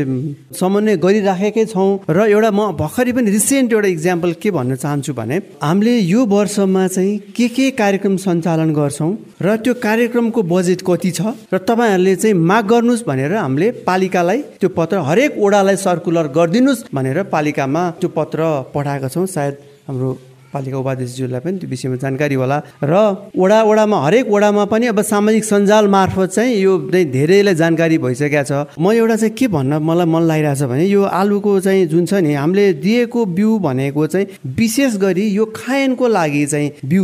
समन्वय 0.53 0.95
गरिराखेकै 1.05 1.65
छौँ 1.65 1.89
र 2.09 2.19
एउटा 2.29 2.51
म 2.51 2.71
भर्खरै 2.77 3.11
पनि 3.17 3.29
रिसेन्ट 3.31 3.73
एउटा 3.73 3.89
इक्जाम्पल 3.95 4.31
के 4.41 4.51
भन्न 4.51 4.75
चाहन्छु 4.75 5.13
भने 5.13 5.37
हामीले 5.63 5.93
यो 6.05 6.25
वर्षमा 6.25 6.87
चाहिँ 6.87 7.17
के 7.35 7.47
के 7.55 7.65
कार्यक्रम 7.81 8.15
सञ्चालन 8.17 8.69
गर्छौँ 8.73 9.11
र 9.41 9.55
त्यो 9.63 9.73
कार्यक्रमको 9.81 10.41
बजेट 10.43 10.81
कति 10.85 11.11
छ 11.11 11.21
र 11.53 11.57
तपाईँहरूले 11.65 12.15
चाहिँ 12.15 12.35
माग 12.35 12.63
गर्नुहोस् 12.67 13.07
भनेर 13.07 13.33
हामीले 13.35 13.71
पालिकालाई 13.87 14.39
त्यो 14.61 14.69
पत्र 14.77 14.97
हरेक 15.09 15.31
ओडालाई 15.39 15.75
सर्कुलर 15.85 16.27
गरिदिनुहोस् 16.37 16.85
भनेर 16.93 17.23
पालिकामा 17.33 17.83
त्यो 17.99 18.09
पत्र 18.15 18.39
पठाएका 18.75 19.07
छौँ। 19.07 19.25
सायद 19.27 19.53
हाम्रो 19.87 20.09
पालिका 20.55 20.77
उपाध्यक्षज्यूलाई 20.79 21.41
पनि 21.43 21.57
त्यो 21.59 21.69
विषयमा 21.69 21.95
जानकारी 21.99 22.35
होला। 22.35 22.57
र 22.83 22.93
वडा 23.35 23.59
वडामा 23.67 23.97
हरेक 24.05 24.25
वडामा 24.31 24.63
पनि 24.71 24.85
अब 24.87 25.01
सामाजिक 25.03 25.43
सञ्जाल 25.43 25.85
मार्फत 25.91 26.29
चाहिँ 26.31 26.55
यो 26.55 26.73
चाहिँ 26.91 27.05
धेरैलाई 27.11 27.55
जानकारी 27.55 27.97
भइसकेको 27.99 28.43
छ। 28.47 28.51
म 28.79 28.91
एउटा 28.95 29.15
चाहिँ 29.15 29.33
के 29.35 29.47
भन्न 29.51 29.83
मलाई 29.83 30.07
मन 30.07 30.23
लागिरहेको 30.23 30.55
छ 30.55 30.69
भने 30.71 30.85
यो 30.87 31.01
आलुको 31.03 31.59
चाहिँ 31.59 31.85
जुन 31.91 32.05
छ 32.05 32.23
नि 32.23 32.33
हामीले 32.33 32.65
दिएको 32.79 33.25
बिउ 33.35 33.51
भनेको 33.59 34.07
चाहिँ 34.07 34.27
विशेष 34.55 34.95
गरी 34.97 35.25
यो 35.35 35.45
खायनको 35.55 36.07
लागि 36.07 36.45
चाहिँ 36.45 36.71
बिउ 36.85 37.03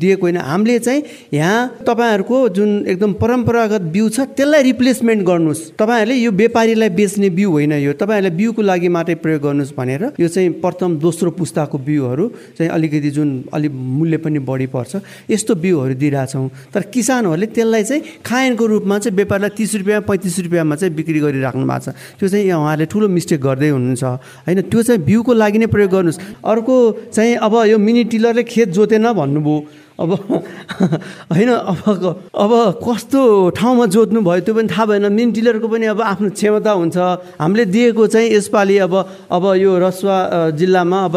दिएको 0.00 0.22
होइन। 0.22 0.36
हामीले 0.40 0.78
चाहिँ 0.78 1.02
यहाँ 1.32 1.84
तपाईँहरूको 1.84 2.36
जुन 2.56 2.70
एकदम 2.88 3.12
परम्परागत 3.20 3.82
बिउ 3.92 4.08
छ 4.08 4.20
त्यसलाई 4.36 4.62
रिप्लेसमेन्ट 4.62 5.22
गर्नुहोस्। 5.26 5.62
तपाईँहरूले 5.76 6.14
यो 6.16 6.30
व्यापारीलाई 6.32 6.88
बेच्ने 6.96 7.28
बिउ 7.30 7.50
होइन 7.50 7.72
यो। 7.84 7.92
तपाईँहरूले 7.92 8.30
बिउको 8.36 8.62
लागि 8.62 8.88
मात्रै 8.88 9.14
प्रयोग 9.20 9.42
गर्नुहोस् 9.42 9.74
भनेर 9.76 10.02
यो 10.20 10.28
चाहिँ 10.28 10.50
प्रथम 10.64 10.98
दोस्रो 10.98 11.30
पुस्ताको 11.36 11.78
बिउहरू 11.78 12.24
चाहिँ 12.58 12.70
अलिक 12.72 12.85
अलिकति 12.86 13.10
जुन 13.10 13.28
अलिक 13.52 13.72
मूल्य 13.72 14.16
पनि 14.16 14.38
बढी 14.38 14.66
पर्छ। 14.66 14.96
यस्तो 15.30 15.54
बिउहरू 15.54 15.94
दिइरहेछौँ। 15.94 16.48
तर 16.72 16.82
किसानहरूले 16.94 17.46
त्यसलाई 17.46 17.84
चाहिँ 17.84 18.02
खायनको 18.22 18.66
रूपमा 18.66 18.98
चाहिँ 18.98 19.16
व्यापारलाई 19.16 19.50
तिस 19.58 19.74
रुपियाँ 19.74 20.00
पैँतिस 20.06 20.38
रुपियाँमा 20.46 20.74
चाहिँ 20.76 20.94
बिक्री 20.94 21.18
गरिराख्नु 21.20 21.66
भएको 21.66 21.90
छ। 21.90 21.94
त्यो 22.18 22.28
चाहिँ 22.28 22.52
उहाँहरूले 22.52 22.86
ठुलो 22.86 23.08
मिस्टेक 23.08 23.40
गर्दै 23.40 23.68
हुनुहुन्छ। 23.74 24.04
होइन 24.46 24.60
त्यो 24.70 24.82
चाहिँ 24.82 25.00
बिउको 25.02 25.32
लागि 25.34 25.58
नै 25.58 25.66
प्रयोग 25.66 25.90
गर्नुहोस्। 25.90 26.18
अर्को 26.46 26.74
चाहिँ 27.10 27.34
अब 27.36 27.54
यो 27.66 27.78
मिनी 27.78 28.04
टिलरले 28.06 28.42
खेत 28.46 28.68
जोतेन 28.70 29.06
भन्नुभयो। 29.12 29.85
अब 29.96 30.10
होइन 31.32 31.50
अब 31.50 32.04
अब 32.36 32.52
कस्तो 32.84 33.20
ठाउँमा 33.56 33.86
जोत्नु 33.88 34.20
भयो 34.20 34.40
त्यो 34.44 34.54
पनि 34.54 34.68
थाहा 34.68 34.84
भएन। 34.86 35.08
मिन 35.08 35.32
टिलरको 35.32 35.68
पनि 35.72 35.86
अब 35.88 36.00
आफ्नो 36.02 36.28
क्षमता 36.36 36.72
हुन्छ। 36.72 36.96
हामीले 37.40 37.64
दिएको 37.72 38.06
चाहिँ 38.06 38.28
यसपालि 38.28 38.76
अब 38.84 38.94
अब 39.32 39.44
यो 39.56 39.72
रसुवा 39.80 40.16
जिल्लामा 40.52 40.98
अब 41.08 41.14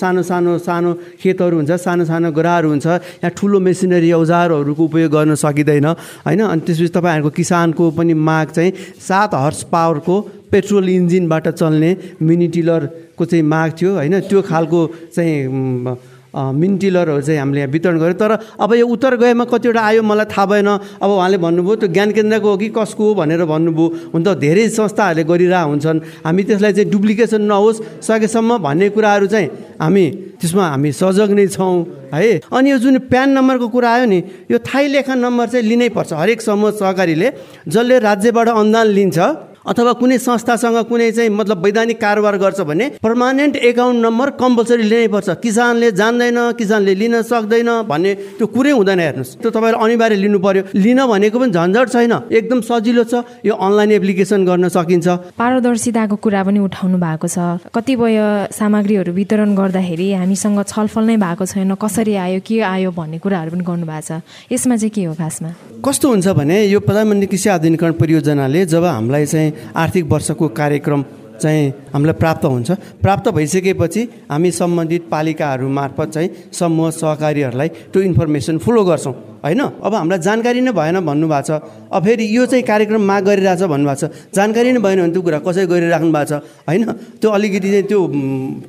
सानो 0.00 0.22
सानो 0.24 0.58
सानो 0.64 0.90
खेतहरू 1.20 1.56
हुन्छ 1.60 1.72
सानो 1.76 2.04
सानो 2.08 2.32
ग्राहरू 2.32 2.68
हुन्छ। 2.72 2.86
यहाँ 3.20 3.30
ठुलो 3.36 3.60
मेसिनरी 3.60 4.12
औजारहरूको 4.16 4.80
उपयोग 4.80 5.12
गर्न 5.12 5.34
सकिँदैन। 5.36 5.86
होइन 6.24 6.40
अनि 6.48 6.60
त्यसपछि 6.64 6.88
तपाईँहरूको 6.88 7.30
किसानको 7.36 7.84
पनि 7.92 8.14
माग 8.16 8.46
चाहिँ 8.56 8.72
सात 8.96 9.34
हर्स 9.34 9.62
पावरको 9.68 10.16
पेट्रोल 10.52 10.88
इन्जिनबाट 10.88 11.48
चल्ने 11.60 11.90
मिनी 12.22 12.48
टिलरको 12.48 13.24
चाहिँ 13.24 13.44
माग 13.44 13.68
थियो। 13.76 13.92
होइन 14.00 14.20
त्यो 14.24 14.40
खालको 14.40 14.80
चाहिँ 15.12 15.36
मिन 16.34 16.76
टिलरहरू 16.78 17.20
चाहिँ 17.20 17.38
हामीले 17.38 17.60
यहाँ 17.60 17.70
वितरण 17.72 17.98
गऱ्यौँ 18.00 18.16
तर 18.16 18.32
अब 18.56 18.72
यो 18.74 18.86
उत्तर 18.88 19.16
गएमा 19.20 19.44
कतिवटा 19.44 19.80
आयो 19.80 20.02
मलाई 20.02 20.26
थाहा 20.32 20.46
भएन। 20.46 20.68
अब 21.02 21.10
उहाँले 21.12 21.38
भन्नुभयो 21.38 21.76
त्यो 21.76 21.88
ज्ञान 21.92 22.10
केन्द्रको 22.16 22.48
हो 22.50 22.56
कि 22.56 22.68
कसको 22.72 23.04
हो? 23.04 23.14
भनेर 23.20 23.44
भन्नुभयो। 23.44 23.86
हुन 24.16 24.22
त 24.24 24.28
धेरै 24.40 24.68
संस्थाहरूले 24.72 25.24
गरिरहेको 25.28 25.68
हुन्छन्। 25.68 25.98
हामी 26.24 26.42
त्यसलाई 26.48 26.72
चाहिँ 26.72 26.90
डुप्लिकेसन 26.90 27.42
नहोस्। 27.42 27.82
सकेसम्म 28.00 28.58
भन्ने 28.64 28.88
कुराहरू 28.96 29.26
चाहिँ 29.28 29.48
हामी 29.76 30.04
त्यसमा 30.40 30.64
हामी 30.72 30.90
सजग 30.92 31.30
नै 31.36 31.46
छौँ 31.52 32.10
है। 32.14 32.40
अनि 32.48 32.70
यो 32.70 32.78
जुन 32.80 32.98
प्यान 33.12 33.28
नम्बरको 33.36 33.68
कुरा 33.68 33.90
आयो 33.92 34.06
नि 34.08 34.18
यो 34.50 34.58
थाई 34.58 34.88
लेखा 34.88 35.14
नम्बर 35.14 35.46
चाहिँ 35.52 35.66
लिनै 35.68 35.88
पर्छ। 35.92 36.12
हरेक 36.12 36.40
समूह 36.40 36.70
सहकारीले 36.80 37.28
जसले 37.68 37.98
राज्यबाट 37.98 38.48
अनुदान 38.48 38.86
लिन्छ 38.88 39.18
अथवा 39.62 39.92
कुनै 40.00 40.18
संस्थासँग 40.18 40.78
कुनै 40.90 41.10
चाहिँ 41.12 41.30
मतलब 41.30 41.64
वैधानिक 41.64 42.00
कारोबार 42.00 42.36
गर्छ 42.36 42.60
भने 42.66 42.86
पर्मानेन्ट 43.02 43.56
एकाउन्ट 43.56 43.98
नम्बर 44.02 44.30
कम्पलसरी 44.34 44.82
लिनै 44.82 45.08
पर्छ 45.08 45.28
किसानले 45.38 45.90
जान्दैन 45.92 46.38
किसानले 46.58 46.94
लिन 46.94 47.22
सक्दैन 47.22 47.70
भन्ने 47.86 48.12
त्यो 48.38 48.46
कुरै 48.46 48.70
हुँदैन 48.74 49.00
हेर्नुहोस्। 49.00 49.36
त्यो 49.38 49.50
तपाईँले 49.50 49.78
अनिवार्य 49.78 50.16
लिनु 50.18 50.38
पर्यो 50.38 50.62
लिन 50.74 51.00
भनेको 51.06 51.38
पनि 51.38 51.52
झन्झट 51.52 51.86
छैन। 51.94 52.12
एकदम 52.32 52.60
सजिलो 52.60 53.04
छ। 53.04 53.14
यो 53.46 53.54
अनलाइन 53.54 53.92
एप्लिकेसन 54.02 54.40
गर्न 54.44 54.68
सकिन्छ। 54.68 55.06
पारदर्शिताको 55.38 56.16
कुरा 56.18 56.42
पनि 56.42 56.58
उठाउनु 56.58 56.98
भएको 56.98 57.26
छ। 57.30 57.38
कतिपय 57.70 58.18
सामग्रीहरू 58.50 59.12
वितरण 59.14 59.54
गर्दाखेरि 59.54 60.08
हामीसँग 60.18 60.58
छलफल 60.66 61.04
नै 61.06 61.16
भएको 61.22 61.44
छैन। 61.46 61.74
कसरी 61.78 62.14
आयो 62.18 62.40
के 62.42 62.60
आयो 62.66 62.90
भन्ने 62.90 63.18
कुराहरू 63.22 63.50
पनि 63.54 63.62
गर्नुभएको 63.62 64.02
छ। 64.02 64.10
यसमा 64.50 64.74
चाहिँ 64.76 64.90
के 64.90 65.02
हो 65.06 65.14
खासमा? 65.14 65.50
कस्तो 65.86 66.06
हुन्छ 66.08 66.28
भने 66.34 66.56
यो 66.66 66.78
प्रधानमन्त्री 66.82 67.26
कृषि 67.30 67.48
आधुनिकरण 67.48 67.92
परियोजनाले 68.02 68.60
जब 68.66 68.84
हामीलाई 68.84 69.26
चाहिँ 69.26 69.51
आर्थिक 69.76 70.04
वर्षको 70.04 70.48
कार्यक्रम 70.60 71.04
चाहिँ 71.42 71.90
हामीलाई 71.92 72.16
प्राप्त 72.22 72.44
हुन्छ। 72.44 72.70
प्राप्त 73.02 73.28
भइसकेपछि 73.34 74.02
हामी 74.30 74.50
सम्बन्धित 74.52 75.02
पालिकाहरू 75.10 75.68
मार्फत 75.68 76.08
चाहिँ 76.14 76.30
समूह 76.52 76.90
सहकारीहरूलाई 76.92 77.68
त्यो 77.90 78.00
इन्फर्मेसन 78.02 78.58
फ्लो 78.58 78.84
गर्छौँ। 78.84 79.14
होइन? 79.42 79.60
अब 79.82 79.94
हामीलाई 79.94 80.18
जानकारी 80.22 80.60
नै 80.62 80.70
भएन 80.70 81.02
भन्नुभएको 81.02 81.42
छ। 81.42 81.50
अब 81.90 82.04
फेरि 82.04 82.24
यो 82.30 82.46
चाहिँ 82.46 82.62
कार्यक्रम 82.62 83.02
माग 83.02 83.22
गरिरहेछ 83.26 83.62
भन्नुभएको 83.66 84.06
छ। 84.06 84.30
जानकारी 84.30 84.70
नै 84.72 84.78
भएन 84.78 84.98
भने 85.02 85.12
त्यो 85.12 85.22
कुरा 85.22 85.38
कसै 85.42 85.66
गरिराख्नु 85.66 86.12
भएको 86.14 86.30
छ? 86.30 86.32
होइन? 86.62 86.82
त्यो 87.18 87.28
अलिकति 87.30 87.68
चाहिँ 87.68 87.86
त्यो 87.90 88.00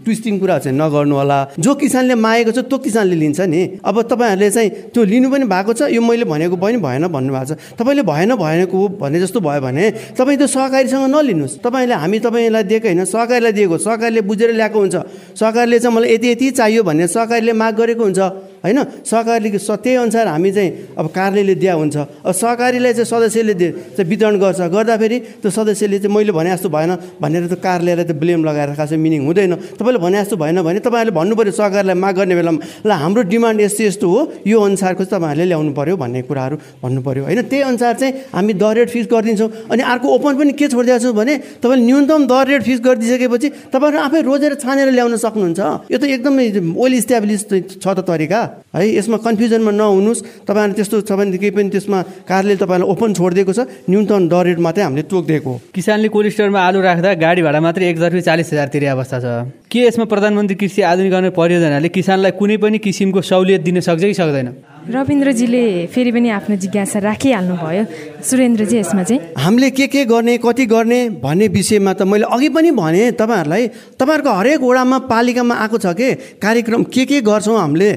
ट्विस्टिङ 0.01 0.33
कुरा 0.41 0.57
चाहिँ 0.65 0.73
नगर्नु 0.73 1.13
होला। 1.13 1.37
जो 1.61 1.71
किसानले 1.77 2.15
मागेको 2.17 2.51
छ 2.57 2.59
त्यो 2.65 2.77
किसानले 2.89 3.15
लिन्छ 3.21 3.39
नि। 3.45 3.61
अब 3.85 3.95
तपाईँहरूले 4.09 4.49
चाहिँ 4.49 4.69
त्यो 4.89 5.01
लिनु 5.05 5.29
पनि 5.29 5.45
भएको 5.45 5.73
छ 5.77 5.81
यो 5.93 6.01
मैले 6.01 6.25
भनेको 6.25 6.57
पनि 6.57 6.77
भएन 6.81 7.05
भन्नुभएको 7.05 7.45
छ। 7.53 7.77
तपाईँले 7.77 8.01
भएन 8.01 8.33
भनेको 8.33 8.77
भने 8.97 9.17
जस्तो 9.21 9.39
भयो 9.45 9.61
भने 9.61 9.85
तपाईँ 10.17 10.37
त्यो 10.41 10.47
सहकारीसँग 10.57 11.05
नलिनुहोस्। 11.05 11.61
तपाईँले 11.61 11.95
हामी 12.01 12.17
तपाईँलाई 12.17 12.62
दिएको 12.63 12.87
होइन? 12.87 13.05
सहकारीलाई 13.05 13.51
दिएको 13.51 13.77
सहकारीले 13.77 14.21
बुझेर 14.21 14.51
ल्याएको 14.53 14.79
हुन्छ। 14.79 14.95
सहकारीले 15.35 15.79
चाहिँ 15.79 15.95
मलाई 15.95 16.13
यति 16.13 16.27
यति 16.31 16.51
चाहियो 16.51 16.83
भने 16.83 17.07
सहकारीले 17.07 17.53
माग 17.53 17.73
गरेको 17.75 18.03
हुन्छ। 18.03 18.19
होइन? 18.63 18.79
सहकारीले 19.03 19.59
त्यही 19.59 19.95
अनुसार 19.95 20.27
हामी 20.27 20.51
चाहिँ 20.51 20.71
अब 20.97 21.05
कार्यालयले 21.11 21.55
दिया 21.59 21.73
हुन्छ। 21.73 21.95
अब 22.23 22.31
सहकारीलाई 22.31 22.93
चाहिँ 22.93 23.09
सदस्यले 23.11 23.53
चाहिँ 23.59 24.07
वितरण 24.07 24.35
गर्छ। 24.39 24.59
गर्दाखेरि 24.71 25.17
त्यो 25.43 25.49
सदस्यले 25.51 25.99
चाहिँ 25.99 26.15
मैले 26.15 26.31
भने 26.31 26.49
जस्तो 26.55 26.69
भएन 26.71 26.91
भनेर 27.19 27.43
त्यो 27.51 27.59
कार्यालयलाई 27.59 28.05
त 28.07 28.11
ब्लेम 28.15 28.39
लगाएर 28.47 28.71
खासै 28.79 28.95
मिनिङ 28.95 29.27
हुँदैन। 29.27 29.53
तपाईँले 29.75 29.99
भने 29.99 30.17
जस्तो 30.23 30.35
भएन 30.39 30.57
भने 30.63 30.79
तपाईँहरूले 30.79 31.11
भन्नु 31.11 31.35
पऱ्यो 31.35 31.51
सहकारीलाई 31.51 31.97
माग 31.99 32.15
गर्ने 32.15 32.35
बेलामा 32.39 32.59
ल 32.87 32.91
हाम्रो 33.03 33.21
डिमान्ड 33.27 33.59
यस्तो 33.67 33.83
यस्तो 33.83 34.07
हो 34.07 34.19
यो 34.47 34.57
अनुसारको 34.59 35.03
चाहिँ 35.03 35.19
तपाईँहरूले 35.19 35.45
ल्याउनु 35.51 35.71
पऱ्यो 35.75 35.95
भन्ने 35.99 36.21
कुराहरू 36.23 36.55
भन्नु 36.79 37.01
पऱ्यो 37.03 37.23
होइन? 37.27 37.41
त्यही 37.51 37.61
अनुसार 37.67 37.93
चाहिँ 37.99 38.13
हामी 38.31 38.53
दर 38.55 38.73
रेट 38.79 38.89
फिक्स 38.95 39.07
गरिदिन्छौँ। 39.11 39.49
अनि 39.71 39.81
अर्को 39.83 40.07
ओपन 40.07 40.33
पनि 40.39 40.51
के 40.55 40.67
छोडिदिएको 40.71 41.03
छु 41.03 41.11
भने 41.11 41.33
तपाईँले 41.59 41.83
न्यूनतम 41.83 42.21
दर 42.31 42.45
रेट 42.47 42.63
फिक्स 42.63 42.81
गरिदिइसकेपछि 42.87 43.47
तपाईँहरू 43.73 43.99
आफै 44.07 44.19
रोजेर 44.23 44.53
छानेर 44.63 44.89
ल्याउन 44.95 45.15
सक्नुहुन्छ। 45.19 45.59
यो 45.91 45.97
त 45.99 46.03
एकदमै 46.07 46.45
वेल 46.63 46.93
इस्ट्याब्लिस 46.93 47.41
छ 47.83 47.85
त 47.91 47.99
तरिका। 48.07 48.41
है? 48.75 48.83
यसमा 48.97 49.17
कन्फ्युजनमा 49.25 49.71
नहुनुहोस्। 49.71 50.19
तपाईँहरूले 50.47 50.75
त्यस्तो 50.77 50.95
छ 51.07 51.11
भने 51.13 51.37
केही 51.37 51.51
पनि 51.51 51.69
त्यसमा 51.69 51.99
कार्यालय 52.29 52.55
तपाईँलाई 52.61 52.87
ओपन 52.89 53.09
छोडिदिएको 53.13 53.53
छ। 53.53 53.59
न्यूनतम 53.89 54.27
दर 54.29 54.43
रेट 54.45 54.59
मात्रै 54.59 54.83
हामीले 54.83 55.03
तोकिदिएको। 55.07 55.49
हो 55.49 55.61
किसानले 55.73 56.07
कोल्ड 56.09 56.29
स्टोरमा 56.33 56.59
आलु 56.59 56.79
राख्दा 56.81 57.09
गाडी 57.19 57.41
भाडा 57.41 57.59
मात्रै 57.59 57.89
एक 57.89 57.97
तर्फी 57.99 58.21
चालिस 58.21 58.47
हजार 58.53 58.67
तिरे 58.73 58.87
अवस्था 58.93 59.17
छ। 59.19 59.25
के 59.71 59.79
यसमा 59.87 60.05
प्रधानमन्त्री 60.05 60.55
कृषि 60.55 60.81
आधुनिकरण 60.81 61.29
परियोजनाले 61.33 61.89
किसानलाई 61.89 62.31
कुनै 62.37 62.57
पनि 62.57 62.77
किसिमको 62.77 63.21
सहुलियत 63.21 63.61
दिन 63.61 63.79
सक्छ 63.81 64.03
कि 64.03 64.13
सक्दैन? 64.13 64.49
रविन्द्रजीले 64.83 65.63
फेरि 65.95 66.11
पनि 66.11 66.29
आफ्नो 66.29 66.55
जिज्ञासा 66.59 66.99
राखिहाल्नु 66.99 67.55
भयो 67.55 67.83
सुरेन्द्रजी 68.21 68.77
यसमा 68.77 69.03
चाहिँ 69.03 69.19
हामीले 69.39 69.69
के 69.71 69.87
के 69.87 70.03
गर्ने 70.05 70.37
कति 70.43 70.65
गर्ने 70.67 70.99
भन्ने 71.23 71.47
विषयमा 71.47 71.93
त 71.93 72.01
मैले 72.03 72.27
अघि 72.27 72.49
पनि 72.51 72.71
भने 72.75 73.11
तपाईँहरूलाई 73.15 73.67
तपाईँहरूको 73.95 74.31
हरेक 74.39 74.59
वडामा 74.59 74.97
पालिकामा 75.07 75.55
आएको 75.55 75.77
छ 75.79 75.87
कि? 75.95 76.09
कार्यक्रम 76.43 76.83
के 76.91 77.05
के 77.05 77.21
गर्छौँ 77.23 77.57
हामीले? 77.59 77.91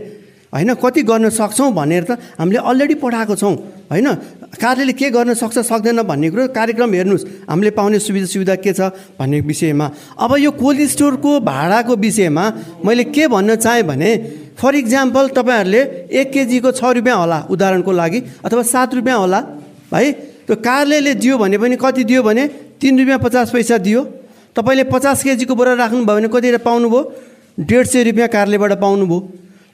होइन 0.56 0.74
कति 0.80 1.02
गर्न 1.04 1.28
सक्छौँ 1.30 1.72
भनेर 1.72 2.04
त 2.08 2.16
हामीले 2.40 2.58
अलरेडी 2.64 2.94
पठाएको 2.96 3.34
छौँ। 3.36 3.54
होइन? 3.92 4.08
कार्यालयले 4.56 4.92
के 4.96 5.10
गर्न 5.12 5.34
सक्छ 5.36 5.58
सक्दैन 5.60 6.02
भन्ने 6.02 6.30
कुरो 6.32 6.48
कार्यक्रम 6.50 6.90
हेर्नुहोस्। 6.96 7.24
हामीले 7.44 7.70
पाउने 7.76 7.98
सुविधा 8.00 8.26
सुविधा 8.26 8.54
के 8.56 8.72
छ 8.72 8.88
भन्ने 9.20 9.40
विषयमा। 9.44 9.86
अब 10.16 10.30
यो 10.40 10.50
कोल्ड 10.56 10.80
स्टोरको 10.88 11.30
भाडाको 11.44 11.92
विषयमा 11.94 12.44
मैले 12.80 13.04
के 13.12 13.28
भन्न 13.28 13.56
चाहेँ 13.56 13.84
भने 13.84 14.10
फर 14.56 14.74
इक्जाम्पल 14.74 15.28
तपाईँहरूले 15.36 15.80
एक 16.10 16.32
केजीको 16.32 16.72
छ 16.72 16.96
रुपियाँ 16.96 17.16
होला 17.20 17.38
उदाहरणको 17.52 17.92
लागि 17.92 18.20
अथवा 18.44 18.62
सात 18.64 18.94
रुपियाँ 18.96 19.18
होला 19.18 19.40
है? 19.92 20.12
त्यो 20.48 20.56
कार्यालयले 20.56 21.14
दियो 21.20 21.38
भने 21.38 21.58
पनि 21.58 21.76
कति 21.76 22.04
दियो 22.04 22.22
भने 22.22 22.46
तिन 22.80 22.98
रुपियाँ 22.98 23.18
पचास 23.18 23.50
पैसा 23.52 23.76
दियो। 23.78 24.02
तपाईँले 24.56 24.84
पचास 24.88 25.22
केजीको 25.22 25.54
बोरा 25.54 25.74
राख्नुभयो 25.74 26.16
भने 26.16 26.28
कति 26.32 26.56
पाउनुभयो? 26.64 27.00
डेढ 27.60 27.84
सय 27.86 28.02
रुपियाँ 28.08 28.28
कार्यालयबाट 28.28 28.72
पाउनुभयो। 28.80 29.18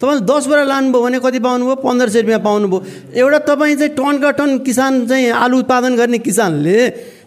तपाईँले 0.03 0.27
दस 0.27 0.47
बोरा 0.51 0.65
लानुभयो 0.67 1.03
भने 1.03 1.19
कति 1.23 1.39
पाउनुभयो? 1.39 1.75
पन्ध्र 1.79 2.09
सय 2.11 2.21
रुपियाँ 2.27 2.43
पाउनुभयो। 2.43 2.79
एउटा 3.15 3.39
तपाईँ 3.47 3.77
चाहिँ 3.79 3.95
टनका 3.95 4.31
टन 4.35 4.59
किसान 4.67 5.07
चाहिँ 5.07 5.31
आलु 5.31 5.59
उत्पादन 5.63 5.95
गर्ने 5.97 6.19
किसानले 6.19 6.77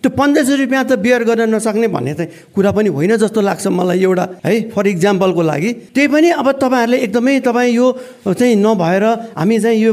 त्यो 0.06 0.14
पन्ध्र 0.14 0.44
सय 0.46 0.56
रुपियाँ 0.62 0.86
त 0.86 1.02
बियर 1.02 1.24
गर्न 1.26 1.50
नसक्ने 1.50 1.88
भन्ने 1.90 2.14
चाहिँ 2.14 2.54
कुरा 2.54 2.72
पनि 2.78 2.90
होइन 2.94 3.18
जस्तो 3.18 3.42
लाग्छ 3.42 3.74
मलाई 3.74 4.06
एउटा 4.06 4.26
है 4.46 4.70
फर 4.70 4.88
इक्जाम्पलको 4.88 5.42
लागि। 5.42 5.70
त्यही 5.98 6.08
पनि 6.14 6.30
अब 6.38 6.48
तपाईँहरूले 6.62 6.98
एकदमै 7.10 7.40
तपाईँ 7.42 7.74
यो 7.74 7.86
चाहिँ 8.30 8.56
नभएर 8.62 9.06
हामी 9.34 9.58
चाहिँ 9.66 9.82
यो 9.82 9.92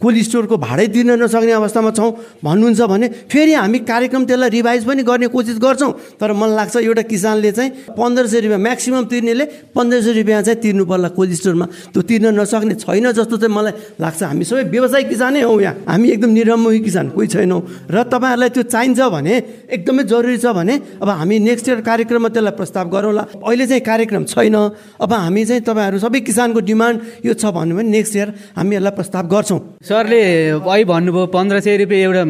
कोल्ड 0.00 0.18
स्टोरको 0.24 0.56
भाडै 0.56 0.86
तिर्न 0.88 1.20
नसक्ने 1.20 1.52
अवस्थामा 1.52 1.90
छौँ 1.92 2.10
भन्नुहुन्छ 2.40 2.80
भने 2.80 3.06
फेरि 3.28 3.52
हामी 3.60 3.78
कार्यक्रम 3.84 4.24
त्यसलाई 4.24 4.48
रिभाइज 4.56 4.84
पनि 4.88 5.02
गर्ने 5.04 5.28
कोसिस 5.28 5.58
गर्छौँ। 5.60 5.92
तर 6.16 6.32
मलाई 6.32 6.56
लाग्छ 6.56 6.76
एउटा 6.80 7.02
किसानले 7.12 7.52
चाहिँ 7.52 7.70
पन्ध्र 7.92 8.24
सय 8.24 8.40
रुपियाँ 8.40 8.60
म्याक्सिमम् 8.64 9.04
तिर्नेले 9.04 9.44
पन्ध्र 9.76 10.00
सय 10.00 10.12
रुपियाँ 10.16 10.42
चाहिँ 10.48 10.60
तिर्नु 10.64 10.84
पर्ला 10.88 11.08
कोल्ड 11.12 11.32
स्टोरमा। 11.36 11.66
त्यो 11.92 12.00
तिर्न 12.08 12.26
नसक्ने 12.40 12.74
छैन 12.80 13.12
जस्तो 13.12 13.36
चाहिँ 13.36 13.52
मलाई 13.52 14.00
लाग्छ। 14.00 14.22
हामी 14.32 14.44
सबै 14.48 14.64
व्यवसायिक 14.72 15.08
किसानै 15.12 15.40
हौँ 15.44 15.60
यहाँ। 15.60 15.76
हामी 15.84 16.08
एकदम 16.08 16.30
निरम्मुखी 16.40 16.80
किसान 16.88 17.06
कोही 17.12 17.28
छैनौँ। 17.28 17.60
र 17.84 17.96
तपाईँहरूलाई 18.08 18.48
त्यो 18.56 18.64
चाहिन्छ 18.64 19.00
भने 19.10 19.34
एकदमै 19.76 20.02
जरुरी 20.06 20.38
छ 20.38 20.46
भने 20.56 20.74
अब 21.02 21.08
हामी 21.08 21.38
नेक्स्ट 21.38 21.68
इयर 21.68 21.80
कार्यक्रममा 21.90 22.28
त्यसलाई 22.30 22.54
प्रस्ताव 22.56 22.86
गरौँला 22.94 23.22
अहिले 23.42 23.66
चाहिँ 23.66 23.82
कार्यक्रम 23.82 24.24
छैन। 24.24 24.56
अब 25.00 25.12
हामी 25.12 25.44
चाहिँ 25.44 25.62
तपाईँहरू 25.62 25.98
सबै 25.98 26.20
किसानको 26.20 26.60
डिमान्ड 26.60 27.26
यो 27.26 27.32
छ 27.34 27.44
भन्नु 27.50 27.76
भने 27.76 27.88
नेक्स्ट 27.90 28.16
इयर 28.16 28.28
हामी 28.56 28.76
यसलाई 28.76 28.94
प्रस्ताव 28.98 29.24
गर्छौँ। 29.34 29.60
सरले 29.82 30.20
अहिले 30.62 30.84
भन्नुभयो 30.84 31.26
पन्ध्र 31.34 31.60
सय 31.60 31.76
रुपियाँ 31.82 32.00
एउटा 32.06 32.24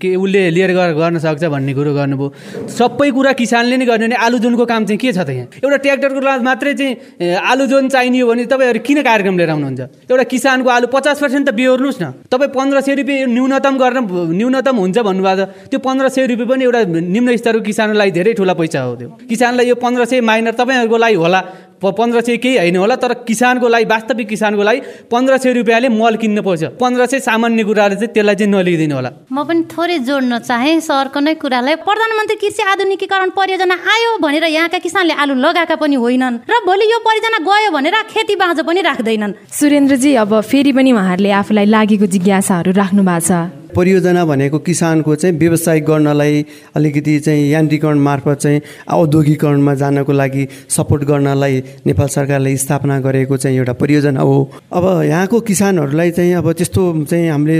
के 0.00 0.10
उसले 0.16 0.42
लिएर 0.50 0.70
गर्न 0.74 1.18
सक्छ 1.18 1.44
भन्ने 1.44 1.72
कुरो 1.74 1.92
गर्नुभयो। 1.94 2.28
सबै 2.70 3.10
कुरा 3.10 3.32
किसानले 3.40 3.76
नै 3.76 3.86
गर्ने 3.86 4.16
आलु 4.16 4.38
जोनको 4.38 4.64
काम 4.64 4.84
चाहिँ 4.84 4.98
के 4.98 5.12
छ 5.12 5.18
त 5.24 5.30
यहाँ? 5.30 5.48
एउटा 5.64 5.76
ट्र्याक्टरको 5.84 6.20
लाभ 6.20 6.40
मात्रै 6.44 6.74
चाहिँ 6.74 7.36
आलु 7.40 7.64
जोन 7.66 7.88
चाहिने 7.88 8.20
हो 8.20 8.26
भने 8.28 8.44
तपाईँहरू 8.46 8.80
किन 8.86 8.98
कार्यक्रम 9.02 9.36
लिएर 9.38 9.50
आउनुहुन्छ? 9.50 9.80
एउटा 10.10 10.24
किसानको 10.32 10.68
आलु 10.70 10.86
पचास 10.92 11.18
पर्सेन्ट 11.20 11.48
त 11.48 11.52
बिहोर्नुहोस् 11.54 12.00
न। 12.02 12.04
तपाईँ 12.30 12.52
पन्ध्र 12.54 12.80
सय 12.80 12.94
रुपियाँ 13.00 13.28
न्यूनतम 13.28 13.74
गर्न 13.78 13.98
न्यूनतम 14.38 14.76
हुन्छ 14.76 14.98
भन्नुभएको 14.98 15.44
त्यो 15.70 15.78
पन्ध्र 15.78 16.03
पन्ध्र 16.04 16.14
सय 16.14 16.26
रुपियाँ 16.28 16.48
पनि 16.48 16.64
एउटा 16.64 16.80
निम्न 16.84 17.36
स्तरको 17.36 17.64
किसानलाई 17.64 18.10
धेरै 18.12 18.32
ठुला 18.36 18.54
पैसा 18.60 18.80
हो 18.84 18.94
त्यो। 18.96 19.08
किसानलाई 19.24 19.66
यो 19.66 19.74
पन्ध्र 19.80 20.04
सय 20.04 20.20
माइनर 20.20 20.52
तपाईँहरूको 20.52 20.96
लागि 21.00 21.16
होला। 21.16 21.40
पन्ध्र 21.80 22.20
सय 22.20 22.36
केही 22.36 22.56
होइन 22.56 22.76
होला 22.76 22.96
तर 22.96 23.12
किसानको 23.24 23.68
लागि 23.68 23.84
वास्तविक 23.84 24.28
किसानको 24.28 24.62
लागि 24.62 24.80
पन्ध्र 25.08 25.36
सय 25.40 25.52
रुपियाँले 25.56 25.88
मल 25.88 26.16
किन्न 26.20 26.40
पर्छ। 26.44 26.76
पन्ध्र 26.76 27.06
सय 27.08 27.20
सामान्य 27.24 27.64
कुराले 27.64 27.96
चाहिँ 27.96 28.12
त्यसलाई 28.12 28.36
चाहिँ 28.36 28.52
नलिदिनु 28.52 28.94
होला। 28.94 29.10
म 29.32 29.44
पनि 29.48 29.64
थोरै 29.72 29.98
जोड्न 30.04 30.38
चाहेँ 30.44 30.80
सरको 30.80 31.20
नै 31.20 31.34
कुरालाई। 31.40 31.74
प्रधानमन्त्री 31.80 32.36
कृषि 32.36 32.62
आधुनिकीकरण 32.62 33.30
परियोजना 33.32 33.76
आयो 33.80 34.10
भनेर 34.20 34.44
यहाँका 34.44 34.78
किसानले 34.84 35.14
आलु 35.16 35.34
लगाएका 35.40 35.76
पनि 35.80 35.96
होइनन् 35.96 36.36
र 36.44 36.54
भोलि 36.68 36.84
यो 36.92 36.98
परियोजना 37.00 37.38
गयो 37.48 37.70
भनेर 37.72 37.96
खेती 38.12 38.36
बाँझो 38.36 38.62
पनि 38.68 38.80
राख्दैनन्। 38.84 39.32
सुरेन्द्रजी 39.48 40.14
अब 40.20 40.40
फेरि 40.40 40.72
पनि 40.76 40.92
उहाँहरूले 40.92 41.30
आफूलाई 41.40 41.66
लागेको 41.66 42.06
जिज्ञासाहरू 42.06 42.70
राख्नु 42.72 43.02
भएको 43.02 43.28
छ। 43.28 43.63
परियोजना 43.74 44.24
भनेको 44.24 44.58
किसानको 44.58 45.14
चाहिँ 45.14 45.36
व्यवसायिक 45.38 45.84
गर्नलाई 45.84 46.44
अलिकति 46.76 47.18
चाहिँ 47.20 47.50
यान्त्रिकरण 47.50 47.98
मार्फत 47.98 48.38
चाहिँ 48.38 48.60
औद्योगिकरणमा 48.88 49.74
जानको 49.74 50.12
लागि 50.12 50.46
सपोर्ट 50.68 51.02
गर्नलाई 51.04 51.62
नेपाल 51.86 52.08
सरकारले 52.08 52.56
स्थापना 52.56 52.98
गरेको 53.00 53.36
चाहिँ 53.36 53.56
एउटा 53.58 53.72
परियोजना 53.74 54.20
हो। 54.20 54.36
अब 54.72 54.84
यहाँको 55.04 55.40
किसानहरूलाई 55.40 56.10
चाहिँ 56.10 56.34
अब 56.34 56.52
त्यस्तो 56.52 56.82
चाहिँ 57.04 57.28
हामीले 57.30 57.58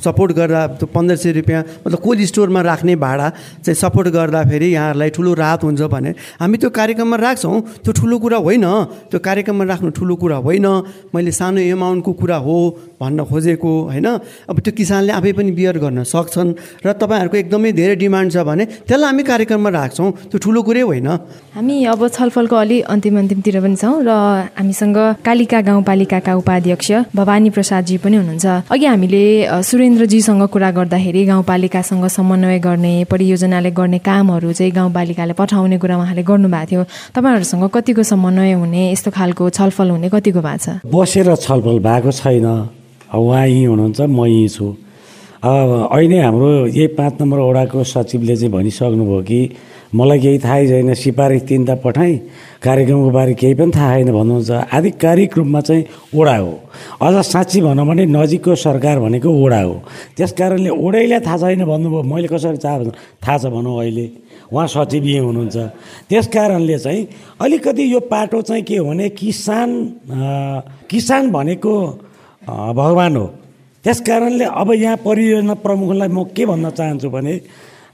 सपोर्ट 0.00 0.32
गर्दा 0.32 0.66
पन्ध्र 0.88 1.16
सय 1.16 1.32
रुपियाँ 1.32 1.62
मतलब 1.86 1.98
कोल्ड 2.00 2.20
स्टोरमा 2.24 2.60
राख्ने 2.62 2.96
भाडा 2.96 3.28
चाहिँ 3.64 3.74
सपोर्ट 3.76 4.08
गर्दाखेरि 4.08 4.68
यहाँहरूलाई 4.74 5.10
ठुलो 5.10 5.34
राहत 5.34 5.64
हुन्छ 5.64 5.82
भने 5.92 6.10
हामी 6.40 6.56
त्यो 6.58 6.70
कार्यक्रममा 6.70 7.16
राख्छौँ। 7.16 7.60
त्यो 7.84 7.92
ठुलो 7.92 8.18
कुरा 8.18 8.38
होइन। 8.38 8.66
त्यो 9.10 9.18
कार्यक्रममा 9.20 9.64
राख्नु 9.64 9.90
ठुलो 9.90 10.14
कुरा 10.16 10.36
होइन। 10.46 10.66
मैले 11.14 11.32
सानो 11.32 11.60
एमाउन्टको 11.60 12.12
कुरा 12.12 12.36
हो 12.36 12.56
भन्न 13.00 13.24
खोजेको 13.24 13.72
होइन। 13.90 14.06
अब 14.48 14.56
त्यो 14.60 14.72
किसानले 14.72 15.12
आफै 15.12 15.32
पनि 15.32 15.49
बियर 15.50 15.78
गर्न 15.78 16.02
सक्छन् 16.04 16.50
र 16.86 16.88
तपाईँहरूको 16.92 17.36
एकदमै 17.36 17.72
धेरै 17.72 17.96
डिमान्ड 17.96 18.32
छ 18.32 18.44
भने 18.48 18.64
त्यसलाई 18.86 19.08
हामी 19.10 19.22
कार्यक्रममा 19.22 19.70
राख्छौँ। 19.70 20.10
त्यो 20.30 20.38
ठुलो 20.38 20.60
कुरै 20.62 20.82
होइन। 20.88 21.08
हामी 21.54 21.74
अब 21.84 22.00
छलफलको 22.08 22.56
अलि 22.56 22.80
अन्तिम 22.88 23.18
अन्तिमतिर 23.18 23.56
पनि 23.60 23.76
छौँ 23.76 23.96
र 24.02 24.10
हामीसँग 24.56 24.98
कालिका 25.24 25.60
गाउँपालिकाका 25.60 26.32
उपाध्यक्ष 26.34 26.90
भवानी 27.14 27.50
प्रसादजी 27.50 27.96
पनि 27.98 28.16
हुनुहुन्छ। 28.16 28.46
अघि 28.70 28.86
हामीले 28.86 29.24
सुरेन्द्रजीसँग 29.62 30.42
कुरा 30.48 30.70
गर्दाखेरि 30.70 31.24
गाउँपालिकासँग 31.26 32.06
समन्वय 32.08 32.58
गर्ने 32.58 32.94
परियोजनाले 33.10 33.70
गर्ने 33.70 33.98
कामहरू 33.98 34.52
चाहिँ 34.52 34.72
गाउँपालिकाले 34.72 35.32
पठाउने 35.32 35.78
कुरा 35.78 35.96
उहाँले 35.96 36.22
गर्नुभएको 36.22 36.66
थियो। 36.70 36.82
तपाईँहरूसँग 37.14 37.64
कतिको 37.74 38.02
समन्वय 38.02 38.52
हुने 38.52 38.82
यस्तो 38.92 39.10
खालको 39.10 39.50
छलफल 39.50 39.90
हुने 39.90 40.08
कतिको 40.08 40.40
भएको 40.40 40.58
छ? 40.58 40.66
बसेर 40.86 41.34
छलफल 41.36 41.78
भएको 41.78 42.10
छैन। 42.10 42.46
उहाँ 43.10 43.46
यहीँ 43.46 43.66
हुनुहुन्छ 43.66 44.00
म 44.00 44.24
यहीँ 44.26 44.48
छु। 44.48 44.66
अहिले 45.42 46.18
हाम्रो 46.20 46.66
यही 46.68 46.86
पाँच 47.00 47.20
नम्बर 47.20 47.38
वडाको 47.38 47.84
सचिवले 47.84 48.36
चाहिँ 48.36 48.52
भनिसक्नुभयो 48.52 49.20
कि 49.24 49.40
मलाई 49.96 50.18
केही 50.20 50.38
थाहै 50.38 50.66
छैन 50.68 50.92
सिफारिस 50.94 51.42
तिनवटा 51.48 51.74
पठाएँ 51.80 52.16
कार्यक्रमको 52.60 53.10
बारे 53.10 53.34
केही 53.40 53.54
पनि 53.56 53.72
थाहा 53.72 53.94
छैन 53.96 54.12
भन्नुहुन्छ। 54.12 54.50
आधिकारिक 54.68 55.38
रूपमा 55.38 55.60
चाहिँ 55.64 55.84
ओडा 56.12 56.36
हो। 56.36 56.52
अझ 57.00 57.14
साँच्ची 57.24 57.60
भनौँ 57.64 57.86
भने 57.88 58.04
नजिकको 58.06 58.54
सरकार 58.54 59.00
भनेको 59.00 59.28
ओडा 59.32 59.60
हो। 59.64 59.74
त्यस 60.16 60.32
कारणले 60.36 60.70
ओडैलाई 60.76 61.20
थाहा 61.24 61.36
छैन 61.40 61.64
भन्नुभयो। 61.64 62.02
मैले 62.04 62.28
कसरी 62.28 62.58
थाहा 62.60 62.76
थाहा 63.24 63.38
छ 63.40 63.44
भनौँ 63.48 63.80
अहिले। 63.80 64.06
उहाँ 64.52 64.66
सचिव 64.68 65.04
यहीँ 65.08 65.24
हुनुहुन्छ। 65.24 65.56
त्यस 66.04 66.26
कारणले 66.28 66.78
चाहिँ 66.84 67.06
अलिकति 67.40 67.92
यो 67.92 68.00
पाटो 68.12 68.42
चाहिँ 68.44 68.62
के 68.68 68.76
हो 68.76 68.84
भने 68.92 69.08
किसान 69.16 69.68
किसान 70.84 71.30
भनेको 71.32 71.74
भगवान् 72.76 73.16
हो। 73.16 73.26
त्यस 73.84 74.00
कारणले 74.06 74.44
अब 74.44 74.72
यहाँ 74.72 74.96
परियोजना 75.04 75.54
प्रमुखलाई 75.64 76.08
म 76.08 76.24
के 76.36 76.44
भन्न 76.46 76.70
चाहन्छु 76.70 77.08
भने 77.10 77.34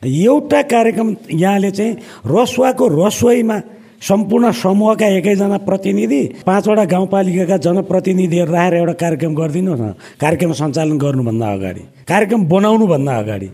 एउटा 0.03 0.61
कार्यक्रम 0.73 1.09
यहाँले 1.31 1.71
चाहिँ 1.71 1.93
रसुवाको 2.27 2.85
रसोईमा 3.01 3.57
सम्पूर्ण 3.97 4.51
समूहका 4.53 5.07
एकैजना 5.19 5.59
प्रतिनिधि 5.69 6.21
पाँचवटा 6.47 6.85
गाउँपालिकाका 6.85 7.57
जनप्रतिनिधिहरू 7.67 8.53
राखेर 8.53 8.75
एउटा 8.77 8.93
कार्यक्रम 9.03 9.35
गरिदिनुहोस् 9.35 9.81
न। 9.81 9.95
कार्यक्रम 10.21 10.53
सञ्चालन 10.53 10.99
गर्नुभन्दा 10.99 11.47
अगाडि 11.53 11.83
कार्यक्रम 12.05 12.45
बनाउनुभन्दा 12.49 13.13
अगाडि। 13.19 13.49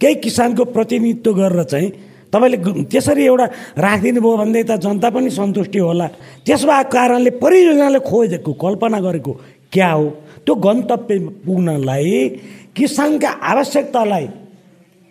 केही 0.00 0.14
किसानको 0.24 0.64
प्रतिनिधित्व 0.72 1.32
गरेर 1.34 1.62
चाहिँ 1.72 1.90
तपाईँले 2.32 2.58
त्यसरी 2.90 3.24
एउटा 3.24 3.46
राखिदिनु 3.78 4.20
भयो 4.24 4.36
भने 4.36 4.62
त 4.62 4.80
जनता 4.80 5.08
पनि 5.10 5.30
सन्तुष्टि 5.30 5.78
होला। 5.78 6.06
त्यस 6.46 6.64
भएको 6.64 6.90
कारणले 6.90 7.30
परियोजनाले 7.44 7.98
खोजेको 8.08 8.52
कल्पना 8.64 8.98
गरेको 9.06 9.32
क्या 9.72 9.90
हो? 9.92 10.06
त्यो 10.44 10.54
गन्तव्य 10.66 11.18
पुग्नलाई 11.46 12.28
किसानका 12.76 13.30
आवश्यकतालाई 13.52 14.26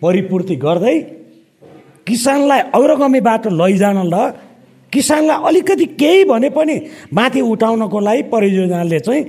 परिपूर्ति 0.02 0.56
गर्दै 0.64 0.98
किसानलाई 2.06 2.60
अग्रगामी 2.74 3.20
बाटो 3.20 3.50
लैजानलाई 3.50 4.30
किसानलाई 4.92 5.38
अलिकति 5.48 5.84
केही 6.00 6.24
भने 6.24 6.48
पनि 6.56 6.74
माथि 7.14 7.40
उठाउनको 7.40 8.00
लागि 8.00 8.22
परियोजनाले 8.32 8.98
चाहिँ 9.00 9.24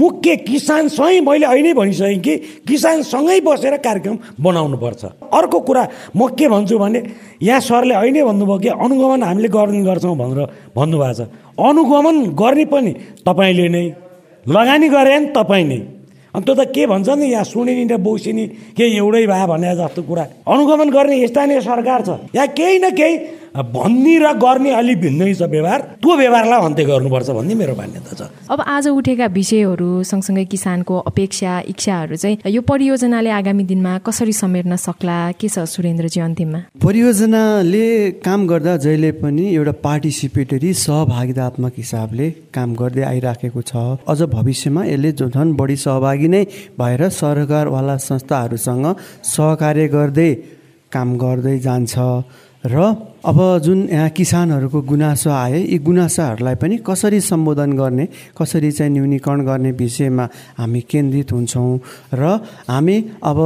मुख्य 0.00 0.36
किसानसँगै 0.48 1.20
मैले 1.20 1.46
अहिले 1.46 1.72
भनिसकेँ 1.74 2.18
कि 2.26 2.36
किसानसँगै 2.68 3.40
बसेर 3.46 3.76
कार्यक्रम 3.86 4.16
बनाउनुपर्छ। 4.40 5.04
अर्को 5.30 5.58
कुरा 5.68 5.82
म 6.16 6.28
के 6.34 6.48
भन्छु 6.48 6.78
भने 6.78 7.02
यहाँ 7.42 7.60
सरले 7.60 7.94
अहिले 7.94 8.24
भन्नुभयो 8.24 8.58
कि 8.58 8.68
अनुगमन 8.68 9.22
हामीले 9.22 9.48
गर्ने 9.48 9.82
गर्छौँ 9.84 10.16
भनेर 10.16 10.40
भन्नुभएको 10.74 11.14
छ। 11.14 11.28
अनुगमन 11.60 12.16
गर्ने 12.34 12.64
पनि 12.72 12.92
तपाईँले 13.22 13.68
नै 13.68 13.84
लगानी 14.48 14.88
गरे 14.88 15.18
नि 15.18 15.26
तपाईँ 15.36 15.64
नै 15.64 15.80
अनि 16.34 16.44
त्यो 16.44 16.54
त 16.54 16.62
के 16.74 16.86
भन्छ 16.86 17.08
नि 17.08 17.26
यहाँ 17.32 17.44
सुनिनी 17.44 17.84
र 17.88 17.96
बौसिनी 17.96 18.44
केही 18.76 18.96
एउटै 18.96 19.26
भए 19.26 19.46
भने 19.46 19.74
जस्तो 19.74 20.02
कुरा। 20.04 20.24
अनुगमन 20.44 20.88
गर्ने 20.90 21.26
स्थानीय 21.26 21.60
सरकार 21.60 22.00
छ। 22.06 22.08
यहाँ 22.36 22.48
केही 22.52 22.78
न 22.78 22.90
केही 22.92 23.14
भन्ने 23.56 24.14
र 24.18 24.32
गर्ने 24.36 24.70
अलिक 24.70 25.00
भिन्नै 25.00 25.34
छ 25.34 25.42
व्यवहार। 25.48 25.80
त्यो 26.02 26.12
व्यवहारलाई 26.16 26.60
अन्त्य 26.66 26.84
गर्नुपर्छ 26.84 27.28
भन्ने 27.30 27.54
मेरो 27.54 27.74
मान्यता 27.76 28.12
छ। 28.18 28.20
अब 28.50 28.60
आज 28.60 28.88
उठेका 28.88 29.26
विषयहरू 29.32 29.88
सँगसँगै 30.02 30.44
किसानको 30.44 30.94
अपेक्षा 31.10 31.52
इच्छाहरू 31.72 32.16
चाहिँ 32.16 32.36
यो 32.46 32.60
परियोजनाले 32.62 33.30
आगामी 33.30 33.64
दिनमा 33.64 33.92
कसरी 34.06 34.32
समेट्न 34.32 34.76
सक्ला? 34.76 35.18
के 35.40 35.48
छ 35.48 35.64
सुरेन्द्रजी 35.66 36.20
अन्तिममा? 36.20 36.60
परियोजनाले 36.82 37.86
काम 38.24 38.46
गर्दा 38.46 38.76
जहिले 38.76 39.10
पनि 39.20 39.44
एउटा 39.54 39.72
पार्टिसिपेटरी 39.82 40.72
सहभागितात्मक 40.86 41.72
हिसाबले 41.76 42.26
काम 42.54 42.74
गर्दै 42.74 43.02
आइराखेको 43.02 43.60
छ। 43.62 43.72
अझ 44.06 44.20
भविष्यमा 44.36 44.84
यसले 44.84 45.12
झन् 45.12 45.56
बढी 45.56 45.76
सहभागी 45.76 46.28
नै 46.28 46.42
भएर 46.78 47.08
सरकारवाला 47.12 47.96
संस्थाहरूसँग 48.08 48.86
सहकार्य 49.24 49.86
गर्दै 49.88 50.30
काम 50.92 51.08
गर्दै 51.18 51.58
जान्छ। 51.58 51.94
र 52.66 52.76
अब 53.24 53.38
जुन 53.58 53.78
यहाँ 53.88 54.10
किसानहरूको 54.10 54.80
गुनासो 54.82 55.30
आए 55.30 55.60
यी 55.62 55.78
गुनासाहरूलाई 55.78 56.54
पनि 56.54 56.76
कसरी 56.82 57.20
सम्बोधन 57.22 57.72
गर्ने 57.72 58.06
कसरी 58.38 58.70
चाहिँ 58.72 58.92
न्यूनीकरण 58.92 59.44
गर्ने 59.46 59.70
विषयमा 59.72 60.28
हामी 60.58 60.80
केन्द्रित 60.82 61.32
हुन्छौँ 61.32 61.78
र 62.14 62.22
हामी 62.68 62.96
अब 63.22 63.38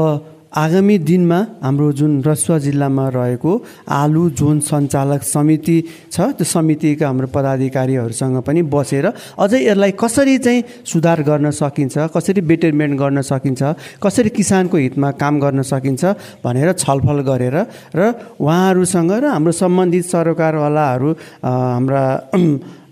आगामी 0.53 0.97
दिनमा 1.01 1.39
हाम्रो 1.63 1.93
जुन 1.93 2.13
रसुवा 2.23 2.59
जिल्लामा 2.59 3.07
रहेको 3.09 3.53
आलु 3.89 4.23
जोन 4.35 4.59
सञ्चालक 4.61 5.23
समिति 5.25 5.77
छ 6.11 6.21
त्यो 6.35 6.45
समितिका 6.45 7.07
हाम्रो 7.07 7.27
पदाधिकारीहरूसँग 7.31 8.37
पनि 8.43 8.63
बसेर 8.67 9.07
अझै 9.39 9.61
यसलाई 9.61 9.93
कसरी 9.95 10.37
चाहिँ 10.41 10.65
सुधार 10.85 11.23
गर्न 11.23 11.51
सकिन्छ 11.55 12.11
कसरी 12.11 12.41
बेटरमेन्ट 12.43 12.99
गर्न 12.99 13.23
सकिन्छ 13.23 13.63
कसरी 14.03 14.31
किसानको 14.35 14.77
हितमा 14.77 15.11
काम 15.17 15.41
गर्न 15.41 15.63
सकिन्छ 15.63 16.03
भनेर 16.43 16.73
छलफल 16.75 17.23
गरेर 17.31 17.57
र 17.95 18.01
उहाँहरूसँग 18.37 19.13
र 19.15 19.25
हाम्रो 19.29 19.53
सम्बन्धित 19.55 20.05
सरकारवालाहरू 20.09 21.11
हाम्रा 21.45 22.05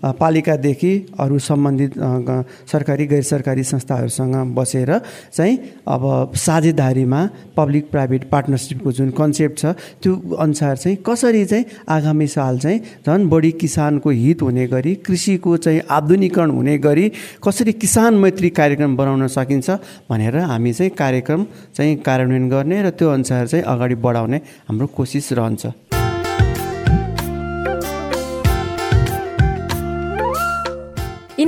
पालिकादेखि 0.03 0.91
अरू 1.19 1.39
सम्बन्धित 1.39 1.93
सरकारी 2.71 3.05
गैर 3.07 3.23
सरकारी 3.23 3.63
संस्थाहरूसँग 3.63 4.35
बसेर 4.55 4.97
चाहिँ 5.33 5.57
अब 5.87 6.31
साझेदारीमा 6.35 7.27
पब्लिक 7.57 7.89
प्राइभेट 7.91 8.29
पार्टनरसिपको 8.29 8.91
जुन 8.91 9.09
कन्सेप्ट 9.11 9.59
छ 9.59 9.65
त्यो 10.03 10.13
अनुसार 10.39 10.77
चाहिँ 10.77 10.97
कसरी 11.07 11.45
चाहिँ 11.45 11.65
आगामी 11.89 12.27
साल 12.27 12.59
चाहिँ 12.59 12.79
झन् 13.07 13.27
बढी 13.29 13.51
किसानको 13.61 14.09
हित 14.09 14.41
हुने 14.41 14.67
गरी 14.67 14.95
कृषिको 15.05 15.57
चाहिँ 15.57 15.81
आधुनिकरण 15.91 16.51
हुने 16.51 16.77
गरी 16.77 17.11
कसरी 17.43 17.73
किसान 17.73 18.15
मैत्री 18.23 18.49
कार्यक्रम 18.61 18.95
बनाउन 18.97 19.27
सकिन्छ 19.27 19.69
भनेर 20.09 20.37
हामी 20.37 20.73
चाहिँ 20.73 20.91
कार्यक्रम 20.95 21.45
चाहिँ 21.75 21.95
कार्यान्वयन 22.07 22.49
गर्ने 22.49 22.81
र 22.83 22.89
त्यो 22.91 23.09
अनुसार 23.09 23.47
चाहिँ 23.47 23.65
अगाडि 23.65 23.95
बढाउने 23.95 24.41
हाम्रो 24.69 24.87
कोसिस 24.87 25.31
रहन्छ। 25.33 25.88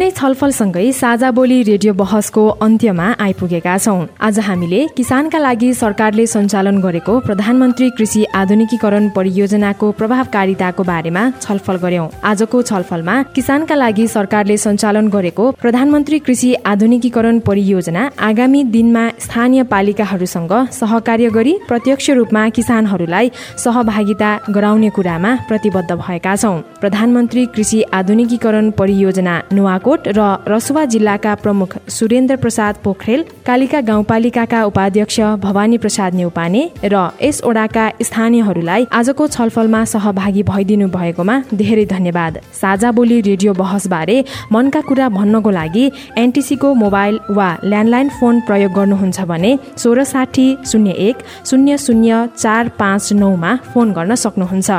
यिनै 0.01 0.13
छलफलसँगै 0.19 0.85
साझा 0.99 1.29
बोली 1.37 1.57
रेडियो 1.63 1.91
बहसको 1.93 2.43
अन्त्यमा 2.65 3.07
आइपुगेका 3.21 3.73
छौँ। 3.77 4.07
आज 4.27 4.37
हामीले 4.47 4.79
किसानका 4.97 5.39
लागि 5.39 5.69
सरकारले 5.81 6.25
सञ्चालन 6.25 6.77
गरेको 6.85 7.13
प्रधानमन्त्री 7.27 7.89
कृषि 7.97 8.21
आधुनिकीकरण 8.33 9.09
परियोजनाको 9.17 9.87
प्रभावकारिताको 9.99 10.83
बारेमा 10.83 11.23
छलफल 11.43 11.77
गर्यौं। 11.83 12.07
आजको 12.29 12.61
छलफलमा 12.69 13.15
किसानका 13.35 13.75
लागि 13.75 14.05
सरकारले 14.15 14.57
सञ्चालन 14.65 15.07
गरेको 15.15 15.45
प्रधानमन्त्री 15.61 16.19
कृषि 16.25 16.49
आधुनिकीकरण 16.71 17.39
परियोजना 17.49 18.07
आगामी 18.29 18.63
दिनमा 18.77 19.05
स्थानीय 19.25 19.63
पालिकाहरूसँग 19.73 20.55
सहकार्य 20.79 21.29
गरी 21.37 21.53
प्रत्यक्ष 21.69 22.09
रूपमा 22.21 22.47
किसानहरूलाई 22.57 23.31
सहभागिता 23.65 24.31
गराउने 24.49 24.89
कुरामा 24.97 25.35
प्रतिबद्ध 25.47 25.91
भएका 25.93 26.35
छौँ। 26.37 26.57
प्रधानमन्त्री 26.81 27.45
कृषि 27.53 27.81
आधुनिकीकरण 28.01 28.71
परियोजना 28.81 29.37
नुवा 29.53 29.77
नुवाकोट 29.91 30.07
र 30.07 30.21
रसुवा 30.47 30.83
जिल्लाका 30.85 31.33
प्रमुख 31.35 31.75
सुरेन्द्र 31.89 32.35
प्रसाद 32.37 32.75
पोखरेल 32.83 33.23
कालिका 33.45 33.79
गाउँपालिकाका 33.81 34.63
उपाध्यक्ष 34.65 35.19
भवानी 35.43 35.77
प्रसाद 35.77 36.13
नेउपाने 36.15 36.61
र 36.83 36.95
यस 37.21 37.41
ओडाका 37.43 37.85
स्थानीयहरूलाई 37.99 38.87
आजको 38.89 39.27
छलफलमा 39.27 39.83
सहभागी 39.85 40.43
भइदिनु 40.43 40.87
भएकोमा 40.87 41.35
धेरै 41.53 41.85
धन्यवाद। 41.85 42.39
साझा 42.53 42.91
बोली 42.91 43.19
रेडियो 43.21 43.53
बहसबारे 43.53 44.17
मनका 44.51 44.81
कुरा 44.87 45.07
भन्नको 45.11 45.49
लागि 45.51 45.85
एनटिसीको 46.17 46.73
मोबाइल 46.73 47.19
वा 47.29 47.49
ल्यान्डलाइन 47.63 48.09
फोन 48.19 48.39
प्रयोग 48.47 48.71
गर्नुहुन्छ 48.71 49.19
भने 49.27 49.51
सोह्र 49.77 50.03
साठी 50.03 50.47
शून्य 50.71 50.91
एक 51.07 51.17
शून्य 51.49 51.77
शून्य 51.77 52.25
चार 52.37 52.69
पाँच 52.79 53.11
नौमा 53.13 53.51
फोन 53.73 53.91
गर्न 53.91 54.15
सक्नुहुन्छ। 54.15 54.69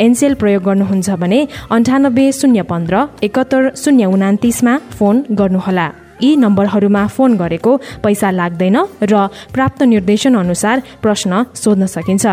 एनसेल 0.00 0.34
प्रयोग 0.42 0.62
गर्नुहुन्छ 0.64 1.10
भने 1.22 1.40
अन्ठानब्बे 1.70 2.26
शून्य 2.32 2.62
पन्ध्र 2.70 3.04
एकहत्तर 3.22 3.70
शून्य 3.76 4.04
उना 4.06 4.28
उनातिसमा 4.40 4.74
फोन 4.96 5.16
गर्नुहोला। 5.36 5.86
यी 6.24 6.30
नम्बरहरूमा 6.36 7.02
फोन 7.12 7.30
गरेको 7.36 7.72
पैसा 8.04 8.28
लाग्दैन 8.40 8.76
र 9.04 9.14
प्राप्त 9.52 9.80
निर्देशन 9.84 10.34
अनुसार 10.34 10.76
प्रश्न 11.04 11.32
सोध्न 11.52 11.84
सकिन्छ। 11.86 12.24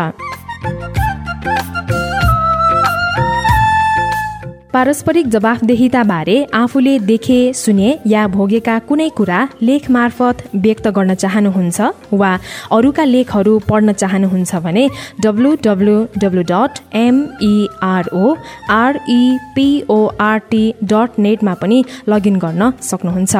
पारस्परिक 4.78 5.26
जवाफदेहिताबारे 5.28 6.34
आफूले 6.54 6.92
देखे 7.06 7.38
सुने 7.60 7.88
या 8.06 8.26
भोगेका 8.34 8.74
कुनै 8.88 9.08
कुरा 9.18 9.38
लेख 9.68 9.88
मार्फत 9.96 10.36
व्यक्त 10.64 10.86
गर्न 10.96 11.14
चाहनुहुन्छ 11.22 11.78
वा 12.20 12.30
अरूका 12.76 13.04
लेखहरू 13.14 13.54
पढ्न 13.70 13.88
चाहनुहुन्छ 14.02 14.52
भने 14.66 14.84
W 15.24 15.50
W 15.66 15.96
W 16.24 16.42
dot 16.52 16.72
M E R O 17.02 18.26
R E P O R T 18.76 20.64
dot 20.92 21.18
नेटमा 21.26 21.54
पनि 21.62 21.78
लगइन 22.14 22.36
गर्न 22.46 22.62
सक्नुहुन्छ। 22.90 23.34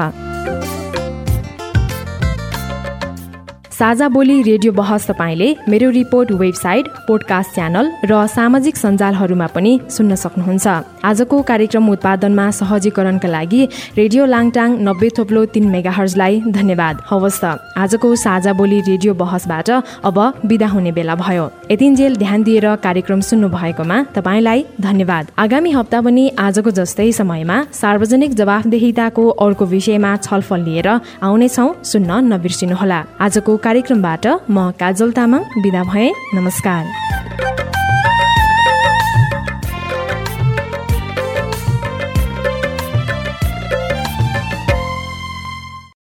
साझा 3.78 4.06
बोली 4.08 4.40
रेडियो 4.42 4.72
बहस 4.72 5.06
तपाईँले 5.06 5.48
मेरो 5.70 5.88
रिपोर्ट 5.90 6.30
वेबसाइट 6.34 6.86
पोडकास्ट 7.06 7.54
च्यानल 7.54 7.90
र 8.10 8.26
सामाजिक 8.26 8.76
सञ्जालहरूमा 8.76 9.46
पनि 9.54 9.72
सुन्न 9.86 10.14
सक्नुहुन्छ। 10.18 10.66
आजको 11.06 11.36
कार्यक्रम 11.50 11.88
उत्पादनमा 11.88 12.46
सहजीकरणका 12.58 13.28
लागि 13.28 13.62
रेडियो 13.98 14.24
लाङटाङ 14.26 14.68
नब्बे 14.82 15.08
थोप्लो 15.18 15.44
तीन 15.54 15.70
मेगाहर्जलाई 15.70 16.40
धन्यवाद। 16.58 16.96
हवस् 17.10 17.38
त 17.38 17.44
आजको 17.78 18.08
साझा 18.18 18.52
बोली 18.58 18.80
रेडियो 18.90 19.14
बहसबाट 19.14 19.70
अब 20.10 20.18
विदा 20.50 20.68
हुने 20.74 20.92
बेला 20.98 21.14
भयो। 21.14 21.44
यतिन्जेल 21.70 22.16
ध्यान 22.16 22.42
दिएर 22.42 22.66
कार्यक्रम 22.82 23.20
सुन्नु 23.30 23.48
भएकोमा 23.54 23.96
तपाईँलाई 24.18 24.64
धन्यवाद। 24.80 25.24
आगामी 25.38 25.70
हप्ता 25.78 26.00
पनि 26.02 26.24
आजको 26.34 26.70
जस्तै 26.80 27.10
समयमा 27.12 27.56
सार्वजनिक 27.78 28.34
जवाफदेहिताको 28.34 29.28
अर्को 29.46 29.64
विषयमा 29.70 30.12
छलफल 30.26 30.60
लिएर 30.66 30.88
आउनेछौ 31.22 31.68
सुन्न 31.84 32.10
नबिर्सिनुहोला। 32.32 33.00
आजको 33.22 33.56
कार्यक्रमबाट 33.68 34.26
म 34.50 34.70
काजल 34.80 35.10
तामाङ 35.16 35.42
बिदा 35.62 35.82
भएँ। 35.84 36.12
नमस्कार। 36.34 36.84